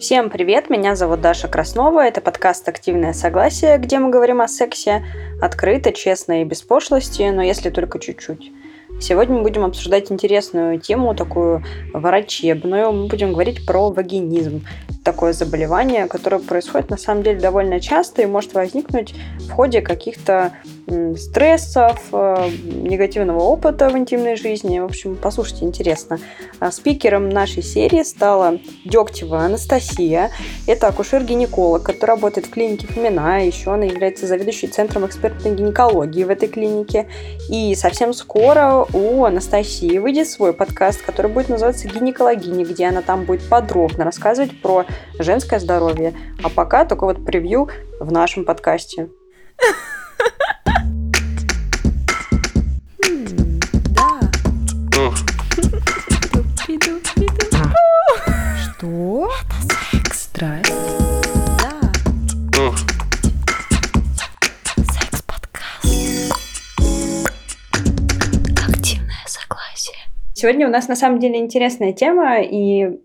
Всем 0.00 0.30
привет, 0.30 0.70
меня 0.70 0.96
зовут 0.96 1.20
Даша 1.20 1.46
Краснова, 1.46 2.00
это 2.06 2.22
подкаст 2.22 2.66
«Активное 2.66 3.12
согласие», 3.12 3.76
где 3.76 3.98
мы 3.98 4.08
говорим 4.08 4.40
о 4.40 4.48
сексе 4.48 5.04
открыто, 5.42 5.92
честно 5.92 6.40
и 6.40 6.44
без 6.46 6.62
пошлости, 6.62 7.24
но 7.24 7.42
если 7.42 7.68
только 7.68 7.98
чуть-чуть. 7.98 8.50
Сегодня 8.98 9.36
мы 9.36 9.42
будем 9.42 9.62
обсуждать 9.62 10.10
интересную 10.10 10.80
тему, 10.80 11.14
такую 11.14 11.62
врачебную. 11.92 12.92
Мы 12.92 13.08
будем 13.08 13.32
говорить 13.32 13.66
про 13.66 13.90
вагинизм. 13.90 14.64
Такое 15.04 15.34
заболевание, 15.34 16.06
которое 16.06 16.38
происходит 16.38 16.88
на 16.88 16.96
самом 16.96 17.22
деле 17.22 17.38
довольно 17.38 17.78
часто 17.78 18.22
и 18.22 18.26
может 18.26 18.54
возникнуть 18.54 19.14
в 19.38 19.50
ходе 19.50 19.82
каких-то 19.82 20.52
стрессов, 21.16 22.00
э, 22.12 22.50
негативного 22.64 23.40
опыта 23.40 23.88
в 23.88 23.96
интимной 23.96 24.36
жизни. 24.36 24.80
В 24.80 24.84
общем, 24.84 25.16
послушайте, 25.16 25.64
интересно. 25.64 26.18
А 26.58 26.72
спикером 26.72 27.28
нашей 27.28 27.62
серии 27.62 28.02
стала 28.02 28.58
Дегтева 28.84 29.40
Анастасия. 29.40 30.30
Это 30.66 30.88
акушер-гинеколог, 30.88 31.82
который 31.82 32.10
работает 32.10 32.46
в 32.46 32.50
клинике 32.50 32.86
Фомина. 32.88 33.46
Еще 33.46 33.72
она 33.72 33.84
является 33.84 34.26
заведующей 34.26 34.68
центром 34.68 35.06
экспертной 35.06 35.54
гинекологии 35.54 36.24
в 36.24 36.30
этой 36.30 36.48
клинике. 36.48 37.08
И 37.48 37.74
совсем 37.74 38.12
скоро 38.12 38.86
у 38.92 39.24
Анастасии 39.24 39.98
выйдет 39.98 40.28
свой 40.28 40.52
подкаст, 40.52 41.02
который 41.02 41.30
будет 41.30 41.48
называться 41.48 41.88
«Гинекологини», 41.88 42.64
где 42.64 42.86
она 42.86 43.02
там 43.02 43.24
будет 43.24 43.48
подробно 43.48 44.04
рассказывать 44.04 44.60
про 44.60 44.86
женское 45.18 45.60
здоровье. 45.60 46.14
А 46.42 46.48
пока 46.48 46.84
только 46.84 47.04
вот 47.04 47.24
превью 47.24 47.68
в 48.00 48.10
нашем 48.10 48.44
подкасте. 48.44 49.08
Что? 58.80 59.30
Это 59.42 59.74
секс. 59.92 60.22
Страсть. 60.22 60.79
Сегодня 70.40 70.66
у 70.66 70.70
нас 70.70 70.88
на 70.88 70.96
самом 70.96 71.18
деле 71.18 71.38
интересная 71.38 71.92
тема, 71.92 72.40
и 72.40 72.98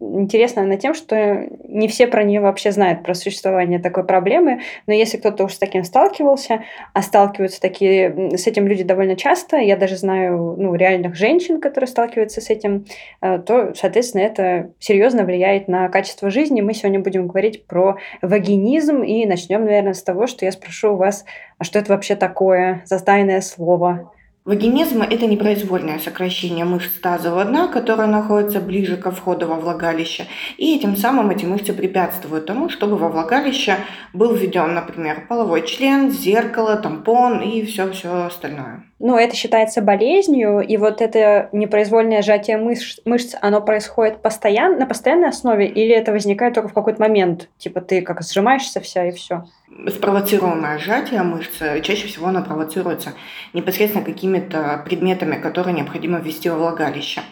интересна 0.00 0.62
она 0.62 0.74
тем, 0.74 0.92
что 0.92 1.46
не 1.68 1.86
все 1.86 2.08
про 2.08 2.24
нее 2.24 2.40
вообще 2.40 2.72
знают, 2.72 3.04
про 3.04 3.14
существование 3.14 3.78
такой 3.78 4.04
проблемы, 4.04 4.62
но 4.88 4.92
если 4.92 5.16
кто-то 5.16 5.44
уж 5.44 5.52
с 5.52 5.58
таким 5.58 5.84
сталкивался, 5.84 6.64
а 6.92 7.02
сталкиваются 7.02 7.60
такие, 7.60 8.36
с 8.36 8.44
этим 8.48 8.66
люди 8.66 8.82
довольно 8.82 9.14
часто, 9.14 9.58
я 9.58 9.76
даже 9.76 9.96
знаю 9.96 10.56
ну, 10.58 10.74
реальных 10.74 11.14
женщин, 11.14 11.60
которые 11.60 11.86
сталкиваются 11.86 12.40
с 12.40 12.50
этим, 12.50 12.86
э, 13.22 13.38
то, 13.38 13.72
соответственно, 13.76 14.22
это 14.22 14.72
серьезно 14.80 15.22
влияет 15.22 15.68
на 15.68 15.88
качество 15.90 16.28
жизни. 16.28 16.60
Мы 16.60 16.74
сегодня 16.74 16.98
будем 16.98 17.28
говорить 17.28 17.68
про 17.68 17.98
вагинизм, 18.20 19.04
и 19.04 19.26
начнем, 19.26 19.64
наверное, 19.64 19.94
с 19.94 20.02
того, 20.02 20.26
что 20.26 20.44
я 20.44 20.50
спрошу 20.50 20.94
у 20.94 20.96
вас, 20.96 21.24
а 21.58 21.62
что 21.62 21.78
это 21.78 21.92
вообще 21.92 22.16
такое 22.16 22.82
за 22.84 22.98
тайное 22.98 23.42
слово? 23.42 24.10
Вагинизм– 24.46 25.02
это 25.10 25.26
непроизвольное 25.26 25.98
сокращение 25.98 26.64
мышц 26.64 26.98
тазового 26.98 27.44
дна, 27.44 27.68
которое 27.68 28.08
находится 28.08 28.58
ближе 28.58 28.96
ко 28.96 29.10
входу 29.10 29.46
во 29.46 29.56
влагалище, 29.56 30.28
и 30.56 30.74
этим 30.76 30.96
самым 30.96 31.28
эти 31.28 31.44
мышцы 31.44 31.74
препятствуют 31.74 32.46
тому, 32.46 32.70
чтобы 32.70 32.96
во 32.96 33.10
влагалище 33.10 33.76
был 34.14 34.34
введен, 34.34 34.72
например, 34.74 35.26
половой 35.28 35.66
член, 35.66 36.10
зеркало, 36.10 36.76
тампон 36.76 37.40
и 37.40 37.66
все-все 37.66 38.24
остальное. 38.24 38.89
Ну, 39.02 39.16
это 39.16 39.34
считается 39.34 39.80
болезнью, 39.80 40.60
и 40.60 40.76
вот 40.76 41.00
это 41.00 41.48
непроизвольное 41.52 42.20
сжатие 42.20 42.58
мышц, 42.58 43.00
мышц 43.06 43.34
оно 43.40 43.62
происходит 43.62 44.20
постоянно, 44.20 44.80
на 44.80 44.86
постоянной 44.86 45.30
основе, 45.30 45.66
или 45.66 45.94
это 45.94 46.12
возникает 46.12 46.52
только 46.52 46.68
в 46.68 46.74
какой-то 46.74 47.00
момент? 47.00 47.48
Типа 47.56 47.80
ты 47.80 48.02
как 48.02 48.22
сжимаешься 48.22 48.78
вся 48.80 49.08
и 49.08 49.12
все? 49.12 49.44
спровоцируемое 49.88 50.78
сжатие 50.78 51.22
мышцы, 51.22 51.80
чаще 51.82 52.08
всего 52.08 52.26
оно 52.26 52.42
провоцируется 52.42 53.12
непосредственно 53.52 54.04
какими-то 54.04 54.82
предметами, 54.84 55.36
которые 55.36 55.74
необходимо 55.74 56.18
ввести 56.18 56.48
во 56.48 56.56
влагалище. 56.56 57.22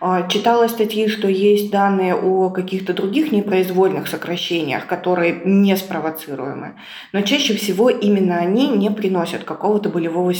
А, 0.00 0.28
читала 0.28 0.68
статьи, 0.68 1.08
что 1.08 1.28
есть 1.28 1.70
данные 1.70 2.14
о 2.14 2.50
каких-то 2.50 2.92
других 2.92 3.32
непроизвольных 3.32 4.06
сокращениях, 4.06 4.86
которые 4.86 5.40
не 5.44 5.76
спровоцируемы, 5.76 6.74
но 7.12 7.22
чаще 7.22 7.54
всего 7.54 7.88
именно 7.88 8.36
они 8.36 8.68
не 8.68 8.90
приносят 8.90 9.44
какого-то 9.44 9.88
болевого 9.88 10.34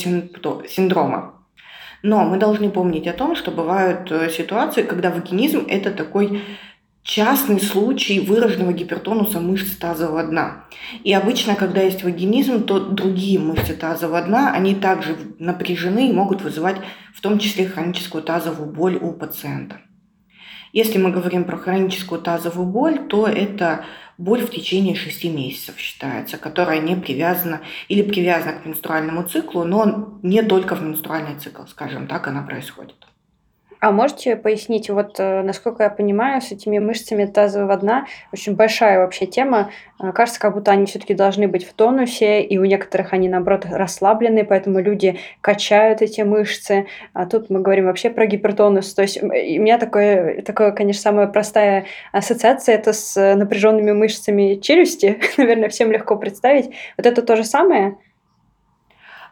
синдрома. 0.69 1.35
Но 2.03 2.25
мы 2.25 2.37
должны 2.39 2.71
помнить 2.71 3.07
о 3.07 3.13
том, 3.13 3.35
что 3.35 3.51
бывают 3.51 4.11
э, 4.13 4.31
ситуации, 4.31 4.83
когда 4.83 5.11
вагинизм– 5.11 5.67
это 5.69 5.91
такой 5.91 6.43
частный 7.03 7.61
случай 7.61 8.21
выраженного 8.21 8.73
гипертонуса 8.73 9.41
мышц 9.41 9.77
тазового 9.77 10.23
дна. 10.25 10.65
И 11.05 11.13
обычно, 11.13 11.55
когда 11.55 11.81
есть 11.81 12.05
вагинизм, 12.05 12.65
то 12.65 12.79
другие 12.81 13.39
мышцы 13.39 13.75
тазового 13.75 14.23
дна, 14.23 14.53
они 14.53 14.75
также 14.75 15.17
напряжены 15.39 16.11
и 16.11 16.13
могут 16.13 16.43
вызывать 16.43 16.77
в 17.15 17.21
том 17.21 17.39
числе 17.39 17.67
хроническую 17.67 18.23
тазовую 18.23 18.71
боль 18.71 18.97
у 18.97 19.13
пациента. 19.13 19.81
Если 20.79 20.97
мы 20.97 21.11
говорим 21.11 21.43
про 21.43 21.57
хроническую 21.57 22.21
тазовую 22.21 22.69
боль, 22.69 23.09
то 23.09 23.27
это 23.27 23.85
боль 24.17 24.43
в 24.43 24.51
течение 24.51 24.95
6 24.95 25.25
месяцев 25.25 25.77
считается, 25.77 26.39
которая 26.39 26.81
не 26.81 26.95
привязана 26.95 27.63
или 27.89 28.03
привязана 28.03 28.53
к 28.53 28.65
менструальному 28.65 29.25
циклу, 29.25 29.65
но 29.65 30.21
не 30.23 30.41
только 30.41 30.77
в 30.77 30.83
менструальный 30.85 31.37
цикл, 31.41 31.63
скажем 31.67 32.07
так, 32.07 32.29
она 32.29 32.43
происходит. 32.43 33.09
А 33.81 33.93
можете 33.93 34.35
пояснить, 34.35 34.91
вот 34.91 35.21
э, 35.21 35.43
насколько 35.43 35.85
я 35.85 35.91
понимаю, 35.91 36.43
с 36.43 36.51
этими 36.51 36.79
мышцами 36.81 37.27
тазового 37.27 37.77
дна 37.77 38.07
очень 38.33 38.57
большая 38.57 38.99
вообще 38.99 39.27
тема. 39.27 39.71
Э, 40.03 40.11
кажется, 40.13 40.41
как 40.41 40.55
будто 40.55 40.73
они 40.73 40.87
все-таки 40.87 41.15
должны 41.15 41.47
быть 41.47 41.65
в 41.65 41.73
тонусе, 41.75 42.43
и 42.43 42.59
у 42.59 42.65
некоторых 42.65 43.13
они, 43.13 43.29
наоборот, 43.29 43.67
расслаблены, 43.71 44.45
поэтому 44.45 44.81
люди 44.81 45.21
качают 45.41 46.03
эти 46.03 46.23
мышцы. 46.23 46.87
А 47.13 47.27
тут 47.27 47.51
мы 47.51 47.61
говорим 47.61 47.85
вообще 47.87 48.11
про 48.11 48.27
гипертонус. 48.27 48.93
То 48.95 49.03
есть 49.03 49.23
у 49.23 49.27
меня 49.27 49.79
такое, 49.79 50.43
такое 50.43 50.73
конечно, 50.73 51.03
самая 51.03 51.29
простая 51.29 51.87
ассоциация 52.13 52.75
это 52.75 52.93
с 52.93 53.35
напряженными 53.37 53.93
мышцами 53.93 54.57
челюсти. 54.57 55.21
Наверное, 55.37 55.69
всем 55.69 55.93
легко 55.93 56.17
представить. 56.17 56.71
Вот 56.97 57.07
это 57.07 57.23
то 57.23 57.37
же 57.37 57.45
самое? 57.45 57.97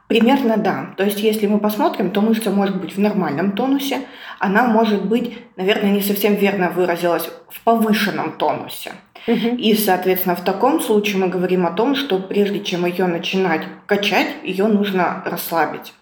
Примерно 0.08 0.56
да. 0.56 0.94
То 0.96 1.04
есть, 1.04 1.20
если 1.20 1.46
мы 1.46 1.58
посмотрим, 1.58 2.10
то 2.10 2.20
мышца 2.20 2.50
может 2.50 2.80
быть 2.80 2.94
в 2.94 3.00
нормальном 3.00 3.52
тонусе, 3.52 4.02
она 4.38 4.66
может 4.66 5.04
быть, 5.04 5.36
наверное, 5.56 5.90
не 5.90 6.00
совсем 6.00 6.34
верно 6.34 6.70
выразилась, 6.70 7.28
в 7.50 7.60
повышенном 7.62 8.32
тонусе. 8.32 8.92
И, 9.26 9.74
соответственно, 9.74 10.36
в 10.36 10.44
таком 10.44 10.80
случае 10.80 11.18
мы 11.18 11.28
говорим 11.28 11.66
о 11.66 11.72
том, 11.72 11.96
что 11.96 12.20
прежде 12.20 12.60
чем 12.60 12.86
ее 12.86 13.06
начинать 13.06 13.62
качать, 13.86 14.28
ее 14.44 14.68
нужно 14.68 15.22
расслабить. 15.26 15.92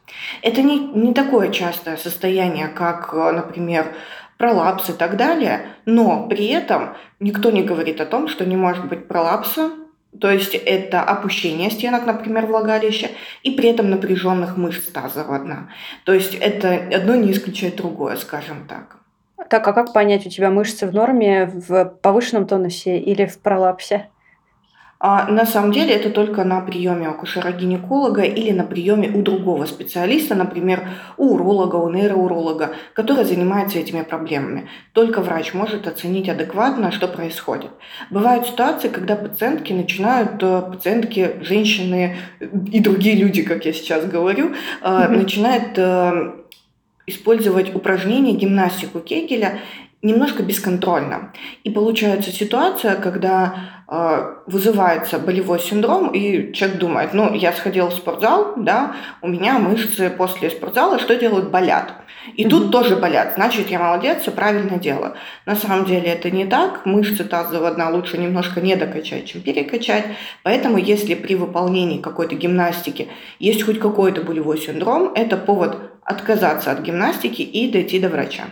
Это 0.42 0.62
не, 0.62 0.78
не 0.78 1.15
такое 1.15 1.50
частое 1.50 1.97
состояние, 1.97 2.69
как, 2.69 3.15
например, 3.15 3.86
пролапс 4.36 4.91
и 4.91 4.92
так 4.92 5.16
далее, 5.16 5.66
но 5.86 6.26
при 6.28 6.48
этом 6.48 6.94
никто 7.21 7.50
не 7.50 7.62
говорит 7.62 8.00
о 8.03 8.06
том, 8.06 8.28
что 8.28 8.44
не 8.44 8.56
может 8.56 8.86
быть 8.86 9.09
пролапса 9.09 9.71
то 10.21 10.31
есть 10.31 10.55
это 10.55 11.03
опущение 11.03 11.71
стенок, 11.71 12.07
например, 12.07 12.47
влагалища, 12.47 13.09
и 13.43 13.51
при 13.53 13.71
этом 13.71 13.91
напряженных 13.91 14.57
мышц 14.57 14.91
тазового 14.91 15.39
дна. 15.39 15.69
То 16.05 16.13
есть 16.13 16.35
это 16.35 16.75
одно 16.95 17.15
не 17.15 17.33
исключает 17.33 17.77
другое, 17.77 18.17
скажем 18.17 18.67
так. 18.69 18.97
Так, 19.51 19.67
а 19.67 19.73
как 19.73 19.93
понять, 19.93 20.27
у 20.27 20.31
тебя 20.31 20.51
мышцы 20.51 20.87
в 20.87 20.95
норме 20.95 21.47
в 21.47 21.85
повышенном 21.85 22.47
тонусе 22.47 22.99
или 22.99 23.27
в 23.27 23.39
пролапсе? 23.41 24.09
А 25.06 25.31
на 25.31 25.44
самом 25.44 25.70
деле 25.70 25.94
это 25.94 26.09
только 26.09 26.44
на 26.44 26.62
приеме 26.62 27.09
акушера-гинеколога 27.09 28.22
или 28.22 28.53
на 28.53 28.65
приеме 28.65 29.10
у 29.10 29.20
другого 29.20 29.66
специалиста, 29.66 30.34
например, 30.34 30.88
у 31.19 31.34
уролога, 31.34 31.76
у 31.76 31.91
нейроуролога, 31.91 32.70
который 32.94 33.26
занимается 33.26 33.78
этими 33.78 34.00
проблемами. 34.00 34.66
Только 34.94 35.20
врач 35.20 35.53
может 35.53 35.87
оценить 35.87 36.31
адекватно, 36.31 36.91
что 36.91 37.06
происходит. 37.06 37.70
Бывают 38.09 38.47
ситуации, 38.47 38.89
когда 38.89 39.15
пациентки 39.15 39.74
начинают, 39.74 40.42
э, 40.42 40.62
пациентки, 40.72 41.33
женщины 41.42 42.16
и 42.72 42.80
другие 42.80 43.16
люди, 43.16 43.42
как 43.42 43.66
я 43.66 43.74
сейчас 43.74 44.07
говорю, 44.07 44.53
mm-hmm. 44.83 45.09
начинают 45.09 45.72
э, 45.77 46.33
использовать 47.07 47.74
упражнения, 47.74 48.33
гимнастику 48.33 49.00
Кегеля 49.00 49.60
немножко 50.04 50.42
бесконтрольно. 50.42 51.33
И 51.65 51.71
получается 51.71 52.30
ситуация, 52.30 52.95
когда 52.95 53.54
э, 53.54 53.73
вызывается 53.86 55.19
болевой 55.19 55.60
синдром, 55.60 56.09
и 56.09 56.53
человек 56.54 56.78
думает, 56.78 57.13
ну, 57.13 57.34
я 57.34 57.53
сходил 57.53 57.89
в 57.89 57.95
спортзал, 57.95 58.54
да, 58.57 58.97
у 59.21 59.28
меня 59.28 59.59
мышцы 59.59 60.09
после 60.10 60.51
спортзала 60.51 60.98
что 60.98 61.16
делают? 61.16 61.51
Болят. 61.51 61.92
И 62.34 62.45
mm-hmm. 62.45 62.48
тут 62.48 62.72
тоже 62.72 62.97
болят, 62.97 63.34
значит, 63.34 63.69
я 63.69 63.78
молодец, 63.78 64.22
все 64.22 64.31
правильно 64.31 64.78
делаю. 64.78 65.15
На 65.45 65.54
самом 65.54 65.84
деле 65.84 66.09
это 66.09 66.31
не 66.31 66.47
так, 66.47 66.86
мышцы 66.86 67.25
тазового 67.25 67.71
дна 67.72 67.91
лучше 67.91 68.16
немножко 68.16 68.63
не 68.63 68.77
докачать, 68.77 69.27
чем 69.27 69.42
перекачать. 69.42 70.07
Поэтому 70.42 70.78
если 70.78 71.15
при 71.15 71.34
выполнении 71.34 72.01
какой-то 72.01 72.34
гимнастики 72.34 73.09
есть 73.39 73.63
хоть 73.63 73.78
какой-то 73.78 74.22
болевой 74.22 74.59
синдром, 74.59 75.13
это 75.15 75.36
повод 75.36 75.78
отказаться 76.03 76.71
от 76.71 76.81
гимнастики 76.81 77.42
и 77.42 77.71
дойти 77.71 78.01
до 78.01 78.09
врача. 78.09 78.45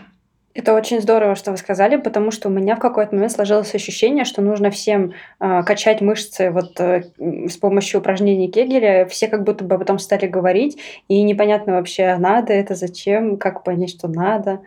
Это 0.55 0.75
очень 0.75 1.01
здорово, 1.01 1.35
что 1.35 1.51
вы 1.51 1.57
сказали, 1.57 1.97
потому 1.97 2.31
что 2.31 2.49
у 2.49 2.53
меня 2.53 2.77
в 2.77 2.79
какой-то 2.79 3.15
момент 3.15 3.33
сложилось 3.33 3.75
ощущение, 3.75 4.27
что 4.27 4.43
нужно 4.43 4.71
всем 4.71 5.15
э, 5.41 5.63
качать 5.63 6.03
мышцы 6.03 6.51
вот 6.51 6.79
э, 6.79 7.05
с 7.19 7.57
помощью 7.57 8.01
упражнений 8.01 8.51
Кегеля. 8.51 9.07
Все 9.07 9.29
как 9.29 9.45
будто 9.45 9.65
бы 9.65 9.79
потом 9.79 9.99
стали 9.99 10.27
говорить, 10.27 10.79
и 11.09 11.23
непонятно 11.23 11.75
вообще, 11.75 12.17
надо 12.19 12.53
это, 12.53 12.75
зачем, 12.75 13.39
как 13.39 13.65
понять, 13.65 13.91
что 13.91 14.09
надо. 14.09 14.61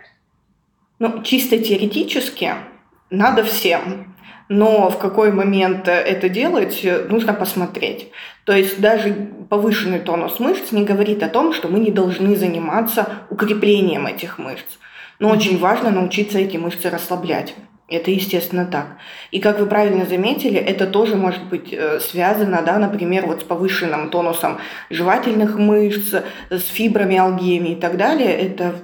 Ну, 0.97 1.21
чисто 1.21 1.59
теоретически 1.59 2.53
надо 3.11 3.43
всем, 3.43 4.15
но 4.49 4.89
в 4.89 4.97
какой 4.97 5.31
момент 5.31 5.88
это 5.88 6.29
делать, 6.29 6.83
нужно 7.09 7.33
посмотреть. 7.33 8.09
То 8.45 8.53
есть 8.53 8.79
даже 8.79 9.13
повышенный 9.49 9.99
тонус 9.99 10.39
мышц 10.39 10.71
не 10.71 10.83
говорит 10.83 11.21
о 11.21 11.29
том, 11.29 11.53
что 11.53 11.67
мы 11.67 11.79
не 11.79 11.91
должны 11.91 12.35
заниматься 12.35 13.07
укреплением 13.29 14.07
этих 14.07 14.39
мышц. 14.39 14.79
Но 15.19 15.29
очень 15.29 15.57
важно 15.57 15.91
научиться 15.91 16.39
эти 16.39 16.57
мышцы 16.57 16.89
расслаблять. 16.89 17.56
Это 17.88 18.09
естественно 18.09 18.65
так. 18.65 18.97
И 19.29 19.39
как 19.39 19.59
вы 19.59 19.67
правильно 19.67 20.06
заметили, 20.06 20.59
это 20.59 20.88
тоже 20.88 21.15
может 21.15 21.44
быть 21.50 21.71
э, 21.71 22.00
связано, 22.00 22.63
да, 22.63 22.79
например, 22.79 23.27
вот 23.27 23.41
с 23.41 23.44
повышенным 23.44 24.09
тонусом 24.09 24.57
жевательных 24.89 25.57
мышц, 25.59 26.13
с 26.50 26.63
фибромиалгиями 26.63 27.69
и 27.69 27.75
так 27.75 27.97
далее. 27.97 28.31
Это 28.31 28.75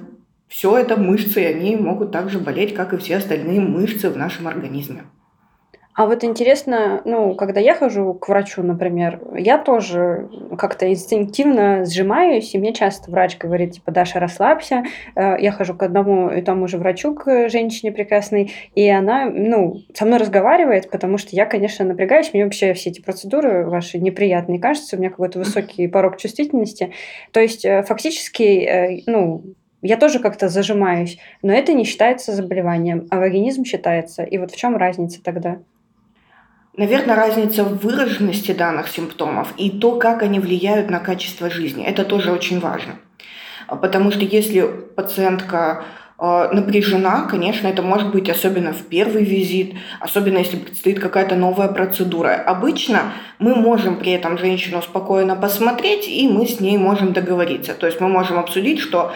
все 0.46 0.78
это 0.78 0.96
мышцы, 0.96 1.42
и 1.42 1.46
они 1.46 1.74
могут 1.74 2.12
также 2.12 2.38
болеть, 2.38 2.74
как 2.74 2.92
и 2.92 2.98
все 2.98 3.16
остальные 3.16 3.60
мышцы 3.60 4.08
в 4.08 4.16
нашем 4.16 4.46
организме. 4.46 5.04
А 5.94 6.06
вот 6.06 6.24
интересно, 6.24 7.02
ну, 7.04 7.34
когда 7.34 7.60
я 7.60 7.74
хожу 7.74 8.14
к 8.14 8.28
врачу, 8.28 8.62
например, 8.62 9.20
я 9.36 9.58
тоже 9.58 10.30
как-то 10.56 10.90
инстинктивно 10.90 11.84
сжимаюсь, 11.84 12.54
и 12.54 12.58
мне 12.58 12.72
часто 12.72 13.10
врач 13.10 13.36
говорит, 13.36 13.72
типа, 13.72 13.92
Даша, 13.92 14.18
расслабься. 14.18 14.84
Э, 15.14 15.36
я 15.38 15.52
хожу 15.52 15.74
к 15.74 15.82
одному 15.82 16.30
и 16.30 16.40
тому 16.40 16.66
же 16.66 16.78
врачу, 16.78 17.14
к 17.14 17.50
женщине 17.50 17.92
прекрасной, 17.92 18.52
и 18.74 18.88
она, 18.88 19.28
ну, 19.28 19.82
со 19.92 20.06
мной 20.06 20.18
разговаривает, 20.18 20.90
потому 20.90 21.18
что 21.18 21.36
я, 21.36 21.44
конечно, 21.44 21.84
напрягаюсь, 21.84 22.32
мне 22.32 22.44
вообще 22.44 22.72
все 22.72 22.88
эти 22.88 23.02
процедуры 23.02 23.68
ваши 23.68 23.98
неприятные 23.98 24.60
кажутся, 24.60 24.96
у 24.96 24.98
меня 24.98 25.10
какой-то 25.10 25.40
высокий 25.40 25.88
порог 25.88 26.16
чувствительности. 26.16 26.92
То 27.32 27.40
есть, 27.40 27.66
э, 27.66 27.82
фактически, 27.82 28.42
э, 28.42 29.02
ну, 29.06 29.42
я 29.82 29.98
тоже 29.98 30.20
как-то 30.20 30.48
зажимаюсь, 30.48 31.18
но 31.42 31.52
это 31.52 31.74
не 31.74 31.84
считается 31.84 32.32
заболеванием, 32.32 33.08
а 33.10 33.18
вагинизм 33.18 33.64
считается. 33.64 34.22
И 34.22 34.38
вот 34.38 34.52
в 34.52 34.56
чем 34.56 34.76
разница 34.76 35.22
тогда? 35.22 35.58
Наверное, 36.74 37.16
разница 37.16 37.64
в 37.64 37.76
выраженности 37.84 38.52
данных 38.52 38.88
симптомов 38.88 39.52
и 39.58 39.70
то, 39.70 39.96
как 39.96 40.22
они 40.22 40.40
влияют 40.40 40.88
на 40.88 41.00
качество 41.00 41.50
жизни. 41.50 41.84
Это 41.84 42.02
тоже 42.02 42.32
очень 42.32 42.60
важно. 42.60 42.94
Потому 43.68 44.10
что 44.10 44.20
если 44.20 44.62
пациентка 44.96 45.84
э, 46.18 46.48
напряжена, 46.50 47.26
конечно, 47.30 47.66
это 47.68 47.82
может 47.82 48.10
быть 48.10 48.30
особенно 48.30 48.72
в 48.72 48.86
первый 48.86 49.22
визит, 49.22 49.74
особенно 50.00 50.38
если 50.38 50.56
предстоит 50.56 50.98
какая-то 50.98 51.36
новая 51.36 51.68
процедура. 51.68 52.42
Обычно 52.46 53.12
мы 53.38 53.54
можем 53.54 53.96
при 53.96 54.12
этом 54.12 54.38
женщину 54.38 54.80
спокойно 54.80 55.36
посмотреть, 55.36 56.08
и 56.08 56.26
мы 56.26 56.46
с 56.46 56.58
ней 56.58 56.78
можем 56.78 57.12
договориться. 57.12 57.74
То 57.74 57.86
есть 57.86 58.00
мы 58.00 58.08
можем 58.08 58.38
обсудить, 58.38 58.80
что 58.80 59.12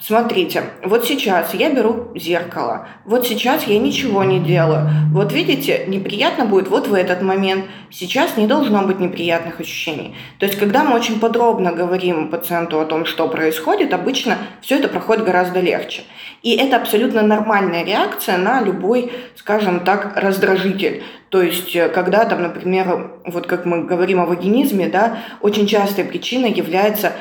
Смотрите, 0.00 0.62
вот 0.82 1.04
сейчас 1.04 1.52
я 1.52 1.68
беру 1.68 2.10
зеркало, 2.14 2.88
вот 3.04 3.26
сейчас 3.26 3.64
я 3.64 3.78
ничего 3.78 4.24
не 4.24 4.40
делаю. 4.40 4.88
Вот 5.12 5.30
видите, 5.30 5.84
неприятно 5.88 6.46
будет 6.46 6.68
вот 6.68 6.88
в 6.88 6.94
этот 6.94 7.20
момент. 7.20 7.66
Сейчас 7.90 8.38
не 8.38 8.46
должно 8.46 8.82
быть 8.82 8.98
неприятных 8.98 9.60
ощущений. 9.60 10.14
То 10.38 10.46
есть, 10.46 10.58
когда 10.58 10.84
мы 10.84 10.96
очень 10.96 11.20
подробно 11.20 11.72
говорим 11.72 12.30
пациенту 12.30 12.80
о 12.80 12.86
том, 12.86 13.04
что 13.04 13.28
происходит, 13.28 13.92
обычно 13.92 14.38
все 14.62 14.78
это 14.78 14.88
проходит 14.88 15.26
гораздо 15.26 15.60
легче. 15.60 16.04
И 16.42 16.56
это 16.56 16.76
абсолютно 16.76 17.20
нормальная 17.20 17.84
реакция 17.84 18.38
на 18.38 18.62
любой, 18.62 19.12
скажем 19.36 19.80
так, 19.80 20.16
раздражитель. 20.16 21.02
То 21.28 21.42
есть, 21.42 21.76
э, 21.76 21.90
когда 21.90 22.24
там, 22.24 22.42
например, 22.42 23.10
вот 23.26 23.46
как 23.46 23.66
мы 23.66 23.84
говорим 23.84 24.20
о 24.20 24.26
вагинизме, 24.26 24.88
да, 24.88 25.18
очень 25.42 25.66
частой 25.66 26.04
причиной 26.04 26.52
является 26.52 27.12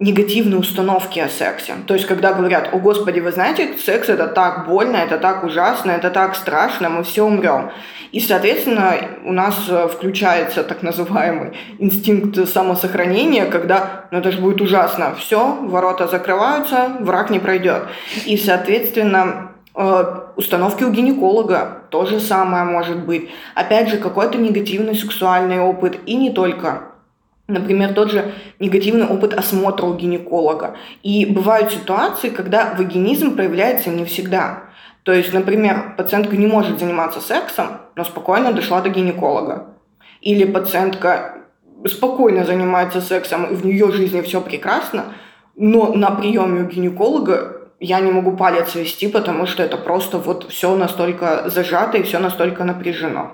негативные 0.00 0.58
установки 0.58 1.18
о 1.20 1.28
сексе. 1.28 1.74
То 1.86 1.94
есть, 1.94 2.06
когда 2.06 2.32
говорят, 2.32 2.70
о 2.72 2.78
господи, 2.78 3.20
вы 3.20 3.32
знаете, 3.32 3.76
секс 3.76 4.08
это 4.08 4.26
так 4.26 4.66
больно, 4.66 4.96
это 4.96 5.18
так 5.18 5.44
ужасно, 5.44 5.90
это 5.90 6.10
так 6.10 6.34
страшно, 6.34 6.88
мы 6.88 7.04
все 7.04 7.24
умрем. 7.24 7.70
И, 8.10 8.18
соответственно, 8.18 8.94
у 9.24 9.32
нас 9.32 9.66
э, 9.68 9.88
включается 9.88 10.64
так 10.64 10.82
называемый 10.82 11.52
инстинкт 11.78 12.48
самосохранения, 12.48 13.44
когда, 13.44 14.06
ну 14.10 14.18
это 14.18 14.32
же 14.32 14.40
будет 14.40 14.62
ужасно, 14.62 15.14
все, 15.14 15.58
ворота 15.60 16.08
закрываются, 16.08 16.96
враг 17.00 17.30
не 17.30 17.38
пройдет. 17.38 17.82
И, 18.24 18.38
соответственно, 18.38 19.52
э, 19.76 20.04
установки 20.34 20.82
у 20.82 20.90
гинеколога 20.90 21.82
то 21.90 22.06
же 22.06 22.20
самое 22.20 22.64
может 22.64 23.04
быть. 23.04 23.28
Опять 23.54 23.90
же, 23.90 23.98
какой-то 23.98 24.38
негативный 24.38 24.96
сексуальный 24.96 25.60
опыт, 25.60 25.98
и 26.06 26.16
не 26.16 26.30
только. 26.30 26.89
Например, 27.50 27.92
тот 27.92 28.10
же 28.10 28.32
негативный 28.58 29.06
опыт 29.06 29.34
осмотра 29.34 29.86
у 29.86 29.94
гинеколога. 29.94 30.76
И 31.02 31.26
бывают 31.26 31.72
ситуации, 31.72 32.30
когда 32.30 32.74
вагинизм 32.76 33.36
проявляется 33.36 33.90
не 33.90 34.04
всегда. 34.04 34.64
То 35.02 35.12
есть, 35.12 35.32
например, 35.32 35.94
пациентка 35.96 36.36
не 36.36 36.46
может 36.46 36.78
заниматься 36.78 37.20
сексом, 37.20 37.80
но 37.96 38.04
спокойно 38.04 38.52
дошла 38.52 38.80
до 38.80 38.90
гинеколога. 38.90 39.74
Или 40.20 40.44
пациентка 40.44 41.38
спокойно 41.86 42.44
занимается 42.44 43.00
сексом, 43.00 43.46
и 43.46 43.54
в 43.54 43.64
нее 43.64 43.90
жизни 43.90 44.20
все 44.20 44.40
прекрасно, 44.40 45.14
но 45.56 45.92
на 45.94 46.10
приеме 46.10 46.62
у 46.62 46.66
гинеколога 46.66 47.56
я 47.80 48.00
не 48.00 48.12
могу 48.12 48.36
палец 48.36 48.74
вести, 48.74 49.08
потому 49.08 49.46
что 49.46 49.62
это 49.62 49.78
просто 49.78 50.18
вот 50.18 50.50
все 50.50 50.76
настолько 50.76 51.48
зажато 51.48 51.98
и 51.98 52.02
все 52.02 52.18
настолько 52.18 52.64
напряжено. 52.64 53.32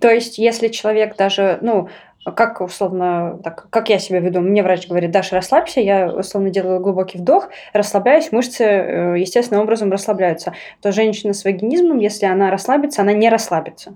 То 0.00 0.08
есть, 0.08 0.38
если 0.38 0.68
человек 0.68 1.16
даже, 1.16 1.58
ну, 1.62 1.88
как 2.24 2.60
условно, 2.60 3.38
так, 3.42 3.68
как 3.70 3.88
я 3.88 3.98
себя 3.98 4.20
веду? 4.20 4.40
Мне 4.40 4.62
врач 4.62 4.86
говорит, 4.88 5.10
Даша, 5.10 5.36
расслабься, 5.36 5.80
я 5.80 6.08
условно 6.12 6.50
делаю 6.50 6.80
глубокий 6.80 7.18
вдох, 7.18 7.48
расслабляюсь, 7.72 8.30
мышцы 8.32 8.64
э, 8.64 9.18
естественным 9.18 9.62
образом 9.62 9.90
расслабляются. 9.90 10.52
То 10.82 10.92
женщина 10.92 11.32
с 11.32 11.44
вагинизмом, 11.44 11.98
если 11.98 12.26
она 12.26 12.50
расслабится, 12.50 13.02
она 13.02 13.12
не 13.12 13.28
расслабится. 13.28 13.94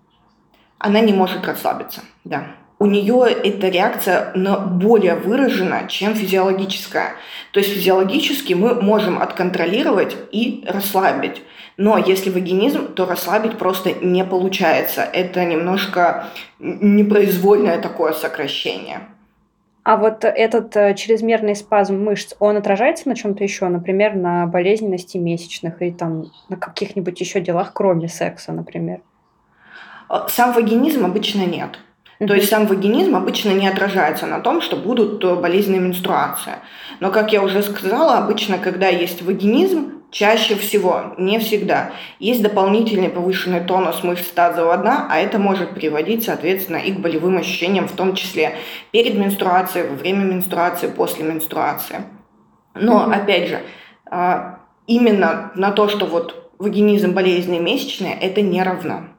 Она 0.79 1.01
не 1.01 1.13
может 1.13 1.47
расслабиться, 1.47 2.01
да 2.25 2.47
у 2.85 2.87
нее 2.87 3.29
эта 3.31 3.71
реакция 3.71 4.35
более 4.35 5.15
выражена, 5.15 5.89
чем 5.89 6.15
физиологическая. 6.15 7.15
То 7.51 7.61
есть 7.61 7.73
физиологически 7.73 8.53
мы 8.53 8.75
можем 8.75 9.23
отконтролировать 9.23 10.15
и 10.33 10.63
расслабить. 10.69 11.41
Но 11.79 11.97
если 11.97 12.29
вагинизм, 12.29 12.93
то 12.93 13.07
расслабить 13.07 13.57
просто 13.57 13.93
не 13.93 14.23
получается. 14.23 15.01
Это 15.01 15.47
немножко 15.47 16.27
непроизвольное 16.59 17.81
такое 17.81 18.13
сокращение. 18.13 19.01
А 19.83 19.97
вот 19.97 20.23
этот 20.25 20.77
э, 20.77 20.95
чрезмерный 20.95 21.57
спазм 21.57 22.05
мышц, 22.05 22.35
он 22.39 22.59
отражается 22.59 23.09
на 23.09 23.17
чем-то 23.17 23.43
еще, 23.43 23.69
например, 23.69 24.15
на 24.15 24.47
болезненности 24.47 25.17
месячных 25.17 25.81
или 25.81 25.91
там 25.91 26.27
на 26.51 26.59
каких-нибудь 26.59 27.19
еще 27.19 27.41
делах, 27.41 27.73
кроме 27.73 28.09
секса, 28.09 28.53
например? 28.53 29.01
Сам 30.29 30.53
вагинизм 30.53 31.07
обычно 31.07 31.47
нет. 31.47 31.79
Mm-hmm. 32.19 32.27
То 32.27 32.35
есть 32.35 32.49
сам 32.49 32.67
вагинизм 32.67 33.17
обычно 33.17 33.51
не 33.51 33.67
отражается 33.69 34.27
на 34.27 34.41
том, 34.41 34.61
что 34.61 34.77
будут 34.77 35.25
э, 35.25 35.35
болезненные 35.35 35.81
менструации. 35.81 36.55
Но, 37.01 37.11
как 37.11 37.33
я 37.33 37.43
уже 37.43 37.63
сказала, 37.63 38.19
обычно, 38.19 38.59
когда 38.59 38.89
есть 38.89 39.23
вагинизм, 39.23 40.03
чаще 40.11 40.55
всего, 40.55 41.15
не 41.19 41.39
всегда, 41.41 41.91
есть 42.21 42.41
дополнительный 42.41 43.09
повышенный 43.09 43.61
тонус 43.61 44.05
мышц 44.05 44.29
тазового 44.29 44.77
дна, 44.77 45.09
а 45.11 45.19
это 45.19 45.39
может 45.39 45.75
приводить, 45.75 46.25
соответственно, 46.25 46.77
и 46.77 46.93
к 46.93 47.01
болевым 47.01 47.39
ощущениям, 47.39 47.89
в 47.89 47.93
том 47.93 48.15
числе 48.15 48.57
перед 48.93 49.17
менструацией, 49.17 49.89
во 49.89 49.97
время 49.97 50.25
менструации, 50.25 50.87
после 50.87 51.25
менструации. 51.25 52.03
Но, 52.75 53.03
mm-hmm. 53.03 53.15
опять 53.15 53.49
же, 53.49 53.61
а, 54.07 54.61
именно 54.87 55.51
на 55.57 55.73
то, 55.73 55.89
что 55.89 56.07
вот 56.07 56.53
вагинизм 56.59 57.13
болезненные 57.13 57.61
месячные, 57.61 58.15
это 58.15 58.41
не 58.41 58.63
равно. 58.63 59.14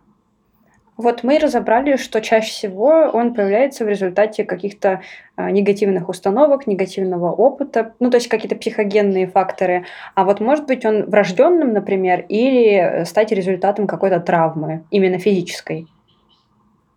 Вот 0.98 1.24
мы 1.24 1.40
разобрали, 1.40 1.98
что 1.98 2.22
чаще 2.22 2.50
всего 2.50 3.10
он 3.12 3.34
появляется 3.34 3.84
в 3.84 3.90
результате 3.90 4.46
каких-то 4.46 5.02
а, 5.36 5.52
негативных 5.52 6.08
установок, 6.08 6.68
негативного 6.68 7.32
опыта, 7.32 7.94
ну 8.00 8.10
то 8.10 8.16
есть 8.16 8.30
какие-то 8.30 8.56
психогенные 8.56 9.28
факторы. 9.28 9.86
А 10.14 10.24
вот 10.24 10.40
может 10.40 10.66
быть 10.68 10.86
он 10.86 11.04
врожденным, 11.10 11.74
например, 11.74 12.26
или 12.30 13.04
стать 13.06 13.34
результатом 13.34 13.88
какой-то 13.88 14.22
травмы, 14.22 14.86
именно 14.90 15.20
физической? 15.20 15.88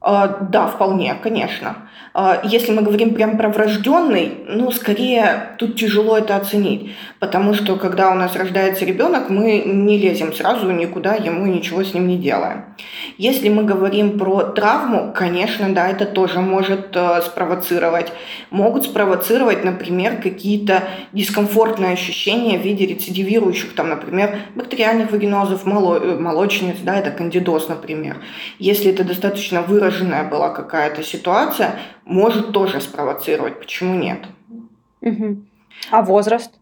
А, 0.00 0.28
да, 0.28 0.68
вполне, 0.68 1.14
конечно. 1.20 1.87
А, 2.14 2.40
если 2.42 2.72
мы 2.72 2.82
говорим 2.82 3.14
прям 3.14 3.36
про 3.36 3.48
врожденный, 3.48 4.38
ну, 4.48 4.70
скорее 4.72 5.54
тут 5.58 5.76
тяжело 5.76 6.18
это 6.18 6.36
оценить, 6.36 6.92
потому 7.20 7.54
что 7.54 7.76
когда 7.76 8.10
у 8.10 8.14
нас 8.14 8.34
рождается 8.34 8.84
ребенок, 8.84 9.30
мы 9.30 9.62
не 9.64 9.98
лезем 9.98 10.32
сразу 10.32 10.70
никуда, 10.70 11.14
ему 11.14 11.46
ничего 11.46 11.84
с 11.84 11.94
ним 11.94 12.08
не 12.08 12.18
делаем. 12.18 12.64
Если 13.18 13.48
мы 13.48 13.64
говорим 13.64 14.18
про 14.18 14.42
травму, 14.42 15.12
конечно, 15.14 15.72
да, 15.72 15.88
это 15.88 16.06
тоже 16.06 16.40
может 16.40 16.96
э, 16.96 17.22
спровоцировать. 17.22 18.12
Могут 18.50 18.84
спровоцировать, 18.84 19.64
например, 19.64 20.20
какие-то 20.22 20.84
дискомфортные 21.12 21.92
ощущения 21.92 22.58
в 22.58 22.62
виде 22.62 22.86
рецидивирующих, 22.86 23.74
там, 23.74 23.90
например, 23.90 24.38
бактериальных 24.54 25.10
вагинозов, 25.12 25.66
э, 25.66 25.68
молочниц, 25.68 26.78
да, 26.82 26.96
это 26.96 27.10
кандидоз, 27.10 27.68
например. 27.68 28.16
Если 28.58 28.90
это 28.90 29.04
достаточно 29.04 29.62
выраженная 29.62 30.24
была 30.24 30.50
какая-то 30.50 31.02
ситуация, 31.02 31.74
может 32.04 32.52
тоже 32.52 32.80
спровоцировать. 32.80 33.58
Почему 33.58 33.94
нет? 33.94 34.20
Угу. 35.00 35.42
А 35.90 36.02
возраст? 36.02 36.52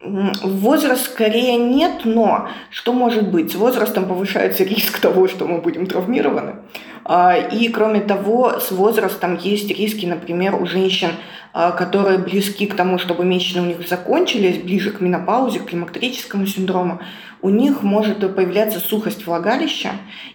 Возраст 0.00 1.04
скорее 1.04 1.56
нет, 1.56 2.00
но 2.04 2.48
что 2.70 2.92
может 2.92 3.30
быть? 3.30 3.52
С 3.52 3.54
возрастом 3.54 4.06
повышается 4.06 4.64
риск 4.64 4.98
того, 4.98 5.28
что 5.28 5.46
мы 5.46 5.58
будем 5.60 5.86
травмированы. 5.86 6.56
А, 7.04 7.36
и 7.36 7.68
кроме 7.68 8.00
того, 8.00 8.58
с 8.58 8.72
возрастом 8.72 9.36
есть 9.36 9.68
риски, 9.70 10.06
например, 10.06 10.60
у 10.60 10.66
женщин, 10.66 11.10
а, 11.52 11.70
которые 11.70 12.18
близки 12.18 12.66
к 12.66 12.74
тому, 12.74 12.98
чтобы 12.98 13.24
месячные 13.24 13.62
у 13.62 13.66
них 13.66 13.88
закончились, 13.88 14.62
ближе 14.62 14.90
к 14.90 15.00
менопаузе, 15.00 15.60
к 15.60 15.66
климактерическому 15.66 16.46
синдрому, 16.46 17.00
у 17.40 17.50
них 17.50 17.82
может 17.82 18.18
появляться 18.34 18.80
сухость 18.80 19.26
влагалища, 19.26 19.90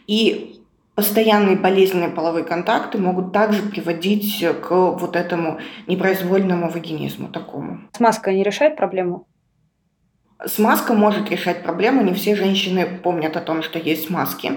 и 0.08 0.57
постоянные 0.98 1.56
болезненные 1.56 2.10
половые 2.10 2.44
контакты 2.44 2.98
могут 2.98 3.32
также 3.32 3.62
приводить 3.62 4.44
к 4.64 4.72
вот 4.72 5.16
этому 5.16 5.60
непроизвольному 5.86 6.70
вагинизму 6.72 7.28
такому. 7.28 7.82
Смазка 7.96 8.34
не 8.34 8.42
решает 8.42 8.76
проблему? 8.76 9.28
Смазка 10.44 10.94
может 10.94 11.30
решать 11.30 11.62
проблему. 11.62 12.02
Не 12.04 12.14
все 12.14 12.36
женщины 12.36 12.88
помнят 13.04 13.38
о 13.38 13.42
том, 13.42 13.62
что 13.62 13.78
есть 13.78 14.08
смазки. 14.08 14.52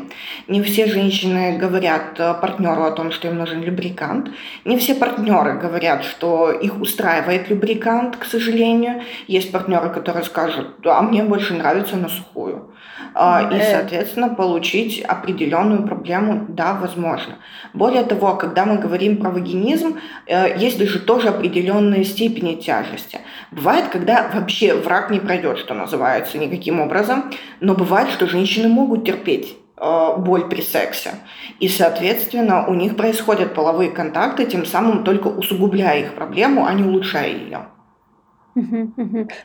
Не 0.49 0.62
все 0.62 0.87
женщины 0.87 1.59
говорят 1.59 2.18
э, 2.18 2.35
партнеру 2.40 2.85
о 2.85 2.90
том, 2.90 3.12
что 3.12 3.28
им 3.28 3.37
нужен 3.37 3.62
любрикант. 3.62 4.30
Не 4.64 4.78
все 4.78 4.94
партнеры 4.94 5.59
говорят, 5.59 6.04
что 6.04 6.52
их 6.52 6.80
устраивает 6.80 7.50
любрикант, 7.50 8.16
к 8.16 8.25
сожалению. 8.25 9.02
Есть 9.26 9.52
партнеры, 9.52 9.90
которые 9.90 10.25
скажут, 10.25 10.87
а 10.87 11.02
мне 11.02 11.23
больше 11.23 11.54
нравится 11.54 11.97
на 11.97 12.09
сухую. 12.09 12.75
А, 13.14 13.49
и, 13.52 13.57
э. 13.57 13.73
соответственно, 13.73 14.28
получить 14.28 15.00
определенную 15.00 15.87
проблему, 15.87 16.47
да, 16.49 16.75
возможно. 16.75 17.35
Более 17.75 18.04
того, 18.04 18.35
когда 18.35 18.64
мы 18.64 18.78
говорим 18.78 19.16
про 19.16 19.30
вагинизм, 19.30 19.99
э, 20.26 20.59
есть 20.59 20.78
даже 20.78 21.00
тоже 21.00 21.28
определенные 21.28 22.04
степени 22.04 22.54
тяжести. 22.54 23.21
Бывает, 23.50 23.88
когда 23.88 24.30
вообще 24.33 24.75
враг 24.75 25.11
не 25.11 25.21
пройдет, 25.21 25.59
что 25.59 25.75
называется, 25.75 26.38
никаким 26.38 26.80
образом, 26.80 27.30
но 27.61 27.75
бывает, 27.75 28.11
что 28.11 28.26
женщины 28.26 28.69
могут 28.69 29.04
терпеть 29.04 29.57
э, 29.76 30.14
боль 30.19 30.49
при 30.49 30.61
сексе. 30.61 31.11
И, 31.59 31.69
соответственно, 31.69 32.66
у 32.66 32.75
них 32.75 32.97
происходят 32.97 33.54
половые 33.54 33.90
контакты, 33.90 34.47
тем 34.47 34.64
самым 34.64 35.04
только 35.04 35.28
усугубляя 35.28 36.00
их 36.00 36.14
проблему, 36.14 36.64
а 36.66 36.73
не 36.75 36.85
улучшая 36.85 37.28
ее. 37.28 37.66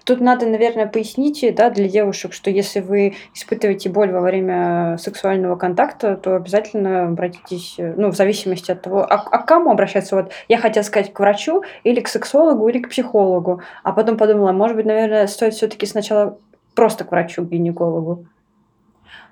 Тут 0.03 0.21
надо, 0.21 0.47
наверное, 0.47 0.87
пояснить, 0.87 1.45
да, 1.55 1.69
для 1.69 1.87
девушек, 1.87 2.33
что 2.33 2.49
если 2.49 2.79
вы 2.79 3.15
испытываете 3.33 3.89
боль 3.89 4.11
во 4.11 4.21
время 4.21 4.97
сексуального 4.97 5.55
контакта, 5.55 6.15
то 6.15 6.35
обязательно 6.35 7.07
обратитесь, 7.07 7.75
э, 7.77 7.93
ну, 7.97 8.09
в 8.09 8.15
зависимости 8.15 8.71
от 8.71 8.81
того, 8.81 9.03
а, 9.03 9.27
а 9.31 9.37
к 9.39 9.45
кому 9.45 9.71
обращаться. 9.71 10.15
Вот 10.15 10.31
я 10.47 10.57
хотела 10.57 10.83
сказать 10.83 11.13
к 11.13 11.19
врачу 11.19 11.63
или 11.83 11.99
к 11.99 12.07
сексологу, 12.07 12.67
или 12.67 12.79
к 12.79 12.89
психологу, 12.89 13.61
а 13.83 13.91
потом 13.91 14.17
подумала, 14.17 14.51
может 14.51 14.75
быть, 14.75 14.85
наверное, 14.85 15.27
стоит 15.27 15.53
все-таки 15.53 15.85
сначала 15.85 16.37
просто 16.73 17.03
к 17.03 17.11
врачу, 17.11 17.43
к 17.45 17.49
гинекологу. 17.49 18.25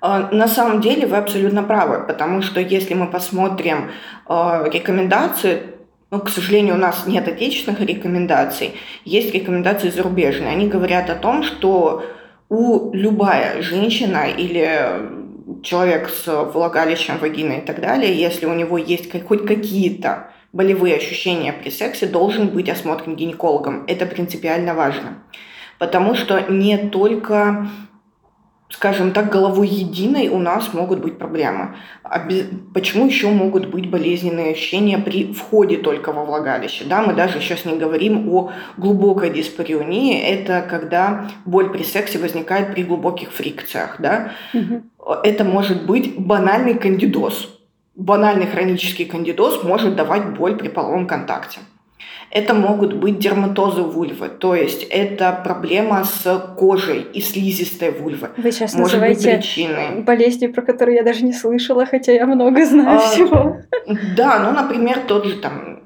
А, 0.00 0.28
на 0.32 0.48
самом 0.48 0.80
деле 0.80 1.06
вы 1.06 1.16
абсолютно 1.16 1.62
правы, 1.62 2.04
потому 2.06 2.42
что 2.42 2.60
если 2.60 2.94
мы 2.94 3.06
посмотрим 3.06 3.90
э, 4.28 4.68
рекомендации, 4.70 5.73
но, 6.14 6.20
к 6.20 6.28
сожалению, 6.28 6.76
у 6.76 6.78
нас 6.78 7.08
нет 7.08 7.26
отечественных 7.26 7.80
рекомендаций, 7.80 8.74
есть 9.04 9.34
рекомендации 9.34 9.90
зарубежные. 9.90 10.52
Они 10.52 10.68
говорят 10.68 11.10
о 11.10 11.16
том, 11.16 11.42
что 11.42 12.04
у 12.48 12.92
любая 12.94 13.60
женщина 13.62 14.28
или 14.28 15.10
человек 15.64 16.08
с 16.08 16.44
влагалищем, 16.52 17.18
вагиной 17.18 17.58
и 17.58 17.60
так 17.62 17.80
далее, 17.80 18.14
если 18.14 18.46
у 18.46 18.54
него 18.54 18.78
есть 18.78 19.10
хоть 19.26 19.44
какие-то 19.44 20.30
болевые 20.52 20.94
ощущения 20.94 21.52
при 21.52 21.70
сексе, 21.70 22.06
должен 22.06 22.46
быть 22.46 22.68
осмотрен 22.68 23.16
гинекологом. 23.16 23.82
Это 23.88 24.06
принципиально 24.06 24.74
важно. 24.74 25.18
Потому 25.80 26.14
что 26.14 26.38
не 26.48 26.78
только 26.78 27.68
скажем 28.74 29.12
так, 29.12 29.30
головой 29.30 29.68
единой 29.68 30.28
у 30.28 30.38
нас 30.38 30.74
могут 30.74 30.98
быть 30.98 31.16
проблемы. 31.16 31.76
А 32.02 32.18
без... 32.18 32.46
Почему 32.74 33.06
еще 33.06 33.28
могут 33.28 33.66
быть 33.66 33.88
болезненные 33.88 34.50
ощущения 34.50 34.98
при 34.98 35.32
входе 35.32 35.76
только 35.76 36.12
во 36.12 36.24
влагалище? 36.24 36.84
Да, 36.84 37.02
мы 37.02 37.14
даже 37.14 37.40
сейчас 37.40 37.64
не 37.64 37.76
говорим 37.76 38.28
о 38.34 38.50
глубокой 38.76 39.30
диспарионии. 39.30 40.20
Это 40.20 40.66
когда 40.68 41.30
боль 41.44 41.70
при 41.70 41.84
сексе 41.84 42.18
возникает 42.18 42.74
при 42.74 42.82
глубоких 42.82 43.30
фрикциях. 43.30 43.96
Да? 44.00 44.32
Угу. 44.52 44.82
Это 45.22 45.44
может 45.44 45.86
быть 45.86 46.18
банальный 46.18 46.74
кандидоз. 46.74 47.60
Банальный 47.94 48.48
хронический 48.48 49.04
кандидоз 49.04 49.62
может 49.62 49.94
давать 49.94 50.36
боль 50.36 50.56
при 50.56 50.66
половом 50.66 51.06
контакте. 51.06 51.60
Это 52.30 52.52
могут 52.52 52.94
быть 52.94 53.18
дерматозы 53.18 53.82
вульвы, 53.82 54.28
то 54.28 54.56
есть 54.56 54.82
это 54.90 55.40
проблема 55.44 56.04
с 56.04 56.54
кожей 56.58 57.02
и 57.12 57.20
слизистой 57.20 57.92
вульвы. 57.92 58.30
Вы 58.36 58.50
сейчас 58.50 58.74
Может 58.74 58.94
называете 58.94 59.36
причиной. 59.36 60.02
болезни, 60.02 60.48
про 60.48 60.62
которые 60.62 60.96
я 60.96 61.04
даже 61.04 61.24
не 61.24 61.32
слышала, 61.32 61.86
хотя 61.86 62.12
я 62.12 62.26
много 62.26 62.64
знаю 62.64 62.98
а, 62.98 62.98
всего. 62.98 63.58
Да, 64.16 64.40
ну, 64.40 64.50
например, 64.52 65.00
тот 65.06 65.26
же 65.26 65.36
там 65.36 65.84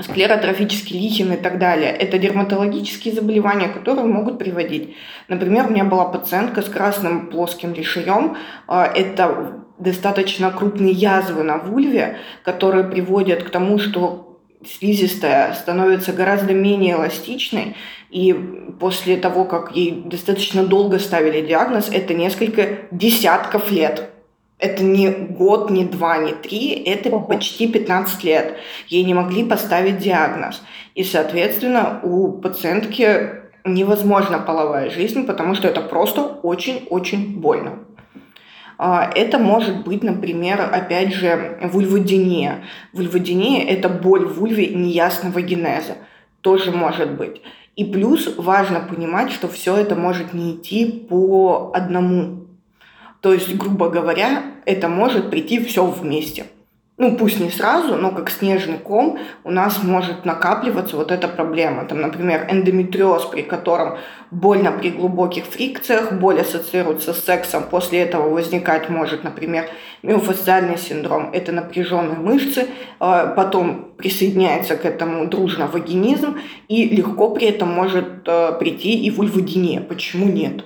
склеротрофический 0.00 0.98
лихин 0.98 1.32
и 1.32 1.36
так 1.36 1.58
далее. 1.58 1.90
Это 1.90 2.18
дерматологические 2.18 3.14
заболевания, 3.14 3.68
которые 3.68 4.06
могут 4.06 4.38
приводить. 4.38 4.94
Например, 5.28 5.66
у 5.66 5.70
меня 5.70 5.84
была 5.84 6.06
пациентка 6.06 6.62
с 6.62 6.68
красным 6.68 7.28
плоским 7.28 7.72
лишаем. 7.72 8.36
А, 8.66 8.86
это 8.86 9.62
достаточно 9.78 10.50
крупные 10.50 10.92
язвы 10.92 11.42
на 11.42 11.58
вульве, 11.58 12.18
которые 12.42 12.84
приводят 12.84 13.42
к 13.42 13.50
тому, 13.50 13.78
что 13.78 14.35
слизистая 14.64 15.52
становится 15.54 16.12
гораздо 16.12 16.54
менее 16.54 16.94
эластичной, 16.94 17.76
и 18.10 18.32
после 18.78 19.16
того, 19.16 19.44
как 19.44 19.74
ей 19.74 20.02
достаточно 20.04 20.64
долго 20.64 20.98
ставили 20.98 21.46
диагноз, 21.46 21.88
это 21.92 22.14
несколько 22.14 22.78
десятков 22.90 23.70
лет. 23.70 24.10
Это 24.58 24.82
не 24.82 25.10
год, 25.10 25.70
не 25.70 25.84
два, 25.84 26.16
не 26.16 26.32
три, 26.32 26.70
это 26.70 27.10
Ого. 27.10 27.26
почти 27.26 27.68
15 27.68 28.24
лет. 28.24 28.56
Ей 28.88 29.04
не 29.04 29.12
могли 29.12 29.44
поставить 29.44 29.98
диагноз. 29.98 30.62
И, 30.94 31.04
соответственно, 31.04 32.00
у 32.02 32.32
пациентки 32.32 33.42
невозможна 33.66 34.38
половая 34.38 34.88
жизнь, 34.88 35.26
потому 35.26 35.54
что 35.54 35.68
это 35.68 35.82
просто 35.82 36.22
очень-очень 36.22 37.38
больно. 37.38 37.85
А, 38.78 39.10
это 39.14 39.38
может 39.38 39.84
быть, 39.84 40.02
например, 40.02 40.60
опять 40.60 41.14
же, 41.14 41.58
вульводиния. 41.62 42.64
Вульводиния– 42.92 43.64
это 43.68 43.88
боль 43.88 44.26
в 44.26 44.38
вульве 44.38 44.68
неясного 44.68 45.40
генеза. 45.40 45.96
Тоже 46.40 46.72
может 46.72 47.12
быть. 47.12 47.40
И 47.74 47.84
плюс 47.84 48.34
важно 48.36 48.80
понимать, 48.80 49.30
что 49.30 49.48
все 49.48 49.76
это 49.76 49.94
может 49.94 50.32
не 50.32 50.52
идти 50.52 50.86
по 50.86 51.72
одному. 51.74 52.46
То 53.20 53.32
есть, 53.32 53.54
грубо 53.54 53.88
говоря, 53.88 54.42
это 54.64 54.88
может 54.88 55.30
прийти 55.30 55.62
все 55.64 55.84
вместе 55.84 56.46
ну 56.98 57.14
пусть 57.14 57.40
не 57.40 57.50
сразу, 57.50 57.96
но 57.96 58.10
как 58.10 58.30
снежный 58.30 58.78
ком 58.78 59.18
у 59.44 59.50
нас 59.50 59.82
может 59.82 60.24
накапливаться 60.24 60.96
вот 60.96 61.12
эта 61.12 61.28
проблема. 61.28 61.84
Там, 61.84 62.00
например, 62.00 62.46
эндометриоз, 62.50 63.26
при 63.26 63.42
котором 63.42 63.98
больно 64.30 64.72
при 64.72 64.90
глубоких 64.90 65.44
фрикциях, 65.44 66.12
боль 66.12 66.40
ассоциируется 66.40 67.12
с 67.12 67.22
сексом, 67.22 67.64
после 67.70 68.00
этого 68.00 68.30
возникать 68.30 68.88
может, 68.88 69.24
например, 69.24 69.68
миофасциальный 70.02 70.78
синдром, 70.78 71.30
это 71.34 71.52
напряженные 71.52 72.16
мышцы, 72.16 72.66
а 72.98 73.26
потом 73.26 73.92
присоединяется 73.98 74.76
к 74.76 74.86
этому 74.86 75.26
дружно 75.26 75.66
вагинизм, 75.66 76.38
и 76.68 76.88
легко 76.88 77.30
при 77.30 77.48
этом 77.48 77.68
может 77.68 78.26
э, 78.26 78.52
прийти 78.58 78.98
и 79.04 79.10
вульводиния. 79.10 79.82
Почему 79.82 80.26
нет? 80.26 80.64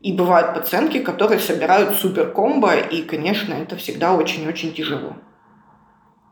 И 0.00 0.12
бывают 0.12 0.54
пациентки, 0.54 0.98
которые 0.98 1.40
собирают 1.40 1.96
суперкомбо, 1.96 2.76
и, 2.76 3.02
конечно, 3.02 3.54
это 3.54 3.76
всегда 3.76 4.14
очень-очень 4.14 4.72
тяжело. 4.72 5.14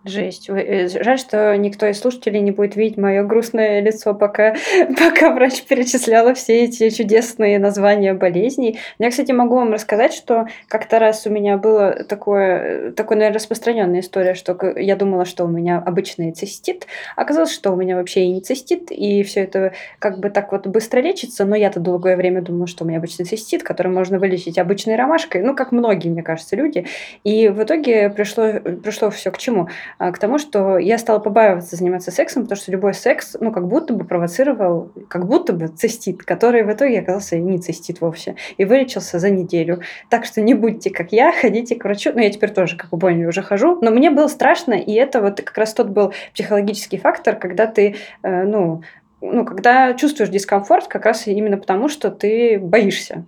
Жесть. 0.04 0.49
Э, 0.49 0.88
жаль, 0.88 1.19
что 1.19 1.54
никто 1.59 1.85
из 1.85 2.00
слушателей 2.00 2.40
не 2.40 2.52
будет 2.52 2.75
видеть 2.75 2.97
мое 2.97 3.23
грустное 3.23 3.83
лицо, 3.83 4.14
пока, 4.14 4.54
пока 4.99 5.30
врач 5.30 5.62
перечисляла 5.64 6.33
все 6.33 6.64
эти 6.64 6.88
чудесные 6.88 7.59
названия 7.59 8.14
болезней. 8.14 8.78
Я, 8.99 9.11
кстати, 9.11 9.33
могу 9.33 9.57
вам 9.57 9.73
рассказать, 9.75 10.14
что 10.14 10.47
как-то 10.69 10.99
раз 10.99 11.26
у 11.26 11.30
меня 11.30 11.59
было 11.59 12.04
такое, 12.04 12.92
такое, 12.92 13.19
наверное, 13.19 13.37
распространенная 13.37 14.00
история, 14.00 14.33
что 14.33 14.57
я 14.75 14.97
думала, 14.97 15.26
что 15.26 15.45
у 15.45 15.49
меня 15.49 15.83
обычный 15.85 16.33
цистит, 16.33 16.87
оказалось, 17.14 17.52
что 17.52 17.71
у 17.71 17.76
меня 17.76 17.97
вообще 17.97 18.25
и 18.25 18.33
не 18.33 18.40
цистит, 18.40 18.90
и 18.90 19.23
все 19.23 19.40
это 19.40 19.75
как 19.99 20.19
бы 20.19 20.30
так 20.30 20.50
вот 20.52 20.66
быстро 20.66 21.00
лечится, 21.00 21.45
но 21.45 21.54
я-то 21.57 21.78
долгое 21.78 22.16
время 22.16 22.40
думала, 22.40 22.66
что 22.66 22.85
у 22.85 22.88
меня 22.88 23.00
обычный 23.00 23.26
цистит, 23.26 23.62
который 23.62 23.92
можно 23.92 24.19
вылечить 24.19 24.57
обычной 24.57 24.97
ромашкой, 24.97 25.42
ну, 25.42 25.54
как 25.54 25.73
многие, 25.73 26.09
мне 26.09 26.23
кажется, 26.23 26.57
люди. 26.57 26.87
И 27.23 27.49
в 27.49 27.62
итоге 27.62 28.09
пришло, 28.09 28.50
пришло 28.83 29.11
все 29.11 29.30
к 29.30 29.37
чему? 29.37 29.69
А, 30.00 30.12
к 30.12 30.19
тому, 30.19 30.38
что 30.38 30.78
я 30.78 30.97
стала 30.97 31.19
побаиваться 31.19 31.76
заниматься 31.76 32.11
сексом, 32.11 32.45
потому 32.45 32.57
что 32.57 32.73
любой 32.73 32.95
секс, 32.95 33.37
ну, 33.38 33.52
как 33.52 33.69
будто 33.69 33.92
бы 33.92 34.07
провоцировал, 34.07 34.90
как 35.09 35.26
будто 35.26 35.52
бы 35.52 35.69
цистит, 35.69 36.23
который 36.23 36.62
в 36.62 36.73
итоге 36.73 37.00
оказался 37.00 37.37
не 37.37 37.59
цистит 37.59 38.00
вовсе, 38.00 38.37
и 38.57 38.64
вылечился 38.64 39.19
за 39.19 39.28
неделю. 39.28 39.83
Так 40.09 40.25
что 40.25 40.40
не 40.40 40.54
будьте 40.54 40.88
как 40.88 41.12
я, 41.12 41.33
ходите 41.33 41.75
к 41.76 41.85
врачу. 41.85 42.12
Ну, 42.14 42.21
я 42.21 42.30
теперь 42.30 42.49
тоже, 42.49 42.78
как 42.78 42.90
вы 42.92 42.99
поняли, 42.99 43.26
уже 43.26 43.42
хожу, 43.42 43.78
но 43.83 43.90
мне 43.90 44.11
было 44.11 44.28
страшно, 44.28 44.73
и 44.73 44.95
это 44.95 45.21
вот 45.21 45.42
как 45.42 45.59
раз 45.59 45.75
тот 45.75 45.90
был 45.90 46.14
психологический 46.33 46.97
фактор, 46.97 47.37
когда 47.37 47.66
ты, 47.66 47.97
э, 48.23 48.45
ну, 48.45 48.83
ну, 49.21 49.45
когда 49.45 49.92
чувствуешь 49.92 50.30
дискомфорт, 50.30 50.88
как 50.88 51.04
раз 51.04 51.26
именно 51.26 51.59
потому, 51.59 51.90
что 51.90 52.11
ты 52.11 52.59
боишься. 52.59 53.26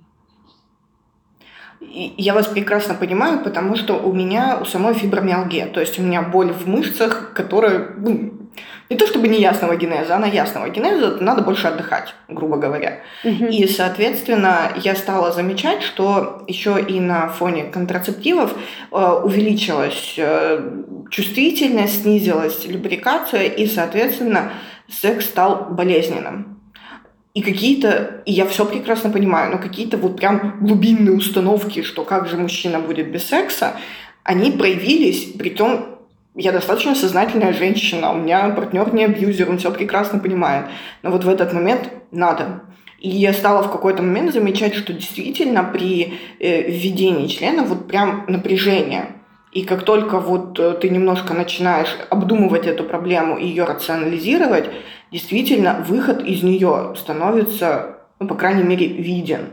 Я 1.90 2.34
вас 2.34 2.46
прекрасно 2.46 2.94
понимаю, 2.94 3.40
потому 3.44 3.76
что 3.76 3.94
у 3.94 4.12
меня 4.12 4.58
у 4.60 4.64
самой 4.64 4.94
фибромиалгия, 4.94 5.66
то 5.66 5.80
есть 5.80 5.98
у 5.98 6.02
меня 6.02 6.22
боль 6.22 6.52
в 6.52 6.66
мышцах, 6.66 7.32
которая 7.34 7.90
ну, 7.98 8.32
не 8.92 8.96
то 8.96 9.06
чтобы 9.06 9.28
не 9.28 9.40
ясного 9.40 9.76
генеза, 9.76 10.16
она 10.16 10.26
ясного 10.26 10.68
генеза, 10.68 11.16
надо 11.20 11.42
больше 11.42 11.66
отдыхать, 11.66 12.14
грубо 12.28 12.58
говоря. 12.58 13.00
Угу. 13.24 13.46
И, 13.46 13.66
соответственно, 13.66 14.72
я 14.76 14.94
стала 14.94 15.32
замечать, 15.32 15.82
что 15.82 16.44
еще 16.46 16.78
и 16.80 17.00
на 17.00 17.28
фоне 17.28 17.64
контрацептивов 17.64 18.54
э, 18.90 19.20
увеличилась 19.24 20.14
э, 20.18 20.60
чувствительность, 21.10 22.02
снизилась 22.02 22.66
любрикация, 22.66 23.44
и, 23.44 23.66
соответственно, 23.66 24.52
секс 24.88 25.24
стал 25.24 25.68
болезненным. 25.70 26.51
И 27.34 27.40
какие-то, 27.40 28.22
и 28.26 28.32
я 28.32 28.46
все 28.46 28.66
прекрасно 28.66 29.10
понимаю, 29.10 29.52
но 29.52 29.58
какие-то 29.58 29.96
вот 29.96 30.16
прям 30.16 30.58
глубинные 30.60 31.16
установки, 31.16 31.82
что 31.82 32.04
как 32.04 32.28
же 32.28 32.36
мужчина 32.36 32.78
будет 32.78 33.10
без 33.10 33.24
секса, 33.24 33.74
они 34.22 34.50
проявились, 34.50 35.32
при 35.32 35.48
том 35.48 35.92
я 36.34 36.52
достаточно 36.52 36.94
сознательная 36.94 37.52
женщина, 37.52 38.12
у 38.12 38.16
меня 38.16 38.50
партнер 38.50 38.92
не 38.94 39.04
абьюзер, 39.04 39.48
он 39.48 39.58
все 39.58 39.70
прекрасно 39.70 40.18
понимает. 40.18 40.66
Но 41.02 41.10
вот 41.10 41.24
в 41.24 41.28
этот 41.28 41.52
момент 41.52 41.90
надо. 42.10 42.62
И 42.98 43.08
я 43.08 43.32
стала 43.32 43.62
в 43.62 43.72
какой-то 43.72 44.02
момент 44.02 44.32
замечать, 44.32 44.74
что 44.74 44.92
действительно 44.92 45.64
при 45.64 46.14
э, 46.38 46.70
введении 46.70 47.26
члена 47.26 47.64
вот 47.64 47.88
прям 47.88 48.24
напряжение. 48.28 49.16
И 49.52 49.64
как 49.64 49.82
только 49.82 50.18
вот 50.18 50.58
э, 50.58 50.72
ты 50.80 50.88
немножко 50.88 51.34
начинаешь 51.34 51.94
обдумывать 52.08 52.66
эту 52.66 52.84
проблему 52.84 53.36
и 53.36 53.46
ее 53.46 53.64
рационализировать, 53.64 54.70
действительно 55.10 55.84
выход 55.86 56.22
из 56.22 56.42
нее 56.42 56.94
становится, 56.96 57.98
ну, 58.18 58.26
по 58.26 58.34
крайней 58.34 58.62
мере, 58.62 58.86
виден. 58.86 59.50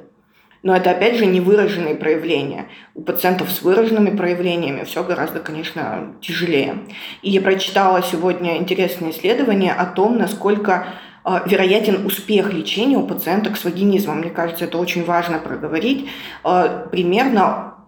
Но 0.64 0.76
это, 0.76 0.92
опять 0.92 1.18
же, 1.18 1.26
невыраженные 1.26 1.96
проявления. 1.96 2.68
У 2.96 3.02
пациентов 3.02 3.52
с 3.52 3.62
выраженными 3.62 4.16
проявлениями 4.16 4.86
все 4.86 5.04
гораздо, 5.04 5.40
конечно, 5.40 6.16
тяжелее. 6.22 6.76
И 7.22 7.30
я 7.32 7.42
прочитала 7.42 8.02
сегодня 8.02 8.58
интересное 8.58 9.12
исследование 9.12 9.74
о 9.74 9.86
том, 9.86 10.18
насколько 10.18 10.88
э, 11.26 11.40
вероятен 11.46 12.06
успех 12.06 12.54
лечения 12.54 12.98
у 12.98 13.06
пациенток 13.06 13.58
с 13.58 13.66
вагинизмом. 13.66 14.20
Мне 14.20 14.30
кажется, 14.30 14.64
это 14.64 14.78
очень 14.78 15.04
важно 15.04 15.40
проговорить. 15.40 16.10
Э, 16.46 16.88
примерно, 16.90 17.79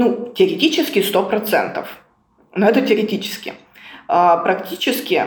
ну, 0.00 0.32
теоретически 0.34 1.00
100%. 1.00 1.84
Но 2.54 2.68
это 2.68 2.80
теоретически. 2.80 3.54
Э, 4.08 4.36
практически 4.42 5.24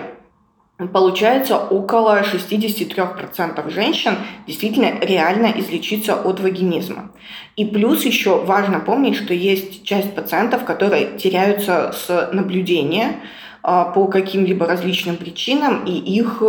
Получается, 0.92 1.58
около 1.58 2.24
63% 2.24 3.70
женщин 3.70 4.18
действительно 4.48 5.00
реально 5.02 5.54
излечиться 5.56 6.16
от 6.16 6.40
вагинизма. 6.40 7.12
И 7.56 7.64
плюс 7.64 8.04
еще 8.06 8.44
важно 8.44 8.80
помнить, 8.80 9.16
что 9.16 9.36
есть 9.36 9.86
часть 9.86 10.16
пациентов, 10.16 10.66
которые 10.66 11.18
теряются 11.18 11.94
с 11.94 12.30
наблюдения 12.34 13.18
а, 13.62 13.86
по 13.86 14.08
каким-либо 14.08 14.66
различным 14.66 15.16
причинам, 15.16 15.86
и 15.86 15.92
их 15.92 16.42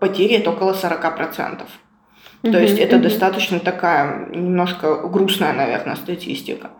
потери 0.00 0.36
это 0.36 0.50
около 0.50 0.74
40%. 0.74 1.62
То 2.42 2.58
есть 2.58 2.78
это 2.78 2.98
достаточно 2.98 3.58
такая 3.58 4.28
немножко 4.30 5.08
грустная, 5.08 5.52
наверное, 5.52 5.96
статистика. 5.96 6.70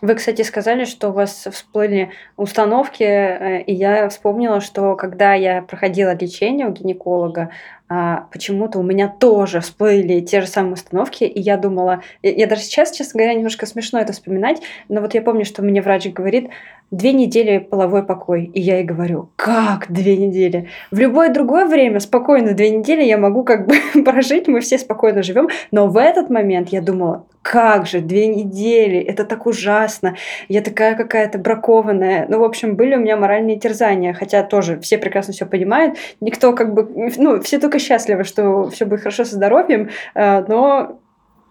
Вы, 0.00 0.14
кстати, 0.14 0.42
сказали, 0.42 0.84
что 0.84 1.10
у 1.10 1.12
вас 1.12 1.46
всплыли 1.50 2.10
установки, 2.36 3.02
э, 3.02 3.62
и 3.62 3.74
я 3.74 4.08
вспомнила, 4.08 4.60
что 4.60 4.96
когда 4.96 5.34
я 5.34 5.62
проходила 5.62 6.14
лечение 6.14 6.66
у 6.66 6.72
гинеколога, 6.72 7.50
а, 7.92 8.28
почему-то 8.30 8.78
у 8.78 8.84
меня 8.84 9.08
тоже 9.08 9.58
всплыли 9.58 10.20
те 10.20 10.42
же 10.42 10.46
самые 10.46 10.74
установки, 10.74 11.24
и 11.24 11.40
я 11.40 11.56
думала, 11.56 12.04
я 12.22 12.46
даже 12.46 12.62
сейчас, 12.62 12.92
честно 12.92 13.18
говоря, 13.18 13.34
немножко 13.34 13.66
смешно 13.66 13.98
это 13.98 14.12
вспоминать, 14.12 14.62
но 14.88 15.00
вот 15.00 15.12
я 15.14 15.22
помню, 15.22 15.44
что 15.44 15.60
мне 15.62 15.82
врач 15.82 16.06
говорит, 16.06 16.50
две 16.90 17.12
недели 17.12 17.58
половой 17.58 18.04
покой. 18.04 18.50
И 18.54 18.60
я 18.60 18.78
ей 18.78 18.84
говорю, 18.84 19.30
как 19.36 19.90
две 19.90 20.16
недели? 20.16 20.68
В 20.90 20.98
любое 20.98 21.28
другое 21.30 21.66
время 21.66 22.00
спокойно 22.00 22.52
две 22.52 22.70
недели 22.70 23.02
я 23.02 23.18
могу 23.18 23.44
как 23.44 23.66
бы 23.66 23.74
прожить, 24.04 24.48
мы 24.48 24.60
все 24.60 24.78
спокойно 24.78 25.22
живем. 25.22 25.48
Но 25.70 25.88
в 25.88 25.96
этот 25.96 26.30
момент 26.30 26.70
я 26.70 26.80
думала, 26.80 27.26
как 27.42 27.86
же, 27.86 28.00
две 28.00 28.26
недели, 28.26 28.98
это 28.98 29.24
так 29.24 29.46
ужасно, 29.46 30.16
я 30.48 30.60
такая 30.60 30.94
какая-то 30.94 31.38
бракованная. 31.38 32.26
Ну, 32.28 32.38
в 32.40 32.44
общем, 32.44 32.76
были 32.76 32.96
у 32.96 33.00
меня 33.00 33.16
моральные 33.16 33.58
терзания, 33.58 34.12
хотя 34.12 34.42
тоже 34.42 34.78
все 34.80 34.98
прекрасно 34.98 35.32
все 35.32 35.46
понимают, 35.46 35.96
никто 36.20 36.52
как 36.52 36.74
бы, 36.74 37.12
ну, 37.16 37.40
все 37.40 37.58
только 37.58 37.78
счастливы, 37.80 38.24
что 38.24 38.70
все 38.70 38.84
будет 38.84 39.00
хорошо 39.00 39.24
со 39.24 39.34
здоровьем, 39.34 39.90
э, 40.14 40.44
но 40.46 41.00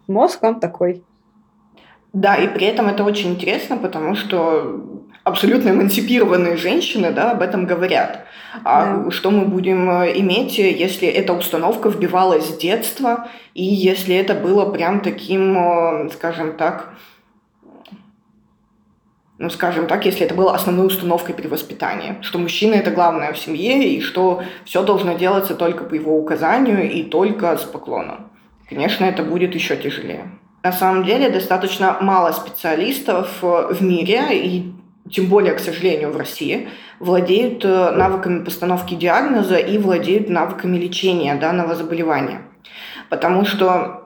мозг 0.08 0.44
он 0.44 0.60
такой. 0.60 1.04
Да, 2.14 2.36
и 2.36 2.48
при 2.48 2.66
этом 2.66 2.88
это 2.88 3.04
очень 3.04 3.32
интересно, 3.32 3.78
потому 3.78 4.16
что 4.16 4.82
абсолютно 5.24 5.70
эмансипированные 5.70 6.58
женщины 6.58 7.12
да, 7.12 7.32
об 7.32 7.42
этом 7.42 7.66
говорят. 7.66 8.26
А 8.64 9.04
да. 9.04 9.12
что 9.12 9.30
мы 9.30 9.46
будем 9.46 9.90
э, 9.90 10.18
иметь, 10.20 10.58
если 10.58 11.08
эта 11.08 11.34
установка 11.34 11.90
вбивалась 11.90 12.48
с 12.48 12.58
детства, 12.58 13.28
и 13.54 13.64
если 13.64 14.16
это 14.16 14.34
было 14.34 14.72
прям 14.72 15.02
таким, 15.02 15.58
э, 15.58 16.10
скажем 16.10 16.58
так, 16.58 16.94
ну, 19.40 19.50
скажем 19.50 19.88
так, 19.88 20.06
если 20.06 20.26
это 20.26 20.36
было 20.36 20.54
основной 20.54 20.88
установкой 20.88 21.34
при 21.34 21.48
воспитании, 21.48 22.18
что 22.22 22.38
мужчина 22.40 22.74
это 22.74 22.92
главное 22.92 23.32
в 23.32 23.38
семье, 23.38 23.88
и 23.88 24.02
что 24.02 24.44
все 24.66 24.84
должно 24.84 25.14
делаться 25.14 25.56
только 25.56 25.86
по 25.86 25.94
его 25.94 26.20
указанию 26.20 26.92
и 26.92 27.04
только 27.04 27.58
с 27.58 27.64
поклоном. 27.64 28.30
Конечно, 28.68 29.06
это 29.06 29.24
будет 29.24 29.56
еще 29.56 29.78
тяжелее. 29.78 30.30
На 30.62 30.74
самом 30.74 31.06
деле 31.06 31.30
достаточно 31.30 31.98
мало 32.02 32.34
специалистов 32.34 33.40
э, 33.42 33.74
в 33.74 33.82
мире, 33.82 34.24
и 34.34 34.74
тем 35.10 35.28
более, 35.28 35.54
к 35.54 35.60
сожалению, 35.60 36.12
в 36.12 36.18
России, 36.18 36.68
владеют 37.00 37.64
э, 37.64 37.92
навыками 37.92 38.44
постановки 38.44 38.94
диагноза 38.94 39.56
и 39.56 39.78
владеют 39.78 40.30
навыками 40.30 40.78
лечения 40.78 41.34
данного 41.36 41.76
заболевания. 41.76 42.42
Потому 43.10 43.46
что 43.46 43.99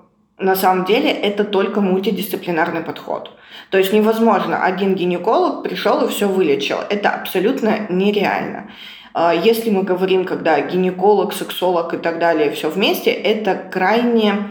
на 0.43 0.55
самом 0.55 0.85
деле 0.85 1.09
это 1.09 1.43
только 1.43 1.81
мультидисциплинарный 1.81 2.81
подход. 2.81 3.31
То 3.69 3.77
есть 3.77 3.93
невозможно, 3.93 4.63
один 4.63 4.93
гинеколог 4.93 5.63
пришел 5.63 6.05
и 6.05 6.09
все 6.09 6.27
вылечил. 6.27 6.77
Это 6.89 7.09
абсолютно 7.09 7.87
нереально. 7.89 8.69
А 9.13 9.33
если 9.33 9.69
мы 9.69 9.83
говорим, 9.83 10.25
когда 10.25 10.59
гинеколог, 10.59 11.33
сексолог 11.33 11.93
и 11.93 11.97
так 11.97 12.19
далее 12.19 12.51
все 12.51 12.69
вместе, 12.69 13.11
это 13.11 13.55
крайне 13.55 14.49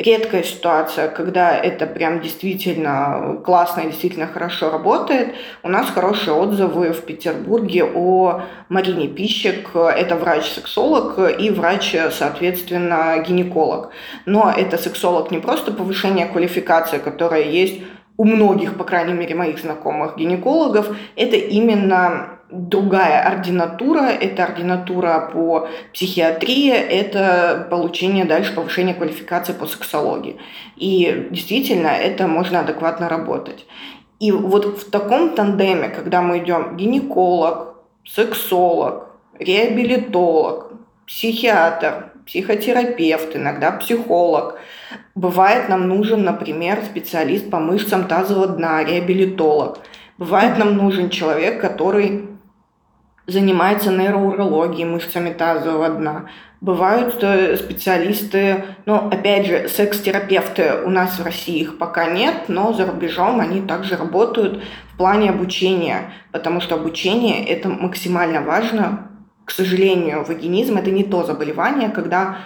редкая 0.00 0.42
ситуация, 0.42 1.08
когда 1.08 1.56
это 1.56 1.86
прям 1.86 2.20
действительно 2.20 3.40
классно 3.44 3.82
и 3.82 3.86
действительно 3.88 4.26
хорошо 4.26 4.70
работает. 4.70 5.34
У 5.62 5.68
нас 5.68 5.90
хорошие 5.90 6.34
отзывы 6.34 6.92
в 6.92 7.04
Петербурге 7.04 7.84
о 7.84 8.42
Марине 8.68 9.08
Пищик. 9.08 9.70
Это 9.74 10.16
врач-сексолог 10.16 11.18
и 11.38 11.50
врач, 11.50 11.94
соответственно, 12.10 13.22
гинеколог. 13.26 13.90
Но 14.24 14.52
это 14.56 14.78
сексолог 14.78 15.30
не 15.30 15.38
просто 15.38 15.70
повышение 15.70 16.26
квалификации, 16.26 16.98
которая 16.98 17.42
есть 17.42 17.80
у 18.16 18.24
многих, 18.24 18.76
по 18.76 18.84
крайней 18.84 19.14
мере, 19.14 19.34
моих 19.34 19.58
знакомых 19.58 20.16
гинекологов, 20.16 20.94
это 21.16 21.36
именно 21.36 22.39
другая 22.50 23.22
ординатура, 23.26 24.06
это 24.06 24.44
ординатура 24.44 25.30
по 25.32 25.68
психиатрии, 25.92 26.70
это 26.70 27.66
получение 27.70 28.24
дальше 28.24 28.54
повышения 28.54 28.94
квалификации 28.94 29.52
по 29.52 29.66
сексологии. 29.66 30.38
И 30.76 31.28
действительно, 31.30 31.88
это 31.88 32.26
можно 32.26 32.60
адекватно 32.60 33.08
работать. 33.08 33.66
И 34.18 34.32
вот 34.32 34.64
в 34.78 34.90
таком 34.90 35.34
тандеме, 35.34 35.88
когда 35.88 36.20
мы 36.20 36.38
идем 36.38 36.76
гинеколог, 36.76 37.76
сексолог, 38.04 39.10
реабилитолог, 39.38 40.72
психиатр, 41.06 42.10
психотерапевт, 42.26 43.34
иногда 43.34 43.72
психолог. 43.72 44.58
Бывает 45.14 45.68
нам 45.68 45.88
нужен, 45.88 46.22
например, 46.22 46.82
специалист 46.84 47.50
по 47.50 47.58
мышцам 47.58 48.06
тазового 48.06 48.46
дна, 48.46 48.84
реабилитолог. 48.84 49.78
Бывает 50.18 50.58
нам 50.58 50.76
нужен 50.76 51.10
человек, 51.10 51.60
который 51.60 52.29
занимается 53.30 53.90
нейроурологией, 53.90 54.86
мышцами 54.86 55.32
тазового 55.32 55.88
дна. 55.88 56.26
Бывают 56.60 57.16
э, 57.22 57.56
специалисты, 57.56 58.64
ну, 58.84 58.96
опять 58.96 59.46
же, 59.46 59.68
секс-терапевты 59.68 60.82
у 60.84 60.90
нас 60.90 61.18
в 61.18 61.24
России 61.24 61.60
их 61.60 61.78
пока 61.78 62.10
нет, 62.10 62.48
но 62.48 62.72
за 62.72 62.84
рубежом 62.84 63.40
они 63.40 63.62
также 63.62 63.96
работают 63.96 64.62
в 64.92 64.96
плане 64.98 65.30
обучения, 65.30 66.12
потому 66.32 66.60
что 66.60 66.74
обучение– 66.74 67.44
это 67.46 67.68
максимально 67.68 68.42
важно 68.42 69.06
к 69.50 69.52
сожалению, 69.52 70.24
вагинизм– 70.24 70.76
это 70.78 70.92
не 70.92 71.02
то 71.02 71.24
заболевание, 71.24 71.88
когда 71.88 72.36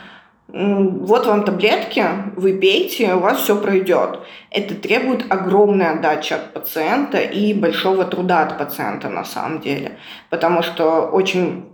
вот 0.56 1.26
вам 1.26 1.44
таблетки, 1.44 2.04
вы 2.36 2.52
пейте, 2.52 3.14
у 3.14 3.18
вас 3.18 3.38
все 3.38 3.60
пройдет. 3.60 4.20
Это 4.50 4.76
требует 4.76 5.24
огромной 5.28 5.90
отдачи 5.90 6.32
от 6.32 6.52
пациента 6.52 7.18
и 7.18 7.52
большого 7.52 8.04
труда 8.04 8.42
от 8.42 8.56
пациента 8.56 9.08
на 9.08 9.24
самом 9.24 9.60
деле. 9.60 9.98
Потому 10.30 10.62
что 10.62 11.06
очень 11.06 11.64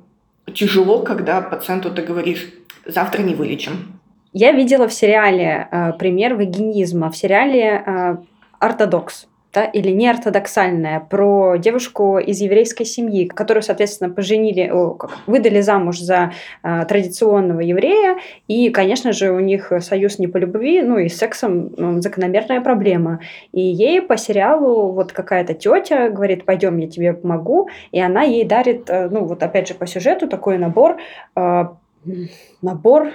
тяжело, 0.55 1.03
когда 1.03 1.43
пациенту 1.43 1.91
ты 1.91 2.01
говоришь, 2.01 2.51
завтра 2.87 3.23
не 3.23 3.35
вылечим. 3.35 4.01
Я 4.33 4.53
видела 4.53 4.89
в 4.89 4.95
сериале 4.95 5.69
э, 5.71 5.93
пример 5.99 6.35
вагинизма, 6.35 7.11
в 7.11 7.17
сериале 7.17 7.83
э, 7.85 8.17
«Ортодокс» 8.61 9.27
да, 9.53 9.65
или 9.65 9.91
неортодоксальная, 9.91 11.01
про 11.01 11.57
девушку 11.57 12.19
из 12.19 12.41
еврейской 12.41 12.85
семьи, 12.85 13.27
которую, 13.27 13.63
соответственно, 13.63 14.11
поженили, 14.11 14.69
о, 14.69 14.91
как, 14.91 15.19
выдали 15.27 15.61
замуж 15.61 15.99
за 15.99 16.33
э, 16.63 16.85
традиционного 16.89 17.61
еврея, 17.61 18.19
и, 18.47 18.71
конечно 18.71 19.13
же, 19.13 19.33
у 19.33 19.41
них 19.41 19.73
союз 19.81 20.19
не 20.19 20.29
по 20.29 20.37
любви, 20.37 20.83
ну 20.83 20.99
и 20.99 21.09
с 21.09 21.19
сексом 21.19 21.73
ну, 21.77 22.01
закономерная 22.01 22.61
проблема. 22.61 23.21
И 23.53 23.61
ей 23.61 24.01
по 24.03 24.17
сериалу 24.17 24.93
вот 24.93 25.13
какая-то 25.13 25.55
тетя 25.55 26.11
говорит, 26.11 26.45
пойдем, 26.45 26.79
я 26.79 26.89
тебе 26.89 27.13
помогу, 27.13 27.69
и 27.91 28.01
она 28.01 28.23
ей 28.23 28.45
дарит, 28.45 28.89
э, 28.89 29.09
ну 29.09 29.25
вот 29.25 29.43
опять 29.43 29.69
же 29.69 29.75
по 29.75 29.87
сюжету 29.87 30.29
такой 30.29 30.59
набор, 30.59 30.99
э, 31.35 31.65
набор 32.63 33.09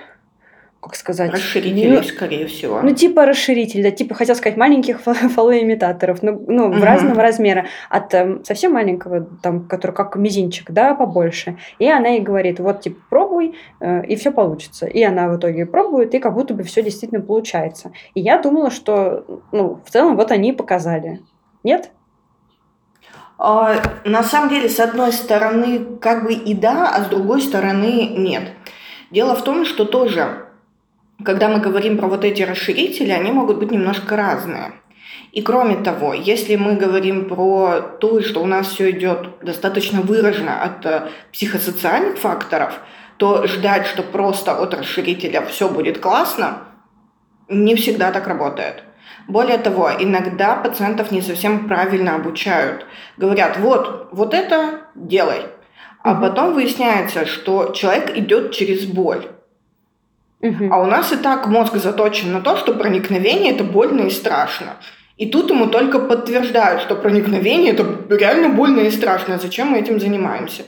как 0.86 0.96
сказать... 0.96 1.32
Расширителей, 1.32 1.98
ну, 1.98 2.04
скорее 2.04 2.46
всего. 2.46 2.80
Ну, 2.84 2.94
типа 2.94 3.26
расширитель, 3.26 3.82
да, 3.82 3.90
типа, 3.90 4.14
хотел 4.14 4.36
сказать, 4.36 4.56
маленьких 4.56 5.02
фалоимитаторов, 5.02 6.20
ну, 6.22 6.44
ну 6.48 6.68
угу. 6.68 6.80
разного 6.80 7.24
размера, 7.24 7.66
от 7.90 8.14
э, 8.14 8.38
совсем 8.44 8.74
маленького, 8.74 9.28
там, 9.42 9.68
который 9.68 9.94
как 9.94 10.16
мизинчик, 10.16 10.70
да, 10.70 10.94
побольше. 10.94 11.58
И 11.80 11.90
она 11.90 12.10
ей 12.10 12.22
говорит, 12.22 12.60
вот, 12.60 12.82
типа, 12.82 13.02
пробуй, 13.10 13.56
э, 13.80 14.06
и 14.06 14.16
все 14.16 14.32
получится. 14.32 14.86
И 14.86 15.02
она 15.02 15.28
в 15.28 15.38
итоге 15.38 15.66
пробует, 15.66 16.14
и 16.14 16.20
как 16.20 16.36
будто 16.36 16.54
бы 16.54 16.62
все 16.62 16.84
действительно 16.84 17.22
получается. 17.22 17.92
И 18.14 18.22
я 18.22 18.38
думала, 18.40 18.70
что, 18.70 19.26
ну, 19.52 19.82
в 19.84 19.90
целом, 19.90 20.16
вот 20.16 20.32
они 20.32 20.50
и 20.50 20.56
показали. 20.56 21.22
Нет? 21.64 21.90
А, 23.40 23.82
на 24.04 24.22
самом 24.22 24.50
деле, 24.50 24.70
с 24.70 24.80
одной 24.80 25.12
стороны, 25.12 25.98
как 26.00 26.26
бы 26.26 26.34
и 26.34 26.54
да, 26.54 26.92
а 26.96 27.04
с 27.04 27.08
другой 27.08 27.42
стороны 27.42 28.10
нет. 28.16 28.52
Дело 29.10 29.34
в 29.36 29.44
том, 29.44 29.66
что 29.66 29.86
тоже 29.86 30.45
когда 31.24 31.48
мы 31.48 31.60
говорим 31.60 31.98
про 31.98 32.08
вот 32.08 32.26
эти 32.26 32.44
расширители, 32.44 33.12
они 33.12 33.32
могут 33.32 33.58
быть 33.58 33.72
немножко 33.72 34.16
разные. 34.16 34.74
И 35.32 35.42
кроме 35.42 35.76
того, 35.76 36.14
если 36.14 36.56
мы 36.56 36.76
говорим 36.76 37.28
про 37.28 37.82
то, 38.00 38.22
что 38.22 38.42
у 38.42 38.46
нас 38.46 38.68
все 38.68 38.92
идет 38.92 39.40
достаточно 39.42 40.02
выраженно 40.02 40.62
от 40.62 40.86
э, 40.86 41.10
психосоциальных 41.34 42.18
факторов, 42.18 42.80
то 43.18 43.46
ждать, 43.46 43.86
что 43.86 44.02
просто 44.02 44.58
от 44.58 44.74
расширителя 44.74 45.42
все 45.46 45.70
будет 45.70 46.00
классно, 46.00 46.60
не 47.50 47.76
всегда 47.76 48.12
так 48.12 48.28
работает. 48.28 48.84
Более 49.28 49.58
того, 49.58 49.92
иногда 50.00 50.56
пациентов 50.56 51.12
не 51.12 51.22
совсем 51.22 51.68
правильно 51.68 52.16
обучают. 52.16 52.86
Говорят, 53.18 53.58
вот, 53.58 54.10
вот 54.12 54.34
это 54.34 54.82
делай. 54.96 55.42
А 56.02 56.16
потом 56.16 56.54
выясняется, 56.54 57.26
что 57.26 57.72
человек 57.74 58.16
идет 58.16 58.52
через 58.52 58.86
боль. 58.86 59.35
Угу. 60.42 60.70
А 60.72 60.82
у 60.82 60.86
нас 60.86 61.12
и 61.12 61.16
так 61.16 61.48
мозг 61.48 61.76
заточен 61.76 62.32
на 62.32 62.42
то, 62.42 62.58
что 62.58 62.74
проникновение 62.74 63.54
это 63.54 63.64
больно 63.64 64.02
и 64.02 64.10
страшно. 64.10 64.78
И 65.18 65.28
тут 65.28 65.50
ему 65.50 65.68
только 65.68 66.00
подтверждают, 66.00 66.82
что 66.82 66.96
проникновение 66.96 67.72
это 67.72 67.86
реально 68.10 68.50
больно 68.50 68.82
и 68.82 68.92
страшно. 68.92 69.38
Зачем 69.38 69.70
мы 69.70 69.80
этим 69.80 70.00
занимаемся? 70.00 70.64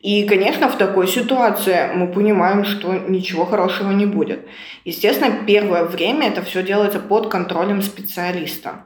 И, 0.00 0.22
конечно, 0.28 0.68
в 0.68 0.76
такой 0.76 1.08
ситуации 1.08 1.90
мы 1.92 2.06
понимаем, 2.06 2.64
что 2.64 2.94
ничего 2.94 3.44
хорошего 3.44 3.90
не 3.90 4.06
будет. 4.06 4.46
Естественно, 4.84 5.38
первое 5.44 5.84
время 5.84 6.28
это 6.28 6.42
все 6.42 6.62
делается 6.62 7.00
под 7.00 7.28
контролем 7.28 7.82
специалиста. 7.82 8.84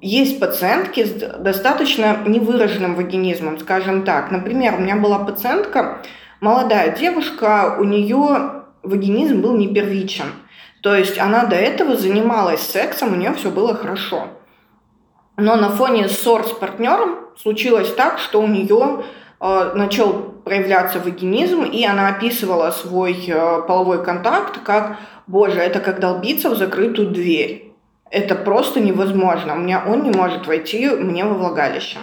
Есть 0.00 0.40
пациентки 0.40 1.04
с 1.04 1.12
достаточно 1.38 2.18
невыраженным 2.26 2.96
вагинизмом, 2.96 3.58
скажем 3.58 4.04
так. 4.04 4.32
Например, 4.32 4.74
у 4.76 4.80
меня 4.80 4.96
была 4.96 5.20
пациентка, 5.20 6.02
молодая 6.40 6.96
девушка, 6.96 7.76
у 7.78 7.84
нее 7.84 8.61
вагинизм 8.82 9.40
был 9.40 9.56
не 9.56 9.72
первичен. 9.72 10.26
То 10.82 10.94
есть 10.94 11.18
она 11.18 11.44
до 11.44 11.56
этого 11.56 11.96
занималась 11.96 12.60
сексом, 12.60 13.12
у 13.12 13.16
нее 13.16 13.32
все 13.34 13.50
было 13.50 13.74
хорошо. 13.74 14.28
Но 15.36 15.56
на 15.56 15.70
фоне 15.70 16.08
ссор 16.08 16.44
с 16.44 16.50
партнером 16.50 17.16
случилось 17.36 17.92
так, 17.94 18.18
что 18.18 18.42
у 18.42 18.46
нее 18.46 19.04
э, 19.40 19.72
начал 19.74 20.12
проявляться 20.44 20.98
вагинизм, 20.98 21.62
и 21.62 21.84
она 21.84 22.08
описывала 22.08 22.70
свой 22.70 23.24
э, 23.26 23.62
половой 23.66 24.04
контакт 24.04 24.60
как 24.62 24.98
«Боже, 25.26 25.58
это 25.58 25.80
как 25.80 26.00
долбиться 26.00 26.50
в 26.50 26.56
закрытую 26.56 27.10
дверь». 27.10 27.72
Это 28.10 28.34
просто 28.34 28.80
невозможно. 28.80 29.54
У 29.54 29.58
меня 29.58 29.82
он 29.86 30.02
не 30.02 30.10
может 30.10 30.46
войти 30.46 30.86
мне 30.90 31.24
во 31.24 31.32
влагалище. 31.32 31.98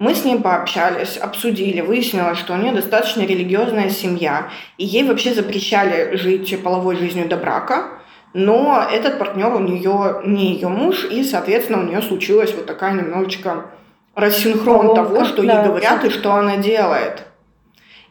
Мы 0.00 0.14
с 0.14 0.24
ней 0.24 0.40
пообщались, 0.40 1.18
обсудили, 1.18 1.82
выяснилось, 1.82 2.38
что 2.38 2.54
у 2.54 2.56
нее 2.56 2.72
достаточно 2.72 3.20
религиозная 3.20 3.90
семья, 3.90 4.48
и 4.78 4.86
ей 4.86 5.04
вообще 5.04 5.34
запрещали 5.34 6.16
жить 6.16 6.58
половой 6.62 6.96
жизнью 6.96 7.28
до 7.28 7.36
брака, 7.36 7.84
но 8.32 8.82
этот 8.90 9.18
партнер 9.18 9.52
у 9.54 9.58
нее 9.58 10.22
не 10.24 10.54
ее 10.54 10.68
муж, 10.68 11.04
и, 11.04 11.22
соответственно, 11.22 11.80
у 11.80 11.82
нее 11.82 12.00
случилась 12.00 12.54
вот 12.54 12.64
такая 12.64 12.94
немножечко 12.94 13.66
рассинхрон 14.14 14.88
Поломка, 14.88 15.02
того, 15.02 15.24
что 15.26 15.42
да, 15.42 15.58
ей 15.60 15.68
говорят 15.68 16.02
и 16.06 16.08
что 16.08 16.32
она 16.32 16.56
делает. 16.56 17.26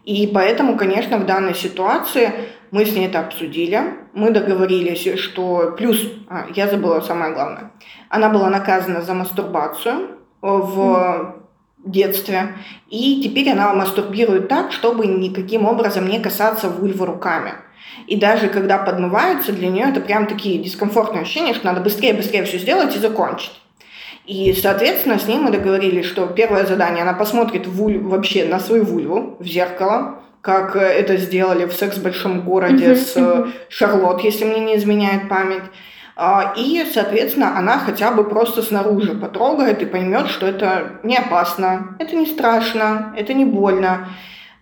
И 0.06 0.30
поэтому, 0.32 0.78
конечно, 0.78 1.18
в 1.18 1.26
данной 1.26 1.56
ситуации 1.56 2.32
мы 2.70 2.86
с 2.86 2.94
ней 2.96 3.08
это 3.08 3.22
обсудили, 3.22 3.82
мы 4.14 4.30
договорились, 4.30 5.20
что 5.20 5.74
плюс, 5.76 6.08
а, 6.30 6.46
я 6.54 6.68
забыла 6.68 7.02
самое 7.02 7.34
главное, 7.34 7.72
она 8.10 8.30
была 8.30 8.52
наказана 8.52 9.02
за 9.02 9.16
мастурбацию 9.16 10.20
в 10.42 11.39
детстве. 11.86 12.56
И 12.90 13.22
теперь 13.24 13.50
она 13.50 13.74
мастурбирует 13.74 14.48
так, 14.48 14.72
чтобы 14.72 15.08
никаким 15.08 15.66
образом 15.66 16.08
не 16.08 16.20
касаться 16.20 16.70
вульвы 16.70 17.06
руками. 17.06 17.54
И 18.08 18.16
даже 18.16 18.48
когда 18.48 18.78
подмывается, 18.78 19.52
для 19.52 19.70
нее 19.70 19.86
это 19.90 20.02
прям 20.02 20.28
такие 20.28 20.62
дискомфортные 20.62 21.22
ощущения, 21.22 21.54
что 21.54 21.68
надо 21.68 21.82
быстрее-быстрее 21.82 22.44
все 22.44 22.58
сделать 22.58 22.96
и 22.96 23.00
закончить. 23.00 23.52
И, 24.26 24.54
соответственно, 24.54 25.18
с 25.18 25.28
ней 25.28 25.40
мы 25.40 25.52
договорились, 25.52 26.06
что 26.06 26.28
первое 26.28 26.66
задание, 26.66 27.02
она 27.02 27.14
посмотрит 27.14 27.66
вуль, 27.66 27.98
вообще 27.98 28.46
на 28.46 28.60
свою 28.60 28.84
вульву 28.84 29.38
в 29.40 29.46
зеркало, 29.46 30.20
как 30.42 30.76
это 30.76 31.18
сделали 31.18 31.66
в 31.66 31.74
«Секс 31.74 31.98
в 31.98 32.04
большом 32.04 32.42
городе» 32.42 32.96
с 32.96 33.18
э, 33.18 33.48
Шарлот, 33.70 34.24
если 34.24 34.46
мне 34.46 34.60
не 34.60 34.78
изменяет 34.78 35.28
память. 35.30 35.64
А, 36.22 36.54
и, 36.58 36.86
соответственно, 36.94 37.58
она 37.58 37.80
хотя 37.80 38.12
бы 38.12 38.26
просто 38.26 38.62
снаружи 38.62 39.16
потрогает 39.16 39.82
и 39.82 39.86
поймет, 39.86 40.28
что 40.28 40.48
это 40.48 41.00
не 41.02 41.16
опасно, 41.16 41.96
это 41.98 42.14
не 42.14 42.26
страшно, 42.26 43.14
это 43.16 43.34
не 43.34 43.46
больно. 43.46 44.10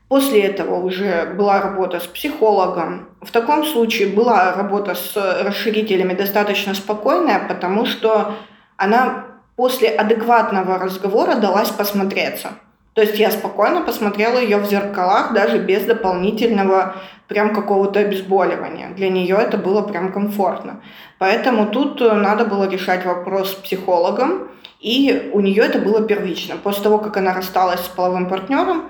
После 0.07 0.41
этого 0.41 0.75
уже 0.75 1.33
была 1.35 1.59
работа 1.59 1.99
с 1.99 2.05
психологом. 2.05 3.09
В 3.23 3.31
таком 3.31 3.65
случае 3.65 4.09
была 4.09 4.53
работа 4.53 4.93
с 4.93 5.15
расширителями 5.15 6.13
достаточно 6.13 6.75
спокойная, 6.75 7.47
потому 7.47 7.87
что 7.87 8.35
она 8.75 9.25
после 9.55 9.89
адекватного 9.89 10.77
разговора 10.77 11.37
далась 11.37 11.69
посмотреться. 11.69 12.49
То 12.97 13.03
есть 13.03 13.19
я 13.19 13.29
спокойно 13.29 13.81
посмотрела 13.81 14.39
ее 14.39 14.57
в 14.57 14.65
зеркалах, 14.65 15.31
даже 15.31 15.59
без 15.59 15.83
дополнительного 15.83 16.95
прям 17.27 17.53
какого-то 17.53 17.99
обезболивания. 17.99 18.89
Для 18.89 19.09
нее 19.09 19.37
это 19.39 19.59
было 19.59 19.83
прям 19.83 20.11
комфортно. 20.11 20.81
Поэтому 21.19 21.67
тут 21.67 22.01
э, 22.01 22.11
надо 22.13 22.45
было 22.45 22.67
решать 22.67 23.05
вопрос 23.05 23.51
с 23.51 23.53
психологом, 23.53 24.47
и 24.79 25.29
у 25.31 25.41
нее 25.41 25.63
это 25.63 25.77
было 25.77 26.07
первично. 26.07 26.55
После 26.57 26.85
того, 26.85 26.97
как 26.97 27.15
она 27.17 27.35
рассталась 27.35 27.81
с 27.81 27.87
половым 27.87 28.27
партнером, 28.27 28.89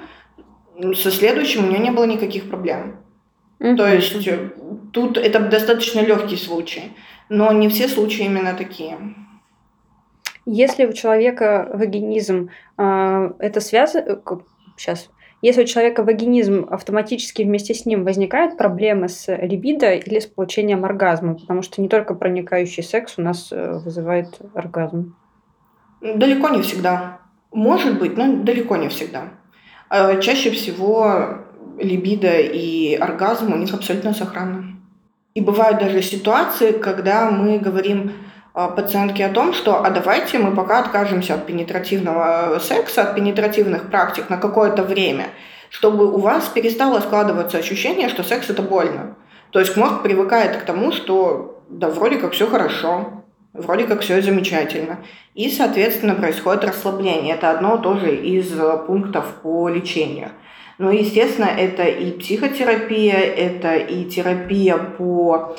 со 0.96 1.12
следующим 1.12 1.65
у 1.65 1.67
нее 1.67 1.80
не 1.80 1.91
было 1.91 2.06
никаких 2.06 2.50
проблем. 2.50 3.02
Mm-hmm. 3.60 3.76
То 3.76 3.88
есть 3.88 4.26
э, 4.26 4.52
тут 4.93 5.17
это 5.17 5.41
достаточно 5.41 6.00
легкий 6.00 6.38
случай, 6.38 6.93
но 7.28 7.52
не 7.52 7.67
все 7.67 7.89
случаи 7.89 8.24
именно 8.24 8.54
такие. 8.54 8.98
Если 10.50 10.86
у 10.86 10.94
человека 10.94 11.70
вагинизм, 11.74 12.50
а, 12.78 13.34
это 13.40 13.60
связано... 13.60 14.22
Сейчас. 14.78 15.10
Если 15.42 15.64
у 15.64 15.66
человека 15.66 16.04
вагинизм, 16.04 16.68
автоматически 16.70 17.44
вместе 17.44 17.74
с 17.74 17.86
ним 17.86 18.06
возникают 18.06 18.58
проблемы 18.58 19.10
с 19.10 19.28
либидо 19.36 19.92
или 19.94 20.20
с 20.20 20.26
получением 20.26 20.86
оргазма? 20.86 21.36
Потому 21.36 21.64
что 21.64 21.82
не 21.82 21.90
только 21.90 22.16
проникающий 22.16 22.82
секс 22.82 23.16
у 23.18 23.22
нас 23.22 23.52
э, 23.52 23.74
вызывает 23.84 24.40
оргазм. 24.54 25.18
Далеко 26.02 26.48
не 26.48 26.62
всегда. 26.62 27.20
Может 27.52 28.00
быть, 28.00 28.16
но 28.16 28.38
далеко 28.38 28.78
не 28.78 28.88
всегда. 28.88 29.24
А 29.90 30.16
чаще 30.16 30.50
всего 30.52 31.40
либидо 31.78 32.40
и 32.40 32.96
оргазм 32.96 33.52
у 33.52 33.58
них 33.58 33.74
абсолютно 33.74 34.14
сохранны. 34.14 34.78
И 35.34 35.42
бывают 35.42 35.80
даже 35.80 36.02
ситуации, 36.02 36.72
когда 36.72 37.30
мы 37.32 37.60
говорим 37.60 38.14
а, 38.58 38.70
пациентке 38.70 39.24
о 39.28 39.30
том, 39.30 39.54
что 39.54 39.86
а 39.86 39.91
давайте 39.91 40.39
мы 40.39 40.56
пока 40.56 40.80
откажемся 40.80 41.36
от 41.36 41.46
пенетративного 41.46 42.58
секса, 42.58 43.04
от 43.04 43.13
пенетративных 43.13 43.91
практик 43.91 44.32
на 44.32 44.38
какое-то 44.38 44.82
время, 44.82 45.28
чтобы 45.70 46.12
у 46.12 46.17
вас 46.17 46.46
перестало 46.48 47.00
складываться 47.02 47.60
ощущение, 47.60 48.10
что 48.10 48.24
секс 48.24 48.50
это 48.50 48.63
больно. 48.63 49.15
То 49.52 49.60
есть 49.60 49.78
мозг 49.78 50.02
привыкает 50.02 50.58
к 50.58 50.65
тому, 50.65 50.91
что 50.91 51.62
да 51.70 51.88
вроде 51.88 52.17
как 52.17 52.32
все 52.32 52.48
хорошо, 52.48 53.24
вроде 53.54 53.84
как 53.84 54.02
все 54.02 54.24
замечательно. 54.24 55.02
И, 55.36 55.52
соответственно, 55.52 56.15
происходит 56.15 56.63
расслабление. 56.63 57.36
Это 57.36 57.52
одно 57.52 57.78
тоже 57.78 58.15
из 58.15 58.52
пунктов 58.88 59.36
по 59.43 59.70
лечению. 59.70 60.32
Но, 60.80 60.89
естественно, 60.89 61.46
это 61.46 61.84
и 61.84 62.17
психотерапия, 62.17 63.20
это 63.20 63.76
и 63.76 64.06
терапия 64.06 64.78
по 64.78 65.56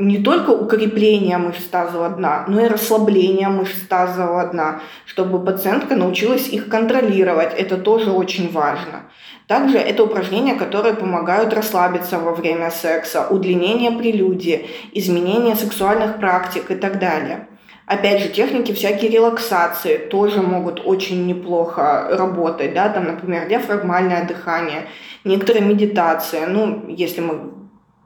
не 0.00 0.18
только 0.18 0.50
укрепление 0.50 1.36
мышц 1.36 1.64
тазового 1.64 2.08
дна, 2.08 2.44
но 2.48 2.64
и 2.64 2.68
расслабление 2.68 3.48
мышц 3.48 3.86
тазового 3.86 4.46
дна, 4.46 4.80
чтобы 5.04 5.44
пациентка 5.44 5.94
научилась 5.94 6.48
их 6.48 6.68
контролировать. 6.68 7.52
Это 7.54 7.76
тоже 7.76 8.10
очень 8.10 8.50
важно. 8.50 9.10
Также 9.46 9.76
это 9.78 10.04
упражнения, 10.04 10.54
которые 10.54 10.94
помогают 10.94 11.52
расслабиться 11.52 12.18
во 12.18 12.32
время 12.32 12.70
секса, 12.70 13.26
удлинение 13.28 13.90
прелюдии, 13.90 14.66
изменение 14.92 15.54
сексуальных 15.54 16.16
практик 16.16 16.70
и 16.70 16.76
так 16.76 16.98
далее. 16.98 17.48
Опять 17.84 18.22
же, 18.22 18.28
техники 18.28 18.72
всякие 18.72 19.10
релаксации 19.10 19.98
тоже 19.98 20.40
могут 20.40 20.80
очень 20.86 21.26
неплохо 21.26 22.08
работать, 22.12 22.72
да, 22.72 22.88
там, 22.88 23.04
например, 23.04 23.48
диафрагмальное 23.48 24.24
дыхание, 24.26 24.86
некоторые 25.24 25.64
медитации, 25.64 26.44
ну, 26.46 26.84
если 26.88 27.20
мы 27.20 27.50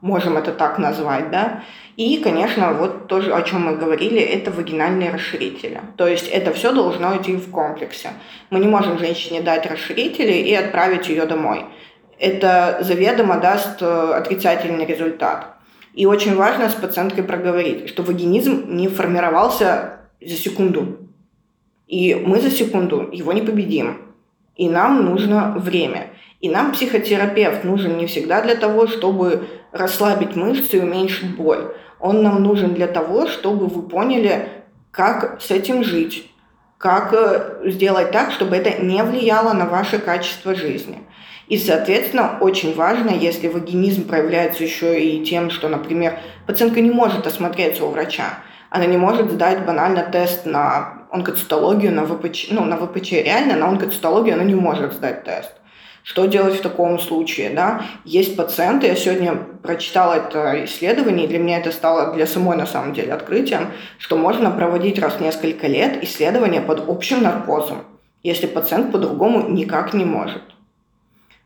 можем 0.05 0.37
это 0.37 0.51
так 0.51 0.77
назвать, 0.77 1.31
да. 1.31 1.63
И, 1.97 2.17
конечно, 2.17 2.73
вот 2.73 3.07
тоже, 3.07 3.33
о 3.33 3.41
чем 3.41 3.67
мы 3.67 3.77
говорили, 3.77 4.19
это 4.19 4.51
вагинальные 4.51 5.11
расширители. 5.11 5.79
То 5.95 6.07
есть 6.07 6.27
это 6.27 6.51
все 6.51 6.73
должно 6.73 7.15
идти 7.15 7.35
в 7.35 7.49
комплексе. 7.51 8.09
Мы 8.49 8.59
не 8.59 8.67
можем 8.67 8.99
женщине 8.99 9.41
дать 9.41 9.65
расширители 9.65 10.33
и 10.33 10.53
отправить 10.53 11.07
ее 11.07 11.25
домой. 11.25 11.65
Это 12.19 12.79
заведомо 12.81 13.39
даст 13.39 13.81
э, 13.81 14.13
отрицательный 14.13 14.85
результат. 14.85 15.55
И 15.93 16.05
очень 16.05 16.35
важно 16.35 16.69
с 16.69 16.73
пациенткой 16.73 17.23
проговорить, 17.23 17.87
что 17.87 18.03
вагинизм 18.03 18.75
не 18.75 18.89
формировался 18.89 19.99
за 20.21 20.35
секунду. 20.35 20.97
И 21.87 22.13
мы 22.15 22.41
за 22.41 22.51
секунду 22.51 23.09
его 23.11 23.31
не 23.31 23.41
победим. 23.41 24.01
И 24.57 24.67
нам 24.69 25.05
нужно 25.05 25.55
время. 25.57 26.07
И 26.41 26.49
нам 26.49 26.73
психотерапевт 26.73 27.63
нужен 27.63 27.97
не 27.97 28.07
всегда 28.07 28.41
для 28.41 28.55
того, 28.55 28.87
чтобы 28.87 29.47
расслабить 29.71 30.35
мышцы 30.35 30.77
и 30.77 30.81
уменьшить 30.81 31.35
боль. 31.35 31.73
Он 32.05 32.21
нам 32.21 32.43
нужен 32.43 32.75
для 32.75 32.85
того, 32.85 33.25
чтобы 33.25 33.65
вы 33.65 33.81
поняли, 33.81 34.47
как 34.91 35.41
с 35.41 35.49
этим 35.49 35.83
жить, 35.83 36.31
как 36.77 37.11
э, 37.13 37.71
сделать 37.71 38.11
так, 38.11 38.31
чтобы 38.31 38.55
это 38.55 38.79
не 38.79 39.01
влияло 39.01 39.53
на 39.53 39.65
ваше 39.65 39.97
качество 39.97 40.53
жизни. 40.53 40.99
И, 41.47 41.57
соответственно, 41.57 42.37
очень 42.41 42.75
важно, 42.75 43.09
если 43.09 43.47
вагинизм 43.47 44.07
проявляется 44.07 44.63
еще 44.63 45.01
и 45.01 45.25
тем, 45.25 45.49
что, 45.49 45.67
например, 45.67 46.19
пациентка 46.45 46.79
не 46.79 46.91
может 46.91 47.25
осмотреться 47.25 47.83
у 47.85 47.89
врача, 47.89 48.37
она 48.69 48.85
не 48.85 48.97
может 48.97 49.31
сдать 49.31 49.65
банально 49.65 50.03
тест 50.03 50.45
на 50.45 51.07
онкоцитологию, 51.09 51.91
на 51.91 52.05
ВПЧ, 52.05 52.49
ну, 52.51 52.65
на 52.65 52.77
ВПЧ 52.77 53.13
реально, 53.13 53.55
на 53.55 53.67
онкоцитологию 53.67 54.35
она 54.35 54.43
не 54.43 54.53
может 54.53 54.93
сдать 54.93 55.23
тест. 55.23 55.53
Что 56.05 56.27
делать 56.27 56.59
в 56.59 56.61
таком 56.61 56.99
случае? 56.99 57.49
Да? 57.49 57.81
Есть 58.05 58.35
пациенты, 58.35 58.85
я 58.85 58.95
сегодня 58.95 59.35
прочитала 59.63 60.13
это 60.13 60.63
исследование, 60.65 61.25
и 61.25 61.27
для 61.27 61.39
меня 61.39 61.57
это 61.57 61.71
стало 61.71 62.13
для 62.13 62.27
самой 62.27 62.55
на 62.57 62.67
самом 62.67 62.93
деле 62.93 63.11
открытием, 63.11 63.69
что 63.97 64.15
можно 64.15 64.51
проводить 64.51 64.99
раз 64.99 65.13
в 65.13 65.21
несколько 65.21 65.65
лет 65.65 66.03
исследования 66.03 66.61
под 66.61 66.87
общим 66.87 67.23
наркозом, 67.23 67.85
если 68.21 68.45
пациент 68.45 68.91
по-другому 68.91 69.49
никак 69.49 69.95
не 69.95 70.05
может. 70.05 70.43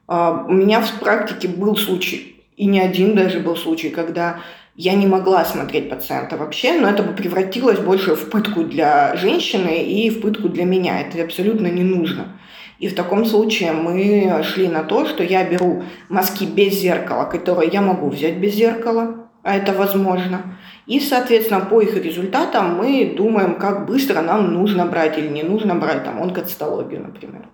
А, 0.09 0.45
у 0.45 0.51
меня 0.51 0.81
в 0.81 0.91
практике 0.99 1.47
был 1.47 1.77
случай, 1.77 2.43
и 2.57 2.65
не 2.65 2.81
один 2.81 3.15
даже 3.15 3.39
был 3.39 3.55
случай, 3.55 3.89
когда 3.89 4.41
я 4.75 4.93
не 4.95 5.07
могла 5.07 5.45
смотреть 5.45 5.89
пациента 5.89 6.35
вообще, 6.35 6.73
но 6.73 6.89
это 6.89 7.01
бы 7.01 7.13
превратилось 7.13 7.79
больше 7.79 8.13
в 8.13 8.29
пытку 8.29 8.65
для 8.65 9.15
женщины 9.15 9.85
и 9.85 10.09
в 10.09 10.19
пытку 10.19 10.49
для 10.49 10.65
меня. 10.65 10.99
Это 10.99 11.23
абсолютно 11.23 11.67
не 11.67 11.83
нужно. 11.83 12.35
И 12.79 12.87
в 12.87 12.95
таком 12.95 13.25
случае 13.25 13.73
мы 13.73 14.41
шли 14.43 14.69
на 14.69 14.83
то, 14.83 15.05
что 15.05 15.21
я 15.21 15.43
беру 15.43 15.83
мазки 16.07 16.45
без 16.45 16.73
зеркала, 16.75 17.25
которые 17.25 17.69
я 17.69 17.81
могу 17.81 18.09
взять 18.09 18.37
без 18.37 18.55
зеркала, 18.55 19.29
а 19.43 19.55
это 19.57 19.73
возможно. 19.73 20.57
И, 20.85 21.01
соответственно, 21.01 21.59
по 21.59 21.81
их 21.81 21.95
результатам 21.95 22.77
мы 22.77 23.13
думаем, 23.17 23.55
как 23.55 23.85
быстро 23.85 24.21
нам 24.21 24.53
нужно 24.53 24.85
брать 24.85 25.17
или 25.17 25.27
не 25.27 25.43
нужно 25.43 25.75
брать 25.75 26.05
там 26.05 26.21
онкоцитологию, 26.21 27.01
например. 27.01 27.49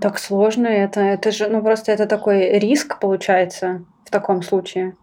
Так 0.00 0.18
сложно 0.18 0.66
это. 0.66 1.00
Это 1.00 1.30
же, 1.30 1.48
ну 1.48 1.62
просто 1.62 1.92
это 1.92 2.06
такой 2.06 2.58
риск 2.58 2.98
получается 2.98 3.84
в 4.04 4.10
таком 4.10 4.42
случае. 4.42 4.96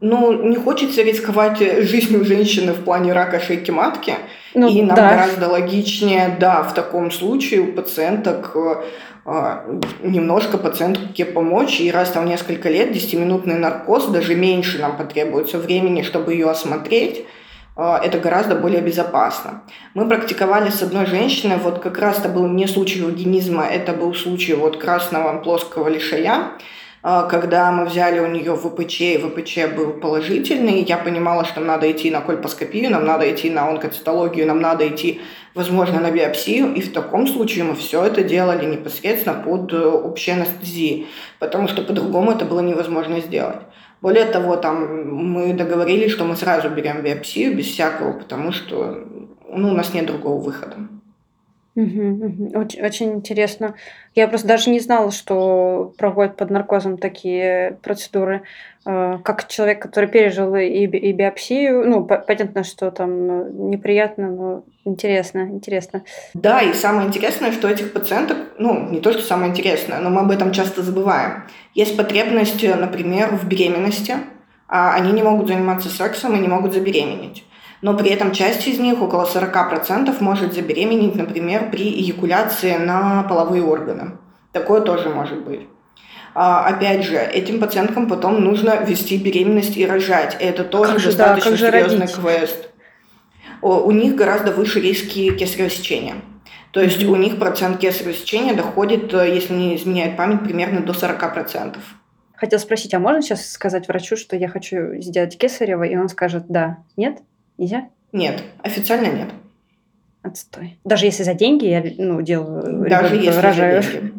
Ну, 0.00 0.32
не 0.42 0.56
хочется 0.56 1.02
рисковать 1.02 1.58
жизнью 1.58 2.24
женщины 2.24 2.72
в 2.72 2.84
плане 2.84 3.14
рака 3.14 3.40
шейки 3.40 3.70
матки. 3.70 4.14
Ну, 4.54 4.68
и 4.68 4.82
нам 4.82 4.94
да. 4.94 5.10
гораздо 5.10 5.48
логичнее, 5.48 6.36
да, 6.38 6.62
в 6.62 6.74
таком 6.74 7.10
случае 7.10 7.62
у 7.62 7.72
пациенток 7.72 8.54
э, 9.24 9.78
немножко 10.02 10.58
пациентке 10.58 11.24
помочь. 11.24 11.80
И 11.80 11.90
раз 11.90 12.10
там 12.10 12.26
несколько 12.26 12.68
лет 12.68 12.90
10-минутный 12.90 13.56
наркоз, 13.56 14.08
даже 14.08 14.34
меньше 14.34 14.78
нам 14.78 14.98
потребуется 14.98 15.58
времени, 15.58 16.02
чтобы 16.02 16.34
ее 16.34 16.50
осмотреть, 16.50 17.24
а, 17.76 17.98
это 18.04 18.18
гораздо 18.18 18.56
более 18.56 18.82
безопасно. 18.82 19.62
Мы 19.94 20.06
практиковали 20.06 20.68
с 20.68 20.82
одной 20.82 21.06
женщиной, 21.06 21.56
вот 21.56 21.78
как 21.78 21.98
раз 21.98 22.18
это 22.18 22.28
был 22.28 22.46
не 22.46 22.66
случай 22.66 23.00
вагинизма, 23.00 23.64
это 23.64 23.94
был 23.94 24.14
случай 24.14 24.52
вот 24.52 24.76
красного 24.76 25.38
плоского 25.38 25.88
лишая, 25.88 26.50
когда 27.02 27.72
мы 27.72 27.86
взяли 27.86 28.20
у 28.20 28.26
нее 28.26 28.54
ВПЧ, 28.54 29.00
и 29.00 29.18
ВПЧ 29.18 29.74
был 29.74 29.92
положительный, 29.94 30.82
я 30.82 30.98
понимала, 30.98 31.44
что 31.46 31.60
нам 31.60 31.68
надо 31.68 31.90
идти 31.90 32.10
на 32.10 32.20
кольпоскопию, 32.20 32.90
нам 32.90 33.06
надо 33.06 33.30
идти 33.32 33.48
на 33.48 33.68
онкоцитологию, 33.68 34.46
нам 34.46 34.60
надо 34.60 34.86
идти, 34.86 35.20
возможно, 35.54 36.00
на 36.00 36.10
биопсию, 36.10 36.74
и 36.74 36.82
в 36.82 36.92
таком 36.92 37.26
случае 37.26 37.64
мы 37.64 37.74
все 37.74 38.04
это 38.04 38.22
делали 38.22 38.66
непосредственно 38.66 39.42
под 39.42 39.72
э, 39.72 39.82
общей 39.82 40.32
анестезией, 40.32 41.06
потому 41.38 41.68
что 41.68 41.82
по-другому 41.82 42.32
это 42.32 42.44
было 42.44 42.60
невозможно 42.60 43.20
сделать. 43.20 43.60
Более 44.02 44.26
того, 44.26 44.56
там 44.56 45.08
мы 45.10 45.54
договорились, 45.54 46.12
что 46.12 46.24
мы 46.24 46.36
сразу 46.36 46.68
берем 46.68 47.02
биопсию 47.02 47.56
без 47.56 47.66
всякого, 47.66 48.12
потому 48.12 48.52
что 48.52 49.06
ну, 49.48 49.70
у 49.70 49.74
нас 49.74 49.94
нет 49.94 50.06
другого 50.06 50.40
выхода. 50.40 50.76
Очень, 51.76 52.82
очень 52.82 53.12
интересно. 53.12 53.74
Я 54.16 54.26
просто 54.26 54.48
даже 54.48 54.70
не 54.70 54.80
знала, 54.80 55.12
что 55.12 55.94
проводят 55.98 56.36
под 56.36 56.50
наркозом 56.50 56.98
такие 56.98 57.78
процедуры. 57.82 58.42
Э, 58.84 59.18
как 59.22 59.46
человек, 59.46 59.80
который 59.80 60.08
пережил 60.08 60.54
и, 60.56 60.86
биопсию, 60.86 61.88
ну, 61.88 62.04
понятно, 62.04 62.64
что 62.64 62.90
там 62.90 63.10
э, 63.30 63.50
неприятно, 63.52 64.30
но 64.30 64.64
интересно, 64.84 65.48
интересно. 65.50 66.02
Да, 66.34 66.60
и 66.60 66.72
самое 66.72 67.06
интересное, 67.06 67.52
что 67.52 67.68
этих 67.68 67.92
пациенток, 67.92 68.38
ну, 68.58 68.88
не 68.90 69.00
то, 69.00 69.12
что 69.12 69.22
самое 69.22 69.50
интересное, 69.50 70.00
но 70.00 70.10
мы 70.10 70.22
об 70.22 70.30
этом 70.32 70.52
часто 70.52 70.82
забываем. 70.82 71.44
Есть 71.74 71.96
потребность, 71.96 72.62
например, 72.62 73.28
в 73.36 73.46
беременности, 73.46 74.14
а 74.66 74.94
они 74.94 75.12
не 75.12 75.22
могут 75.22 75.46
заниматься 75.46 75.88
сексом 75.88 76.34
и 76.34 76.40
не 76.40 76.48
могут 76.48 76.72
забеременеть 76.72 77.44
но 77.82 77.96
при 77.96 78.10
этом 78.10 78.32
часть 78.32 78.66
из 78.66 78.78
них, 78.78 79.00
около 79.00 79.24
40%, 79.24 80.14
может 80.20 80.52
забеременеть, 80.52 81.14
например, 81.14 81.70
при 81.70 81.88
эякуляции 81.88 82.76
на 82.76 83.22
половые 83.22 83.62
органы. 83.62 84.12
Такое 84.52 84.80
тоже 84.82 85.08
может 85.08 85.44
быть. 85.44 85.66
А, 86.34 86.66
опять 86.66 87.04
же, 87.04 87.16
этим 87.16 87.58
пациенткам 87.58 88.08
потом 88.08 88.42
нужно 88.44 88.84
вести 88.84 89.16
беременность 89.16 89.76
и 89.76 89.86
рожать. 89.86 90.36
Это 90.38 90.64
тоже 90.64 90.94
как 90.94 91.04
достаточно 91.04 91.50
да, 91.52 91.56
серьезный 91.56 92.00
родить? 92.00 92.14
квест. 92.16 92.70
У 93.62 93.90
них 93.90 94.14
гораздо 94.14 94.52
выше 94.52 94.80
риски 94.80 95.34
кесарево 95.36 95.70
сечения. 95.70 96.16
То 96.70 96.80
есть 96.80 97.02
mm-hmm. 97.02 97.08
у 97.08 97.16
них 97.16 97.38
процент 97.38 97.78
кесарево 97.78 98.14
сечения 98.14 98.54
доходит, 98.54 99.12
э, 99.12 99.34
если 99.34 99.52
не 99.54 99.76
изменяет 99.76 100.16
память, 100.16 100.44
примерно 100.44 100.80
до 100.80 100.92
40%. 100.92 101.76
Хотел 102.36 102.58
спросить, 102.58 102.94
а 102.94 103.00
можно 103.00 103.20
сейчас 103.20 103.50
сказать 103.50 103.88
врачу, 103.88 104.16
что 104.16 104.36
я 104.36 104.48
хочу 104.48 104.94
сделать 105.00 105.36
кесарево, 105.36 105.82
и 105.82 105.96
он 105.96 106.08
скажет 106.08 106.44
да, 106.48 106.78
нет? 106.96 107.18
Нельзя? 107.60 107.90
Нет, 108.12 108.42
официально 108.62 109.08
нет. 109.14 109.28
Отстой. 110.22 110.78
Даже 110.82 111.04
если 111.04 111.24
за 111.24 111.34
деньги 111.34 111.66
я 111.66 111.84
ну, 111.98 112.22
делаю 112.22 112.88
Даже 112.88 113.08
ребенка, 113.14 113.24
если 113.26 113.40
рожаю. 113.40 113.82
за 113.82 113.92
деньги. 113.92 114.12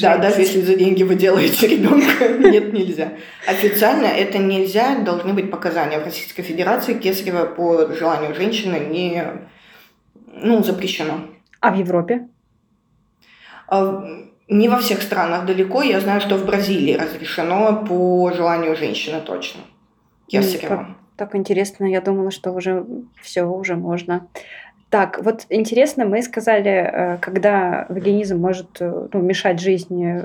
Да, 0.00 0.16
даже 0.16 0.40
если 0.40 0.62
за 0.62 0.74
деньги 0.76 1.02
вы 1.02 1.14
делаете 1.16 1.66
ребенка, 1.66 2.28
нет, 2.38 2.72
нельзя. 2.72 3.12
Официально 3.46 4.06
это 4.06 4.38
нельзя, 4.38 5.00
должны 5.00 5.34
быть 5.34 5.50
показания. 5.50 5.98
В 5.98 6.04
Российской 6.04 6.42
Федерации 6.42 6.94
кесарево 6.94 7.44
по 7.44 7.92
желанию 7.92 8.34
женщины 8.34 8.76
не 8.76 9.22
ну, 10.32 10.64
запрещено. 10.64 11.26
А 11.60 11.70
в 11.70 11.78
Европе? 11.78 12.28
А, 13.68 14.02
Не 14.48 14.70
во 14.70 14.78
всех 14.78 15.02
странах 15.02 15.44
далеко. 15.44 15.82
Я 15.82 16.00
знаю, 16.00 16.22
что 16.22 16.36
в 16.36 16.46
Бразилии 16.46 16.94
разрешено 16.94 17.84
по 17.84 18.32
желанию 18.32 18.74
женщины 18.74 19.20
точно. 19.20 19.60
М, 19.60 19.66
Кесарево. 20.28 20.96
Так 21.16 21.34
интересно, 21.34 21.84
я 21.84 22.00
думала, 22.00 22.30
что 22.30 22.52
уже 22.52 22.86
все, 23.20 23.44
уже 23.44 23.76
можно. 23.76 24.26
Так, 24.90 25.22
вот 25.22 25.46
интересно, 25.48 26.04
мы 26.04 26.20
сказали, 26.22 26.70
э, 26.70 27.18
когда 27.18 27.86
вагинизм 27.88 28.38
может 28.38 28.76
э, 28.80 29.08
ну, 29.12 29.22
мешать 29.22 29.58
жизни, 29.58 30.22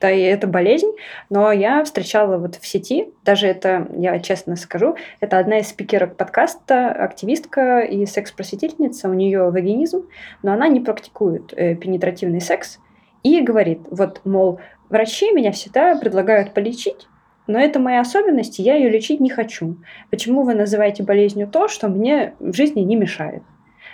да, 0.00 0.10
и 0.10 0.20
это 0.20 0.46
болезнь, 0.46 0.90
но 1.30 1.50
я 1.50 1.82
встречала 1.82 2.36
вот 2.36 2.56
в 2.56 2.66
сети, 2.66 3.08
даже 3.24 3.46
это, 3.46 3.88
я 3.96 4.18
честно 4.20 4.56
скажу, 4.56 4.96
это 5.20 5.38
одна 5.38 5.60
из 5.60 5.68
спикерок 5.68 6.16
подкаста, 6.16 6.90
активистка 6.90 7.80
и 7.80 8.04
секс-просветительница, 8.04 9.08
у 9.08 9.14
нее 9.14 9.50
вагинизм, 9.50 10.06
но 10.42 10.52
она 10.52 10.68
не 10.68 10.80
практикует 10.80 11.54
э, 11.56 11.74
пенетративный 11.74 12.42
секс 12.42 12.80
и 13.22 13.40
говорит, 13.40 13.80
вот, 13.90 14.20
мол, 14.24 14.60
врачи 14.90 15.32
меня 15.32 15.52
всегда 15.52 15.96
предлагают 15.96 16.52
полечить, 16.52 17.08
но 17.46 17.58
это 17.58 17.78
моя 17.78 18.00
особенность, 18.00 18.58
и 18.58 18.62
я 18.62 18.76
ее 18.76 18.88
лечить 18.88 19.20
не 19.20 19.30
хочу. 19.30 19.76
Почему 20.10 20.42
вы 20.42 20.54
называете 20.54 21.02
болезнью 21.02 21.46
то, 21.46 21.68
что 21.68 21.88
мне 21.88 22.34
в 22.38 22.54
жизни 22.54 22.80
не 22.80 22.96
мешает? 22.96 23.42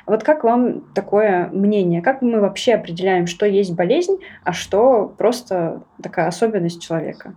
Вот 0.06 0.22
как 0.22 0.44
вам 0.44 0.82
такое 0.94 1.48
мнение? 1.52 2.02
Как 2.02 2.22
мы 2.22 2.40
вообще 2.40 2.74
определяем, 2.74 3.26
что 3.26 3.46
есть 3.46 3.74
болезнь, 3.74 4.18
а 4.44 4.52
что 4.52 5.12
просто 5.18 5.82
такая 6.02 6.26
особенность 6.26 6.82
человека? 6.82 7.34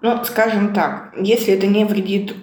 Ну, 0.00 0.22
скажем 0.24 0.74
так, 0.74 1.14
если 1.18 1.54
это 1.54 1.66
не 1.66 1.84
вредит 1.84 2.34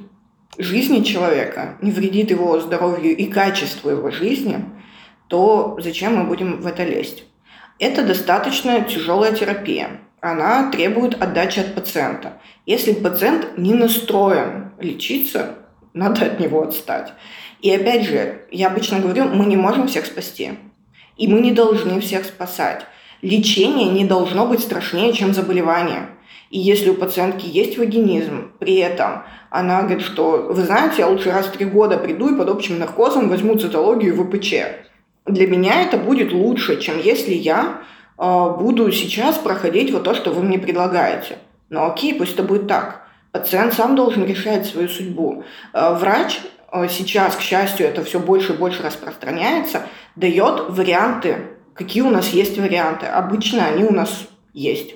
жизни 0.57 1.03
человека, 1.03 1.75
не 1.81 1.91
вредит 1.91 2.31
его 2.31 2.59
здоровью 2.59 3.15
и 3.15 3.27
качеству 3.27 3.89
его 3.89 4.09
жизни, 4.09 4.65
то 5.27 5.77
зачем 5.79 6.15
мы 6.15 6.23
будем 6.25 6.59
в 6.59 6.67
это 6.67 6.83
лезть? 6.83 7.23
Это 7.79 8.05
достаточно 8.05 8.81
тяжелая 8.81 9.33
терапия. 9.33 9.89
Она 10.21 10.69
требует 10.69 11.19
отдачи 11.19 11.59
от 11.59 11.73
пациента. 11.73 12.33
Если 12.67 12.93
пациент 12.93 13.57
не 13.57 13.73
настроен 13.73 14.71
лечиться, 14.79 15.55
надо 15.93 16.25
от 16.27 16.39
него 16.39 16.61
отстать. 16.61 17.13
И 17.61 17.71
опять 17.71 18.05
же, 18.05 18.45
я 18.51 18.67
обычно 18.67 18.99
говорю, 18.99 19.25
мы 19.25 19.45
не 19.47 19.57
можем 19.57 19.87
всех 19.87 20.05
спасти. 20.05 20.51
И 21.17 21.27
мы 21.27 21.41
не 21.41 21.51
должны 21.51 21.99
всех 21.99 22.25
спасать. 22.25 22.85
Лечение 23.23 23.89
не 23.89 24.05
должно 24.05 24.45
быть 24.45 24.61
страшнее, 24.61 25.11
чем 25.13 25.33
заболевание. 25.33 26.09
И 26.51 26.59
если 26.59 26.91
у 26.91 26.95
пациентки 26.95 27.47
есть 27.47 27.79
вагинизм, 27.79 28.51
при 28.59 28.75
этом 28.75 29.23
она 29.49 29.81
говорит, 29.81 30.01
что 30.01 30.47
вы 30.49 30.63
знаете, 30.63 30.97
я 30.99 31.07
лучше 31.07 31.31
раз 31.31 31.47
в 31.47 31.51
три 31.51 31.65
года 31.65 31.97
приду 31.97 32.29
и 32.29 32.37
под 32.37 32.49
общим 32.49 32.77
наркозом 32.77 33.27
возьму 33.27 33.57
цитологию 33.57 34.15
ВПЧ. 34.15 34.53
Для 35.25 35.47
меня 35.47 35.81
это 35.81 35.97
будет 35.97 36.31
лучше, 36.31 36.79
чем 36.79 36.99
если 36.99 37.33
я 37.33 37.81
буду 38.27 38.91
сейчас 38.91 39.37
проходить 39.37 39.91
вот 39.91 40.03
то, 40.03 40.13
что 40.13 40.31
вы 40.31 40.43
мне 40.43 40.59
предлагаете. 40.59 41.37
Но 41.69 41.85
окей, 41.85 42.13
пусть 42.13 42.33
это 42.33 42.43
будет 42.43 42.67
так. 42.67 43.01
Пациент 43.31 43.73
сам 43.73 43.95
должен 43.95 44.25
решать 44.25 44.65
свою 44.65 44.89
судьбу. 44.89 45.43
Э, 45.73 45.95
врач 45.95 46.41
э, 46.71 46.87
сейчас, 46.89 47.35
к 47.35 47.41
счастью, 47.41 47.87
это 47.87 48.03
все 48.03 48.19
больше 48.19 48.53
и 48.53 48.57
больше 48.57 48.83
распространяется, 48.83 49.83
дает 50.15 50.69
варианты. 50.69 51.37
Какие 51.73 52.03
у 52.03 52.09
нас 52.09 52.29
есть 52.29 52.57
варианты? 52.57 53.05
Обычно 53.05 53.65
они 53.65 53.85
у 53.85 53.93
нас 53.93 54.27
есть. 54.53 54.95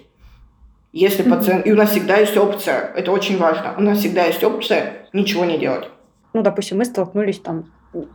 Если 0.91 1.23
пациент... 1.23 1.65
И 1.65 1.71
у 1.71 1.75
нас 1.75 1.91
всегда 1.91 2.17
есть 2.17 2.37
опция, 2.37 2.91
это 2.95 3.11
очень 3.11 3.37
важно, 3.37 3.73
у 3.77 3.81
нас 3.81 3.99
всегда 3.99 4.25
есть 4.25 4.43
опция 4.43 5.07
ничего 5.13 5.45
не 5.45 5.57
делать. 5.57 5.89
Ну, 6.33 6.41
допустим, 6.41 6.77
мы 6.77 6.85
столкнулись 6.85 7.39
там 7.39 7.71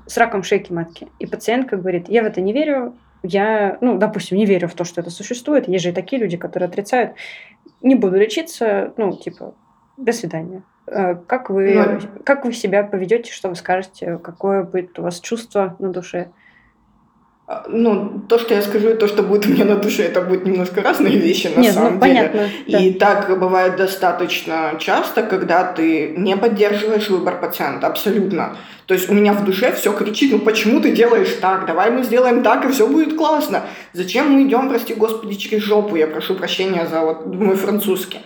с 0.07 0.16
раком 0.18 0.42
шейки 0.42 0.73
матки, 0.73 1.09
и 1.18 1.27
пациентка 1.27 1.77
говорит, 1.77 2.09
я 2.09 2.23
в 2.23 2.27
это 2.27 2.40
не 2.40 2.53
верю, 2.53 2.94
я, 3.22 3.78
ну, 3.80 3.98
допустим, 3.98 4.38
не 4.38 4.46
верю 4.46 4.68
в 4.68 4.74
то, 4.74 4.85
что 4.85 5.00
это 5.00 5.11
существует. 5.11 5.68
Есть 5.68 5.85
же 5.85 5.90
и 5.90 5.94
такие 5.94 6.20
люди, 6.20 6.37
которые 6.37 6.68
отрицают. 6.68 7.14
Не 7.83 7.94
буду 7.94 8.16
лечиться, 8.16 8.92
ну, 8.96 9.16
типа, 9.16 9.54
до 9.96 10.12
свидания. 10.12 10.62
Э, 10.87 11.14
Как 11.14 11.50
вы, 11.50 12.00
как 12.24 12.44
вы 12.44 12.52
себя 12.52 12.83
поведете, 12.83 13.33
что 13.33 13.48
вы 13.48 13.54
скажете, 13.54 14.18
какое 14.18 14.62
будет 14.64 14.98
у 14.98 15.02
вас 15.02 15.20
чувство 15.20 15.76
на 15.78 15.92
душе? 15.92 16.30
Ну, 17.68 18.22
то, 18.28 18.38
что 18.38 18.54
я 18.54 18.62
скажу, 18.62 18.90
и 18.90 18.94
то, 18.94 19.08
что 19.08 19.24
будет 19.24 19.46
у 19.46 19.48
меня 19.48 19.64
на 19.64 19.74
душе, 19.74 20.04
это 20.04 20.20
будут 20.20 20.46
немножко 20.46 20.82
разные 20.82 21.16
вещи 21.16 21.48
на 21.48 21.60
Нет, 21.60 21.74
самом 21.74 21.94
ну 21.94 22.00
деле. 22.00 22.14
понятно. 22.28 22.48
да. 22.68 22.78
И 22.78 22.92
так 22.92 23.38
бывает 23.40 23.76
достаточно 23.76 24.74
часто, 24.78 25.24
когда 25.24 25.64
ты 25.64 26.14
не 26.16 26.36
поддерживаешь 26.36 27.08
выбор 27.08 27.40
пациента, 27.40 27.88
абсолютно. 27.88 28.56
То 28.86 28.94
есть 28.94 29.10
у 29.10 29.14
меня 29.14 29.32
в 29.32 29.44
душе 29.44 29.72
все 29.72 29.92
кричит, 29.92 30.30
ну 30.32 30.38
почему 30.38 30.80
ты 30.80 30.92
делаешь 30.92 31.36
так, 31.40 31.66
давай 31.66 31.90
мы 31.90 32.04
сделаем 32.04 32.44
так, 32.44 32.64
и 32.64 32.68
все 32.70 32.86
будет 32.86 33.16
классно. 33.16 33.62
Зачем 33.94 34.30
мы 34.30 34.42
идем, 34.42 34.68
прости 34.68 34.94
господи, 34.94 35.34
через 35.34 35.62
жопу, 35.64 35.96
я 35.96 36.06
прошу 36.06 36.36
прощения 36.36 36.86
за 36.86 37.00
вот 37.00 37.26
мой 37.26 37.56
французский. 37.56 38.20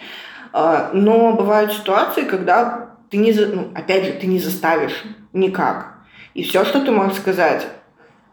А, 0.52 0.90
Но 0.92 1.32
бывают 1.32 1.72
ситуации, 1.72 2.22
когда 2.22 2.90
ты 3.10 3.16
не, 3.16 3.32
ну, 3.32 3.68
опять 3.74 4.04
же, 4.04 4.12
ты 4.12 4.26
не 4.26 4.38
заставишь 4.38 5.02
никак. 5.32 5.94
И 6.34 6.42
все, 6.42 6.64
что 6.64 6.80
ты 6.80 6.90
можешь 6.90 7.16
сказать, 7.18 7.66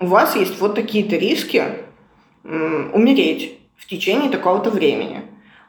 у 0.01 0.07
вас 0.07 0.35
есть 0.35 0.59
вот 0.59 0.75
такие-то 0.75 1.15
риски 1.15 1.63
умереть 2.43 3.59
в 3.77 3.85
течение 3.87 4.31
такого-то 4.31 4.71
времени. 4.71 5.21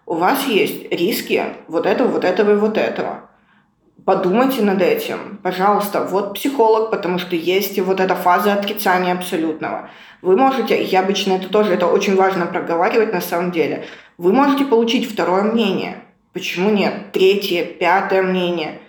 У 0.07 0.15
вас 0.15 0.47
есть 0.47 0.91
риски 0.91 1.45
вот 1.69 1.87
этого, 1.87 2.09
вот 2.09 2.25
этого 2.25 2.53
и 2.53 2.57
вот 2.57 2.79
этого. 2.79 3.29
Подумайте 4.05 4.63
над 4.63 4.83
этим, 4.83 5.39
пожалуйста. 5.43 6.05
Вот 6.05 6.35
психолог, 6.35 6.91
потому 6.91 7.19
что 7.19 7.37
есть 7.37 7.79
вот 7.79 8.01
эта 8.01 8.17
фаза 8.17 8.55
отрицания 8.55 9.13
абсолютного. 9.13 9.91
Вы 10.23 10.37
можете, 10.37 10.83
я 10.83 11.01
обычно 11.01 11.35
это 11.35 11.49
тоже, 11.49 11.75
это 11.75 11.87
очень 11.87 12.17
важно 12.17 12.47
проговаривать 12.47 13.13
на 13.13 13.21
самом 13.21 13.53
деле. 13.53 13.85
Вы 14.19 14.33
можете 14.33 14.65
получить 14.65 15.11
второе 15.11 15.43
мнение. 15.43 16.03
Почему 16.33 16.71
нет? 16.71 17.13
Третье, 17.13 17.65
пятое 17.65 18.23
мнение. 18.23 18.81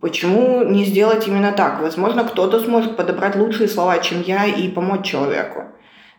Почему 0.00 0.62
не 0.62 0.84
сделать 0.84 1.26
именно 1.26 1.52
так? 1.52 1.80
Возможно, 1.80 2.24
кто-то 2.24 2.60
сможет 2.60 2.96
подобрать 2.96 3.36
лучшие 3.36 3.68
слова, 3.68 3.98
чем 3.98 4.22
я, 4.22 4.44
и 4.44 4.68
помочь 4.68 5.06
человеку. 5.06 5.64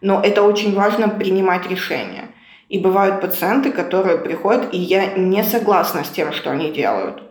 Но 0.02 0.22
это 0.22 0.44
очень 0.44 0.76
важно 0.76 1.10
принимать 1.10 1.70
решения. 1.70 2.30
И 2.70 2.80
бывают 2.80 3.22
пациенты, 3.22 3.72
которые 3.72 4.18
приходят, 4.18 4.74
и 4.74 4.78
я 4.78 5.14
не 5.14 5.44
согласна 5.44 6.04
с 6.04 6.10
тем, 6.10 6.34
что 6.34 6.52
они 6.52 6.72
делают. 6.72 7.24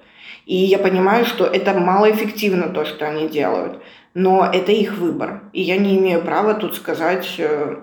И 0.47 0.55
я 0.55 0.79
понимаю, 0.79 1.25
что 1.25 1.45
это 1.45 1.75
малоэффективно 1.75 2.69
то, 2.69 2.85
что 2.85 3.07
они 3.07 3.29
делают. 3.29 3.83
Но 4.15 4.49
это 4.51 4.73
их 4.73 4.97
выбор. 4.97 5.43
И 5.53 5.61
я 5.61 5.77
не 5.77 5.99
имею 5.99 6.23
права 6.23 6.55
тут 6.55 6.77
сказать, 6.77 7.35
э, 7.39 7.77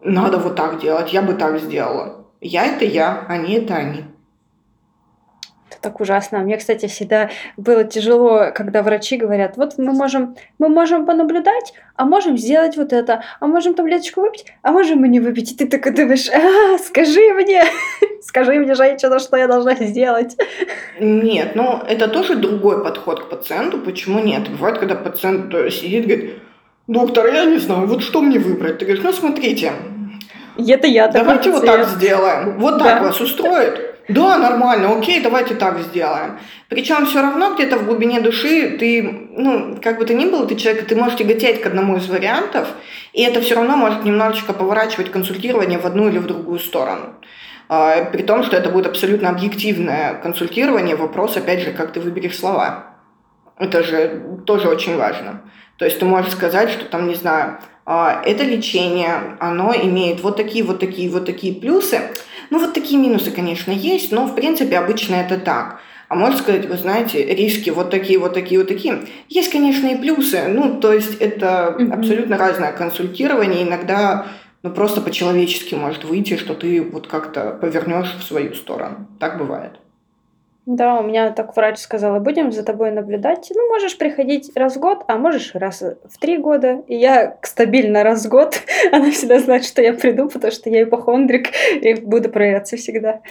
надо 0.00 0.38
вот 0.38 0.54
так 0.54 0.80
делать, 0.80 1.12
я 1.12 1.20
бы 1.22 1.34
так 1.34 1.58
сделала. 1.58 2.26
Я 2.40 2.66
это 2.66 2.84
я, 2.84 3.26
они 3.28 3.54
это 3.54 3.74
они. 3.74 4.04
Это 5.72 5.80
так 5.80 6.00
ужасно. 6.00 6.38
Мне, 6.40 6.56
кстати, 6.56 6.86
всегда 6.86 7.30
было 7.56 7.84
тяжело, 7.84 8.52
когда 8.54 8.82
врачи 8.82 9.16
говорят, 9.16 9.56
вот 9.56 9.78
мы 9.78 9.92
можем, 9.92 10.36
мы 10.58 10.68
можем 10.68 11.06
понаблюдать, 11.06 11.72
а 11.96 12.04
можем 12.04 12.36
сделать 12.36 12.76
вот 12.76 12.92
это, 12.92 13.22
а 13.40 13.46
можем 13.46 13.74
таблеточку 13.74 14.20
выпить, 14.20 14.46
а 14.62 14.72
можем 14.72 15.04
и 15.04 15.08
не 15.08 15.20
выпить. 15.20 15.52
И 15.52 15.56
ты 15.56 15.66
такой 15.66 15.92
думаешь, 15.92 16.28
«А, 16.28 16.78
скажи 16.78 17.32
мне, 17.32 17.64
скажи 18.22 18.52
мне, 18.52 18.74
женщина, 18.74 19.18
что 19.18 19.36
я 19.36 19.46
должна 19.46 19.74
сделать. 19.74 20.36
Нет, 21.00 21.52
ну 21.54 21.80
это 21.88 22.08
тоже 22.08 22.36
другой 22.36 22.84
подход 22.84 23.24
к 23.24 23.28
пациенту. 23.30 23.78
Почему 23.78 24.20
нет? 24.20 24.48
Бывает, 24.50 24.78
когда 24.78 24.94
пациент 24.94 25.52
сидит 25.72 26.04
и 26.04 26.08
говорит, 26.08 26.34
доктор, 26.86 27.26
я 27.32 27.44
не 27.46 27.58
знаю, 27.58 27.86
вот 27.86 28.02
что 28.02 28.20
мне 28.20 28.38
выбрать? 28.38 28.78
Ты 28.78 28.84
говоришь, 28.84 29.04
ну 29.04 29.12
смотрите, 29.12 29.72
это 30.58 30.86
я 30.86 31.08
давайте 31.08 31.50
вот 31.50 31.64
так 31.64 31.88
сделаем. 31.88 32.58
Вот 32.58 32.78
Да. 32.78 32.84
так 32.84 33.02
вас 33.02 33.20
устроит? 33.20 33.91
Да, 34.08 34.36
нормально, 34.36 34.96
окей, 34.96 35.20
давайте 35.20 35.54
так 35.54 35.78
сделаем. 35.80 36.38
Причем 36.68 37.06
все 37.06 37.22
равно 37.22 37.54
где-то 37.54 37.76
в 37.76 37.86
глубине 37.86 38.20
души 38.20 38.76
ты, 38.78 39.28
ну, 39.36 39.78
как 39.82 39.98
бы 39.98 40.04
ты 40.04 40.14
ни 40.14 40.26
был, 40.26 40.46
ты 40.46 40.56
человек, 40.56 40.86
ты 40.86 40.96
можешь 40.96 41.18
тяготеть 41.18 41.60
к 41.60 41.66
одному 41.66 41.96
из 41.96 42.08
вариантов, 42.08 42.68
и 43.12 43.22
это 43.22 43.40
все 43.40 43.54
равно 43.54 43.76
может 43.76 44.04
немножечко 44.04 44.52
поворачивать 44.52 45.10
консультирование 45.12 45.78
в 45.78 45.86
одну 45.86 46.08
или 46.08 46.18
в 46.18 46.26
другую 46.26 46.58
сторону. 46.58 47.14
А, 47.68 48.04
При 48.06 48.22
том, 48.22 48.42
что 48.42 48.56
это 48.56 48.70
будет 48.70 48.86
абсолютно 48.86 49.30
объективное 49.30 50.14
консультирование, 50.14 50.96
вопрос, 50.96 51.36
опять 51.36 51.60
же, 51.60 51.72
как 51.72 51.92
ты 51.92 52.00
выберешь 52.00 52.38
слова. 52.38 52.96
Это 53.58 53.82
же 53.84 54.22
тоже 54.46 54.68
очень 54.68 54.96
важно. 54.96 55.42
То 55.76 55.84
есть 55.84 55.98
ты 55.98 56.04
можешь 56.04 56.32
сказать, 56.32 56.70
что 56.70 56.84
там, 56.86 57.08
не 57.08 57.14
знаю, 57.14 57.58
а, 57.84 58.22
это 58.24 58.44
лечение, 58.44 59.36
оно 59.40 59.74
имеет 59.74 60.20
вот 60.20 60.36
такие, 60.36 60.64
вот 60.64 60.80
такие, 60.80 61.10
вот 61.10 61.24
такие 61.24 61.54
плюсы. 61.54 62.00
Ну, 62.50 62.58
вот 62.58 62.74
такие 62.74 63.00
минусы, 63.00 63.30
конечно, 63.30 63.70
есть, 63.70 64.12
но, 64.12 64.26
в 64.26 64.34
принципе, 64.34 64.78
обычно 64.78 65.16
это 65.16 65.38
так. 65.38 65.80
а 66.08 66.14
может 66.14 66.40
сказать, 66.40 66.66
вы 66.66 66.76
знаете, 66.76 67.24
риски 67.24 67.70
вот 67.70 67.90
такие, 67.90 68.18
вот 68.18 68.34
такие, 68.34 68.60
вот 68.60 68.68
такие. 68.68 69.06
Есть, 69.28 69.50
конечно, 69.50 69.86
и 69.86 69.96
плюсы. 69.96 70.46
Ну, 70.48 70.78
то 70.80 70.92
есть 70.92 71.16
это 71.20 71.74
mm-hmm. 71.78 71.92
абсолютно 71.92 72.36
разное 72.36 72.72
консультирование. 72.72 73.62
Иногда 73.62 74.26
ну, 74.62 74.70
просто 74.70 75.00
по-человечески 75.00 75.74
может 75.74 76.04
выйти, 76.04 76.36
что 76.36 76.54
ты 76.54 76.82
вот 76.82 77.06
как-то 77.06 77.58
повернешь 77.60 78.14
в 78.18 78.22
свою 78.22 78.54
сторону. 78.54 79.08
Так 79.18 79.38
бывает. 79.38 79.72
Да, 80.64 81.00
у 81.00 81.02
меня 81.02 81.30
так 81.30 81.56
врач 81.56 81.78
сказала, 81.78 82.20
будем 82.20 82.52
за 82.52 82.62
тобой 82.62 82.92
наблюдать. 82.92 83.50
Ну, 83.52 83.68
можешь 83.68 83.98
приходить 83.98 84.52
раз 84.54 84.76
в 84.76 84.80
год, 84.80 85.02
а 85.08 85.16
можешь 85.16 85.54
раз 85.54 85.82
в 85.82 86.18
три 86.20 86.38
года. 86.38 86.82
И 86.86 86.94
я 86.94 87.36
стабильно 87.42 88.04
раз 88.04 88.24
в 88.24 88.28
год. 88.28 88.60
Она 88.92 89.10
всегда 89.10 89.40
знает, 89.40 89.64
что 89.64 89.82
я 89.82 89.92
приду, 89.92 90.28
потому 90.28 90.52
что 90.52 90.70
я 90.70 90.84
ипохондрик 90.84 91.48
и 91.80 91.94
буду 91.94 92.28
проверяться 92.28 92.76
всегда. 92.76 93.22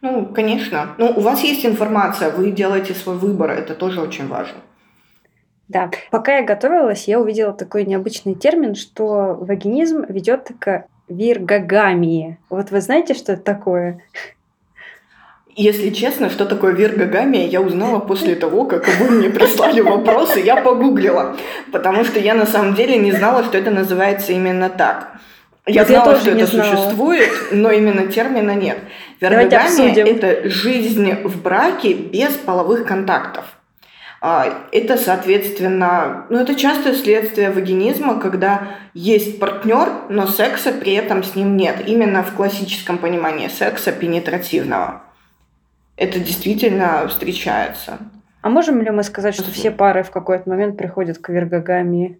Ну, 0.00 0.26
конечно. 0.26 0.94
Ну, 0.96 1.12
у 1.16 1.20
вас 1.20 1.42
есть 1.42 1.66
информация, 1.66 2.30
вы 2.30 2.50
делаете 2.50 2.94
свой 2.94 3.16
выбор, 3.16 3.50
это 3.50 3.74
тоже 3.74 4.00
очень 4.00 4.26
важно. 4.26 4.58
Да. 5.68 5.90
Пока 6.10 6.38
я 6.38 6.44
готовилась, 6.44 7.08
я 7.08 7.20
увидела 7.20 7.52
такой 7.52 7.84
необычный 7.84 8.34
термин, 8.34 8.74
что 8.74 9.34
вагинизм 9.38 10.04
ведет 10.08 10.50
к 10.58 10.86
виргагамии. 11.08 12.38
Вот 12.50 12.70
вы 12.70 12.80
знаете, 12.80 13.14
что 13.14 13.32
это 13.32 13.42
такое? 13.42 14.02
Если 15.54 15.90
честно, 15.90 16.30
что 16.30 16.46
такое 16.46 16.72
виргагамия, 16.72 17.46
я 17.46 17.60
узнала 17.60 17.98
после 17.98 18.36
того, 18.36 18.64
как 18.64 18.88
вы 18.98 19.10
мне 19.10 19.28
прислали 19.28 19.82
вопросы, 19.82 20.40
я 20.40 20.56
погуглила, 20.56 21.36
потому 21.72 22.04
что 22.04 22.18
я 22.18 22.34
на 22.34 22.46
самом 22.46 22.74
деле 22.74 22.96
не 22.96 23.12
знала, 23.12 23.44
что 23.44 23.58
это 23.58 23.70
называется 23.70 24.32
именно 24.32 24.70
так. 24.70 25.12
Я 25.66 25.84
знала, 25.84 26.12
я 26.12 26.16
что 26.18 26.30
это 26.30 26.46
знала. 26.46 26.76
существует, 26.76 27.30
но 27.52 27.70
именно 27.70 28.06
термина 28.06 28.52
нет. 28.54 28.78
Виргагамия– 29.20 29.94
это 30.06 30.48
жизнь 30.48 31.12
в 31.22 31.42
браке 31.42 31.92
без 31.92 32.32
половых 32.32 32.86
контактов. 32.86 33.44
А, 34.22 34.66
это, 34.72 34.96
соответственно, 34.96 36.26
ну, 36.30 36.38
это 36.38 36.54
частое 36.54 36.94
следствие 36.94 37.50
вагинизма, 37.50 38.18
когда 38.18 38.68
есть 38.94 39.38
партнер, 39.38 39.88
но 40.08 40.26
секса 40.26 40.72
при 40.72 40.94
этом 40.94 41.22
с 41.22 41.34
ним 41.34 41.56
нет. 41.56 41.82
Именно 41.86 42.22
в 42.22 42.32
классическом 42.32 42.98
понимании 42.98 43.48
секса 43.48 43.92
пенетративного 43.92 45.01
это 45.96 46.18
действительно 46.18 47.06
встречается. 47.08 47.98
А 48.42 48.48
можем 48.48 48.82
ли 48.82 48.90
мы 48.90 49.04
сказать, 49.04 49.36
что 49.36 49.50
все 49.52 49.70
пары 49.70 50.02
в 50.02 50.10
какой-то 50.10 50.50
момент 50.50 50.76
приходят 50.76 51.18
к 51.18 51.28
вергогамии? 51.28 52.18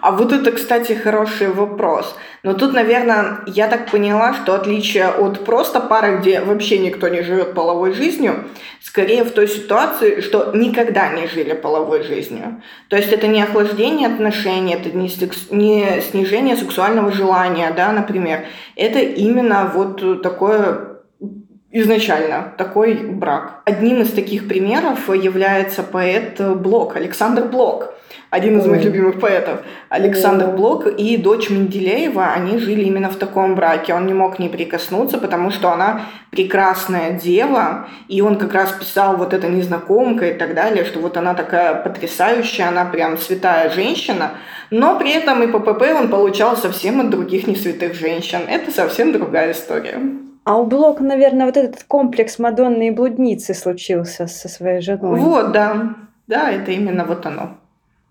А 0.00 0.10
вот 0.10 0.32
это, 0.32 0.50
кстати, 0.50 0.92
хороший 0.94 1.48
вопрос. 1.48 2.16
Но 2.42 2.54
тут, 2.54 2.72
наверное, 2.72 3.38
я 3.46 3.68
так 3.68 3.88
поняла, 3.88 4.34
что 4.34 4.56
отличие 4.56 5.06
от 5.06 5.44
просто 5.44 5.78
пары, 5.78 6.18
где 6.18 6.40
вообще 6.40 6.78
никто 6.78 7.06
не 7.06 7.22
живет 7.22 7.54
половой 7.54 7.92
жизнью, 7.92 8.46
скорее 8.80 9.22
в 9.22 9.30
той 9.30 9.46
ситуации, 9.46 10.20
что 10.20 10.50
никогда 10.52 11.10
не 11.10 11.28
жили 11.28 11.52
половой 11.52 12.02
жизнью. 12.02 12.60
То 12.88 12.96
есть 12.96 13.12
это 13.12 13.28
не 13.28 13.40
охлаждение 13.40 14.08
отношений, 14.08 14.74
это 14.74 14.90
не, 14.90 15.08
не 15.50 16.00
снижение 16.00 16.56
сексуального 16.56 17.12
желания, 17.12 17.72
да, 17.76 17.92
например. 17.92 18.46
Это 18.74 18.98
именно 18.98 19.70
вот 19.72 20.22
такое 20.22 20.91
изначально 21.72 22.52
такой 22.58 22.94
брак. 22.94 23.62
Одним 23.64 24.02
из 24.02 24.12
таких 24.12 24.46
примеров 24.46 25.08
является 25.08 25.82
поэт 25.82 26.40
Блок, 26.58 26.96
Александр 26.96 27.44
Блок, 27.44 27.94
один 28.30 28.58
из 28.58 28.66
моих 28.66 28.84
любимых 28.84 29.20
поэтов. 29.20 29.60
Александр 29.88 30.48
Блок 30.48 30.86
и 30.86 31.16
дочь 31.16 31.50
Менделеева, 31.50 32.32
они 32.32 32.58
жили 32.58 32.84
именно 32.84 33.10
в 33.10 33.16
таком 33.16 33.54
браке. 33.54 33.94
Он 33.94 34.06
не 34.06 34.14
мог 34.14 34.36
к 34.36 34.38
ней 34.38 34.48
прикоснуться, 34.48 35.18
потому 35.18 35.50
что 35.50 35.70
она 35.70 36.02
прекрасная 36.30 37.12
дева, 37.12 37.88
и 38.08 38.22
он 38.22 38.38
как 38.38 38.54
раз 38.54 38.72
писал 38.72 39.16
вот 39.16 39.34
эта 39.34 39.48
незнакомка 39.48 40.30
и 40.30 40.34
так 40.34 40.54
далее, 40.54 40.84
что 40.84 41.00
вот 41.00 41.16
она 41.16 41.34
такая 41.34 41.74
потрясающая, 41.74 42.68
она 42.68 42.84
прям 42.86 43.18
святая 43.18 43.70
женщина, 43.70 44.32
но 44.70 44.98
при 44.98 45.12
этом 45.12 45.42
и 45.42 45.46
ППП 45.46 45.82
он 45.94 46.08
получал 46.08 46.56
совсем 46.56 47.00
от 47.00 47.10
других 47.10 47.46
несвятых 47.46 47.94
женщин. 47.94 48.40
Это 48.48 48.70
совсем 48.70 49.12
другая 49.12 49.52
история. 49.52 50.00
А 50.44 50.58
у 50.58 50.66
Блока, 50.66 51.04
наверное, 51.04 51.46
вот 51.46 51.56
этот 51.56 51.84
комплекс 51.84 52.38
Мадонны 52.38 52.88
и 52.88 52.90
блудницы 52.90 53.54
случился 53.54 54.26
со 54.26 54.48
своей 54.48 54.80
женой. 54.80 55.20
Вот, 55.20 55.52
да. 55.52 55.94
Да, 56.26 56.50
это 56.50 56.72
именно 56.72 57.04
вот 57.04 57.26
оно. 57.26 57.56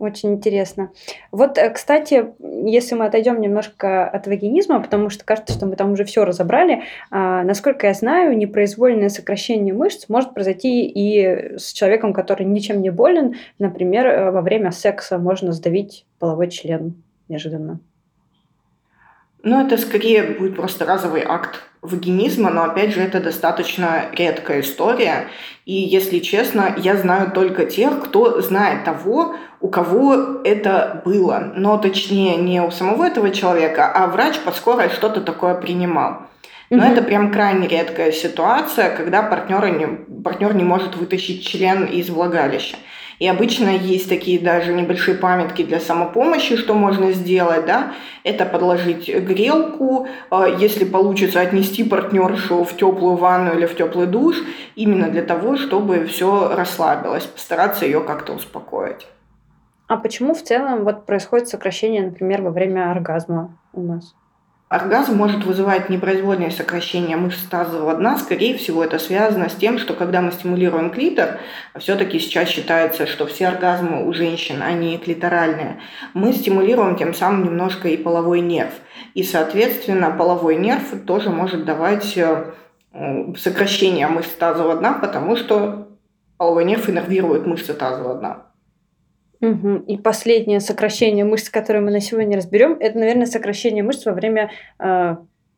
Очень 0.02 0.34
интересно. 0.34 0.90
Вот, 1.32 1.60
э, 1.60 1.70
кстати, 1.70 2.34
если 2.40 2.96
мы 2.96 3.06
отойдем 3.06 3.40
немножко 3.40 4.10
от 4.10 4.26
вагинизма, 4.26 4.82
потому 4.82 5.12
что 5.12 5.24
кажется, 5.24 5.54
что 5.54 5.68
мы 5.68 5.76
там 5.76 5.92
уже 5.92 6.06
все 6.06 6.26
разобрали, 6.26 6.82
а, 7.12 7.44
насколько 7.44 7.86
я 7.86 7.94
знаю, 7.94 8.36
непроизвольное 8.36 9.10
сокращение 9.10 9.76
мышц 9.76 10.10
может 10.10 10.34
произойти 10.34 10.88
и 10.88 11.56
с 11.60 11.72
человеком, 11.72 12.14
который 12.14 12.48
ничем 12.48 12.82
не 12.82 12.90
болен. 12.90 13.36
Например, 13.60 14.08
э, 14.08 14.32
во 14.32 14.42
время 14.42 14.72
секса 14.72 15.20
можно 15.20 15.52
сдавить 15.52 16.08
половой 16.18 16.50
член 16.50 17.04
неожиданно. 17.28 17.80
Ну, 19.44 19.66
это 19.66 19.78
скорее 19.78 20.24
будет 20.24 20.56
просто 20.56 20.86
разовый 20.86 21.24
акт 21.26 21.64
вагинизма, 21.82 22.52
но 22.52 22.64
опять 22.64 22.94
же 22.94 23.02
это 23.02 23.20
достаточно 23.20 24.06
редкая 24.12 24.62
история. 24.62 25.28
И 25.66 25.74
если 25.74 26.20
честно, 26.20 26.76
я 26.78 26.96
знаю 26.96 27.32
только 27.32 27.66
тех, 27.66 28.04
кто 28.04 28.39
знает 28.42 28.84
того, 28.84 29.36
у 29.60 29.68
кого 29.68 30.42
это 30.44 31.02
было. 31.04 31.54
Но 31.56 31.78
точнее 31.78 32.38
не 32.38 32.62
у 32.62 32.70
самого 32.70 33.06
этого 33.06 33.32
человека, 33.32 33.92
а 33.92 34.08
врач 34.08 34.39
под 34.39 34.56
скорой 34.56 34.89
что-то 34.89 35.22
такое 35.22 35.56
принимал. 35.56 36.24
Но 36.70 36.86
это 36.86 37.02
прям 37.02 37.34
крайне 37.34 37.68
редкая 37.68 38.14
ситуация, 38.14 38.96
когда 38.96 39.24
партнер 39.24 39.68
не, 39.68 39.88
партнер 40.22 40.56
не 40.56 40.64
может 40.64 40.96
вытащить 40.96 41.46
член 41.46 41.84
из 41.84 42.10
влагалища. 42.10 42.78
И 43.22 43.28
обычно 43.28 43.70
есть 43.70 44.10
такие 44.10 44.40
даже 44.40 44.74
небольшие 44.74 45.16
памятки 45.16 45.62
для 45.62 45.80
самопомощи, 45.80 46.58
что 46.58 46.74
можно 46.74 47.12
сделать, 47.12 47.68
да, 47.68 47.94
это 48.24 48.48
подложить 48.48 49.16
грелку, 49.16 50.08
а, 50.32 50.48
если 50.48 50.86
получится 50.86 51.40
отнести 51.40 51.84
партнершу 51.84 52.64
в 52.64 52.76
теплую 52.76 53.18
ванну 53.18 53.54
или 53.54 53.68
в 53.68 53.78
теплый 53.78 54.08
душ, 54.08 54.38
именно 54.76 55.08
для 55.08 55.22
того, 55.22 55.56
чтобы 55.56 56.06
все 56.06 56.56
расслабилось, 56.56 57.28
постараться 57.28 57.86
ее 57.86 58.02
как-то 58.02 58.34
успокоить. 58.34 59.06
А 59.88 59.98
почему 59.98 60.34
в 60.34 60.42
целом 60.42 60.84
вот 60.84 61.06
происходит 61.06 61.48
сокращение, 61.48 62.02
например, 62.02 62.42
во 62.42 62.50
время 62.50 62.90
оргазма 62.90 63.56
у 63.72 63.84
нас? 63.84 64.16
Оргазм 64.72 65.18
может 65.18 65.44
вызывать 65.44 65.90
непроизвольное 65.90 66.50
сокращение 66.50 67.18
мышц 67.18 67.44
тазового 67.44 67.94
дна. 67.94 68.18
Скорее 68.18 68.58
всего, 68.58 68.82
это 68.86 69.00
связано 69.00 69.50
с 69.50 69.56
тем, 69.56 69.78
что 69.78 69.94
когда 69.94 70.22
мы 70.22 70.32
стимулируем 70.32 70.92
клитор, 70.92 71.40
все-таки 71.78 72.20
сейчас 72.20 72.48
считается, 72.48 73.06
что 73.06 73.26
все 73.26 73.50
оргазмы 73.50 74.08
у 74.08 74.14
женщин, 74.14 74.62
они 74.64 74.98
клиторальные, 74.98 75.82
мы 76.14 76.32
стимулируем 76.32 76.96
тем 76.96 77.14
самым 77.14 77.44
немножко 77.44 77.90
и 77.90 77.98
половой 77.98 78.40
нерв. 78.40 78.72
И, 79.14 79.24
соответственно, 79.24 80.10
половой 80.10 80.56
нерв 80.56 80.86
тоже 81.06 81.32
может 81.32 81.66
давать 81.66 82.16
э, 82.16 82.54
сокращение 83.38 84.08
мышц 84.08 84.30
тазового 84.30 84.78
дна, 84.78 84.94
потому 84.94 85.36
что 85.36 85.90
половой 86.38 86.64
нерв 86.64 86.90
иннервирует 86.90 87.46
мышцы 87.46 87.74
тазового 87.74 88.20
дна. 88.20 88.51
Угу. 89.42 89.86
И 89.88 89.98
последнее 89.98 90.60
сокращение 90.60 91.26
мышц, 91.26 91.50
которое 91.50 91.82
мы 91.82 91.92
на 91.92 92.00
сегодня 92.00 92.38
разберем, 92.38 92.78
это, 92.80 93.00
наверное, 93.00 93.26
сокращение 93.26 93.84
мышц 93.84 94.06
во 94.06 94.14
время 94.14 94.52
э, 94.78 95.16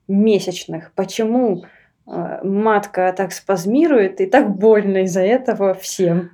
месячных. 0.07 0.93
Почему 0.95 1.65
э, 2.07 2.39
матка 2.43 3.13
так 3.15 3.33
спазмирует 3.33 4.21
и 4.21 4.25
так 4.25 4.55
больно 4.55 5.03
из-за 5.03 5.21
этого 5.21 5.73
всем? 5.73 6.31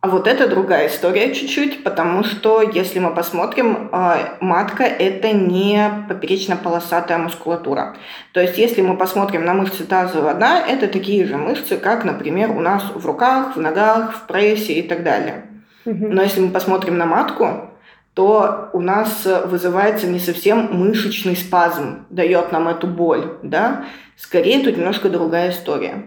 А 0.00 0.08
вот 0.08 0.26
это 0.26 0.48
другая 0.48 0.88
история 0.88 1.34
чуть-чуть, 1.34 1.82
потому 1.82 2.24
что 2.24 2.60
если 2.60 2.98
мы 2.98 3.14
посмотрим, 3.14 3.90
э, 3.92 4.36
матка 4.40 4.84
это 4.84 5.32
не 5.32 5.90
поперечно-полосатая 6.08 7.18
мускулатура. 7.18 7.96
То 8.32 8.40
есть 8.40 8.56
если 8.56 8.80
мы 8.80 8.96
посмотрим 8.96 9.44
на 9.44 9.52
мышцы 9.52 9.84
тазового 9.84 10.32
дна, 10.32 10.62
это 10.66 10.88
такие 10.88 11.26
же 11.26 11.36
мышцы, 11.36 11.76
как, 11.76 12.04
например, 12.04 12.50
у 12.50 12.60
нас 12.60 12.82
в 12.94 13.04
руках, 13.04 13.56
в 13.56 13.60
ногах, 13.60 14.14
в 14.14 14.26
прессе 14.26 14.74
и 14.74 14.82
так 14.82 15.02
далее. 15.02 15.44
Но 15.84 16.22
если 16.22 16.40
мы 16.40 16.50
посмотрим 16.50 16.96
на 16.96 17.06
матку, 17.06 17.70
то 18.14 18.70
у 18.72 18.80
нас 18.80 19.26
вызывается 19.46 20.06
не 20.06 20.20
совсем 20.20 20.68
мышечный 20.72 21.36
спазм, 21.36 22.06
дает 22.10 22.52
нам 22.52 22.68
эту 22.68 22.86
боль, 22.86 23.38
да? 23.42 23.86
Скорее 24.16 24.62
тут 24.62 24.76
немножко 24.76 25.08
другая 25.08 25.50
история. 25.50 26.04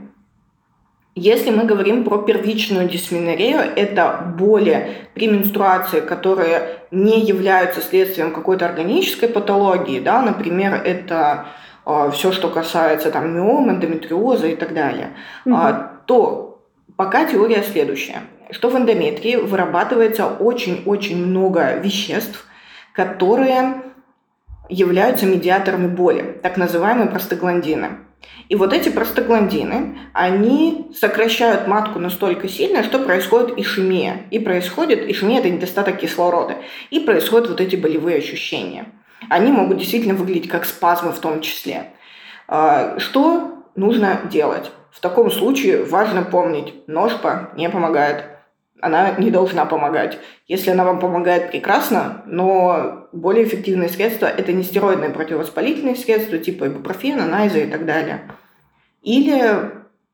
Если 1.20 1.50
мы 1.50 1.66
говорим 1.66 2.04
про 2.04 2.20
первичную 2.20 2.88
дисменорею, 2.88 3.60
это 3.76 4.36
боли 4.38 5.08
при 5.16 5.28
менструации, 5.28 6.00
которые 6.00 6.80
не 6.92 7.22
являются 7.22 7.82
следствием 7.82 8.32
какой-то 8.32 8.68
органической 8.68 9.28
патологии, 9.28 10.00
да, 10.00 10.22
например, 10.22 10.76
это 10.76 11.48
э, 11.88 12.12
все, 12.14 12.32
что 12.32 12.50
касается 12.50 13.10
там 13.10 13.34
миом, 13.34 13.72
эндометриоза 13.72 14.46
и 14.46 14.56
так 14.56 14.76
далее, 14.76 15.14
угу. 15.44 15.56
э, 15.56 15.88
то 16.06 16.47
пока 16.98 17.26
теория 17.26 17.64
следующая 17.64 18.24
что 18.52 18.70
в 18.70 18.78
эндометрии 18.78 19.36
вырабатывается 19.36 20.28
очень-очень 20.28 21.26
много 21.26 21.78
веществ, 21.80 22.46
которые 22.94 23.82
являются 24.70 25.26
медиаторами 25.26 25.88
боли, 25.88 26.40
так 26.42 26.58
называемые 26.58 27.10
простагландины. 27.10 28.00
И 28.50 28.56
вот 28.56 28.74
эти 28.74 28.90
простагландины, 28.90 29.98
они 30.14 30.92
сокращают 30.98 31.68
матку 31.68 32.00
настолько 32.00 32.50
сильно, 32.50 32.84
что 32.84 33.00
происходит 33.00 33.58
ишемия. 33.58 34.24
И 34.32 34.40
происходит, 34.40 35.10
ишемия– 35.10 35.40
это 35.40 35.50
недостаток 35.50 35.98
кислорода. 35.98 36.56
И 36.90 37.00
происходят 37.00 37.50
вот 37.50 37.62
эти 37.62 37.76
болевые 37.76 38.18
ощущения. 38.18 38.86
Они 39.30 39.52
могут 39.52 39.78
действительно 39.78 40.16
выглядеть 40.16 40.50
как 40.50 40.66
спазмы 40.66 41.12
в 41.12 41.20
том 41.20 41.42
числе. 41.42 41.92
А, 42.48 43.00
что 43.00 43.64
нужно 43.76 44.22
делать? 44.30 44.72
В 44.98 45.00
таком 45.00 45.30
случае 45.30 45.84
важно 45.84 46.24
помнить, 46.24 46.74
ножпа 46.88 47.52
не 47.56 47.70
помогает. 47.70 48.24
Она 48.82 49.12
не 49.20 49.30
должна 49.30 49.68
помогать. 49.68 50.18
Если 50.48 50.72
она 50.72 50.84
вам 50.86 51.00
помогает, 51.00 51.52
прекрасно, 51.52 52.24
но 52.26 53.08
более 53.12 53.46
эффективные 53.46 53.90
средства– 53.90 54.26
это 54.38 54.54
не 54.54 54.64
стероидные 54.64 55.12
противовоспалительные 55.12 55.96
средства, 55.96 56.40
типа 56.40 56.66
ибупрофена, 56.66 57.28
найза 57.28 57.60
и 57.60 57.70
так 57.70 57.86
далее. 57.86 58.24
Или, 59.04 59.70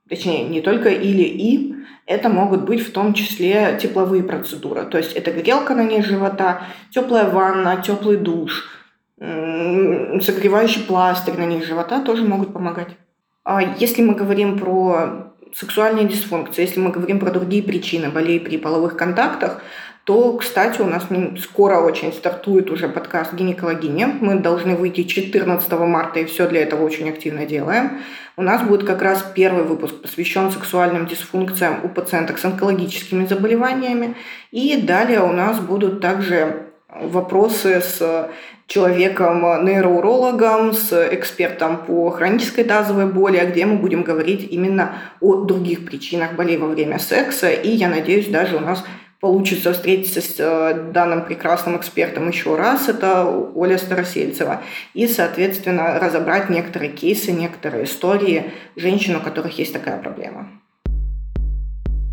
точнее, 0.09 0.49
не 0.49 0.59
только 0.59 0.89
или 0.89 1.23
и, 1.23 1.75
это 2.05 2.27
могут 2.27 2.65
быть 2.65 2.85
в 2.85 2.91
том 2.91 3.13
числе 3.13 3.79
тепловые 3.81 4.23
процедуры. 4.23 4.83
То 4.83 4.97
есть 4.97 5.13
это 5.13 5.31
грелка 5.31 5.75
на 5.75 5.85
низ 5.85 6.03
живота, 6.03 6.63
теплая 6.91 7.29
ванна, 7.29 7.81
теплый 7.81 8.17
душ, 8.17 8.69
согревающий 9.17 10.83
пластырь 10.83 11.37
на 11.37 11.45
низ 11.45 11.63
живота 11.63 12.01
тоже 12.01 12.25
могут 12.25 12.51
помогать. 12.51 12.97
А 13.43 13.61
если 13.61 14.01
мы 14.01 14.15
говорим 14.15 14.57
про 14.57 15.33
сексуальные 15.53 16.07
дисфункции, 16.07 16.61
если 16.61 16.79
мы 16.79 16.91
говорим 16.91 17.19
про 17.19 17.29
другие 17.29 17.61
причины 17.61 18.09
болей 18.09 18.39
при 18.39 18.57
половых 18.57 18.95
контактах, 18.95 19.61
то, 20.05 20.33
кстати, 20.33 20.81
у 20.81 20.85
нас 20.85 21.07
скоро 21.41 21.79
очень 21.79 22.11
стартует 22.11 22.69
уже 22.69 22.89
подкаст 22.89 23.33
«Гинекологиня». 23.33 24.17
Мы 24.19 24.39
должны 24.39 24.75
выйти 24.75 25.03
14 25.03 25.71
марта, 25.71 26.19
и 26.19 26.25
все 26.25 26.47
для 26.47 26.61
этого 26.61 26.83
очень 26.83 27.09
активно 27.09 27.45
делаем. 27.45 28.01
У 28.35 28.41
нас 28.41 28.61
будет 28.63 28.85
как 28.85 29.01
раз 29.01 29.25
первый 29.33 29.63
выпуск, 29.63 30.01
посвящен 30.01 30.51
сексуальным 30.51 31.05
дисфункциям 31.05 31.81
у 31.83 31.89
пациенток 31.89 32.37
с 32.37 32.45
онкологическими 32.45 33.25
заболеваниями. 33.25 34.15
И 34.51 34.81
далее 34.81 35.21
у 35.21 35.31
нас 35.31 35.59
будут 35.59 36.01
также 36.01 36.67
вопросы 36.89 37.81
с 37.81 38.29
человеком-нейроурологом, 38.67 40.73
с 40.73 40.93
экспертом 41.13 41.77
по 41.85 42.11
хронической 42.11 42.63
тазовой 42.63 43.07
боли, 43.07 43.45
где 43.51 43.65
мы 43.65 43.77
будем 43.77 44.03
говорить 44.03 44.47
именно 44.51 44.99
о 45.19 45.43
других 45.43 45.85
причинах 45.85 46.33
болей 46.33 46.57
во 46.57 46.67
время 46.67 46.99
секса. 46.99 47.49
И 47.51 47.69
я 47.69 47.89
надеюсь, 47.89 48.27
даже 48.27 48.57
у 48.57 48.61
нас 48.61 48.83
получится 49.23 49.71
встретиться 49.71 50.21
с 50.21 50.35
э, 50.37 50.91
данным 50.91 51.23
прекрасным 51.23 51.77
экспертом 51.77 52.27
еще 52.27 52.57
раз, 52.57 52.89
это 52.89 53.25
Оля 53.55 53.77
Старосельцева, 53.77 54.61
и, 54.93 55.07
соответственно, 55.07 55.97
разобрать 55.97 56.49
некоторые 56.49 56.91
кейсы, 56.91 57.31
некоторые 57.31 57.85
истории 57.85 58.51
женщин, 58.75 59.15
у 59.15 59.21
которых 59.21 59.57
есть 59.57 59.71
такая 59.71 59.97
проблема. 59.97 60.49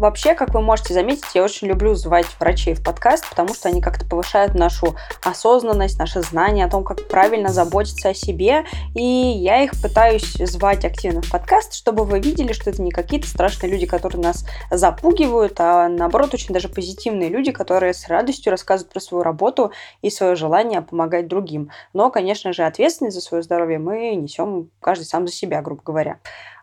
Вообще, 0.00 0.34
как 0.34 0.54
вы 0.54 0.62
можете 0.62 0.94
заметить, 0.94 1.26
я 1.34 1.44
очень 1.44 1.66
люблю 1.66 1.94
звать 1.94 2.24
врачей 2.38 2.72
в 2.72 2.82
подкаст, 2.82 3.28
потому 3.28 3.52
что 3.52 3.68
они 3.68 3.82
как-то 3.82 4.06
повышают 4.06 4.54
нашу 4.54 4.96
осознанность, 5.22 5.98
наше 5.98 6.22
знание 6.22 6.64
о 6.64 6.70
том, 6.70 6.84
как 6.84 7.06
правильно 7.06 7.50
заботиться 7.50 8.08
о 8.08 8.14
себе. 8.14 8.64
И 8.94 9.02
я 9.02 9.62
их 9.62 9.72
пытаюсь 9.72 10.32
звать 10.38 10.86
активно 10.86 11.20
в 11.20 11.30
подкаст, 11.30 11.74
чтобы 11.74 12.06
вы 12.06 12.18
видели, 12.18 12.54
что 12.54 12.70
это 12.70 12.80
не 12.80 12.90
какие-то 12.90 13.28
страшные 13.28 13.70
люди, 13.70 13.84
которые 13.84 14.22
нас 14.22 14.46
запугивают, 14.70 15.60
а 15.60 15.86
наоборот 15.90 16.32
очень 16.32 16.54
даже 16.54 16.70
позитивные 16.70 17.28
люди, 17.28 17.52
которые 17.52 17.92
с 17.92 18.08
радостью 18.08 18.52
рассказывают 18.52 18.90
про 18.90 19.00
свою 19.00 19.22
работу 19.22 19.70
и 20.00 20.08
свое 20.08 20.34
желание 20.34 20.80
помогать 20.80 21.28
другим. 21.28 21.72
Но, 21.92 22.10
конечно 22.10 22.54
же, 22.54 22.62
ответственность 22.62 23.16
за 23.16 23.20
свое 23.20 23.42
здоровье 23.42 23.78
мы 23.78 24.14
несем 24.14 24.70
каждый 24.80 25.04
сам 25.04 25.26
за 25.26 25.34
себя, 25.34 25.60
грубо 25.60 25.82
говоря. 25.84 26.20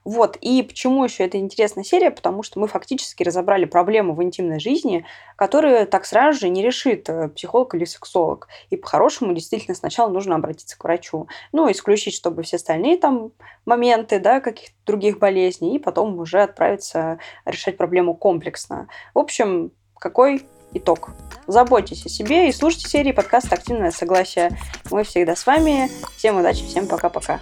Вот, 0.08 0.38
и 0.40 0.64
почему 0.64 1.04
еще 1.04 1.26
это 1.26 1.38
интересная 1.38 1.84
серия? 1.84 2.12
Потому 2.12 2.42
что 2.42 2.62
мы 2.62 2.70
фактически 2.70 3.24
разобрали 3.24 3.66
проблему 3.66 4.16
в 4.16 4.24
интимной 4.24 4.58
жизни, 4.58 5.06
которую 5.36 5.86
так 5.86 6.06
сразу 6.06 6.40
же 6.40 6.48
не 6.48 6.64
решит 6.64 7.10
э, 7.10 7.28
психолог 7.28 7.76
или 7.76 7.84
сексолог. 7.84 8.48
И 8.70 8.78
по-хорошему 8.78 9.34
действительно 9.34 9.76
сначала 9.76 10.10
нужно 10.10 10.36
обратиться 10.36 10.78
к 10.78 10.84
врачу. 10.86 11.28
Ну, 11.52 11.70
исключить, 11.70 12.14
чтобы 12.14 12.44
все 12.44 12.56
остальные 12.56 13.00
там 13.00 13.32
моменты, 13.66 14.20
да, 14.20 14.40
каких-то 14.40 14.78
других 14.86 15.20
болезней, 15.20 15.76
и 15.76 15.80
потом 15.80 16.18
уже 16.18 16.42
отправиться 16.42 17.20
решать 17.44 17.76
проблему 17.76 18.16
комплексно. 18.16 18.88
В 19.14 19.20
общем, 19.20 19.74
какой 20.00 20.46
итог. 20.72 21.10
Заботьтесь 21.48 22.06
о 22.06 22.10
себе 22.10 22.48
и 22.48 22.54
слушайте 22.54 22.88
серии 22.88 23.12
подкаста 23.12 23.56
«Активное 23.56 23.92
согласие». 23.92 24.58
Мы 24.90 25.04
всегда 25.04 25.36
с 25.36 25.46
вами. 25.46 25.90
Всем 26.16 26.38
удачи, 26.38 26.66
всем 26.66 26.88
пока-пока. 26.88 27.42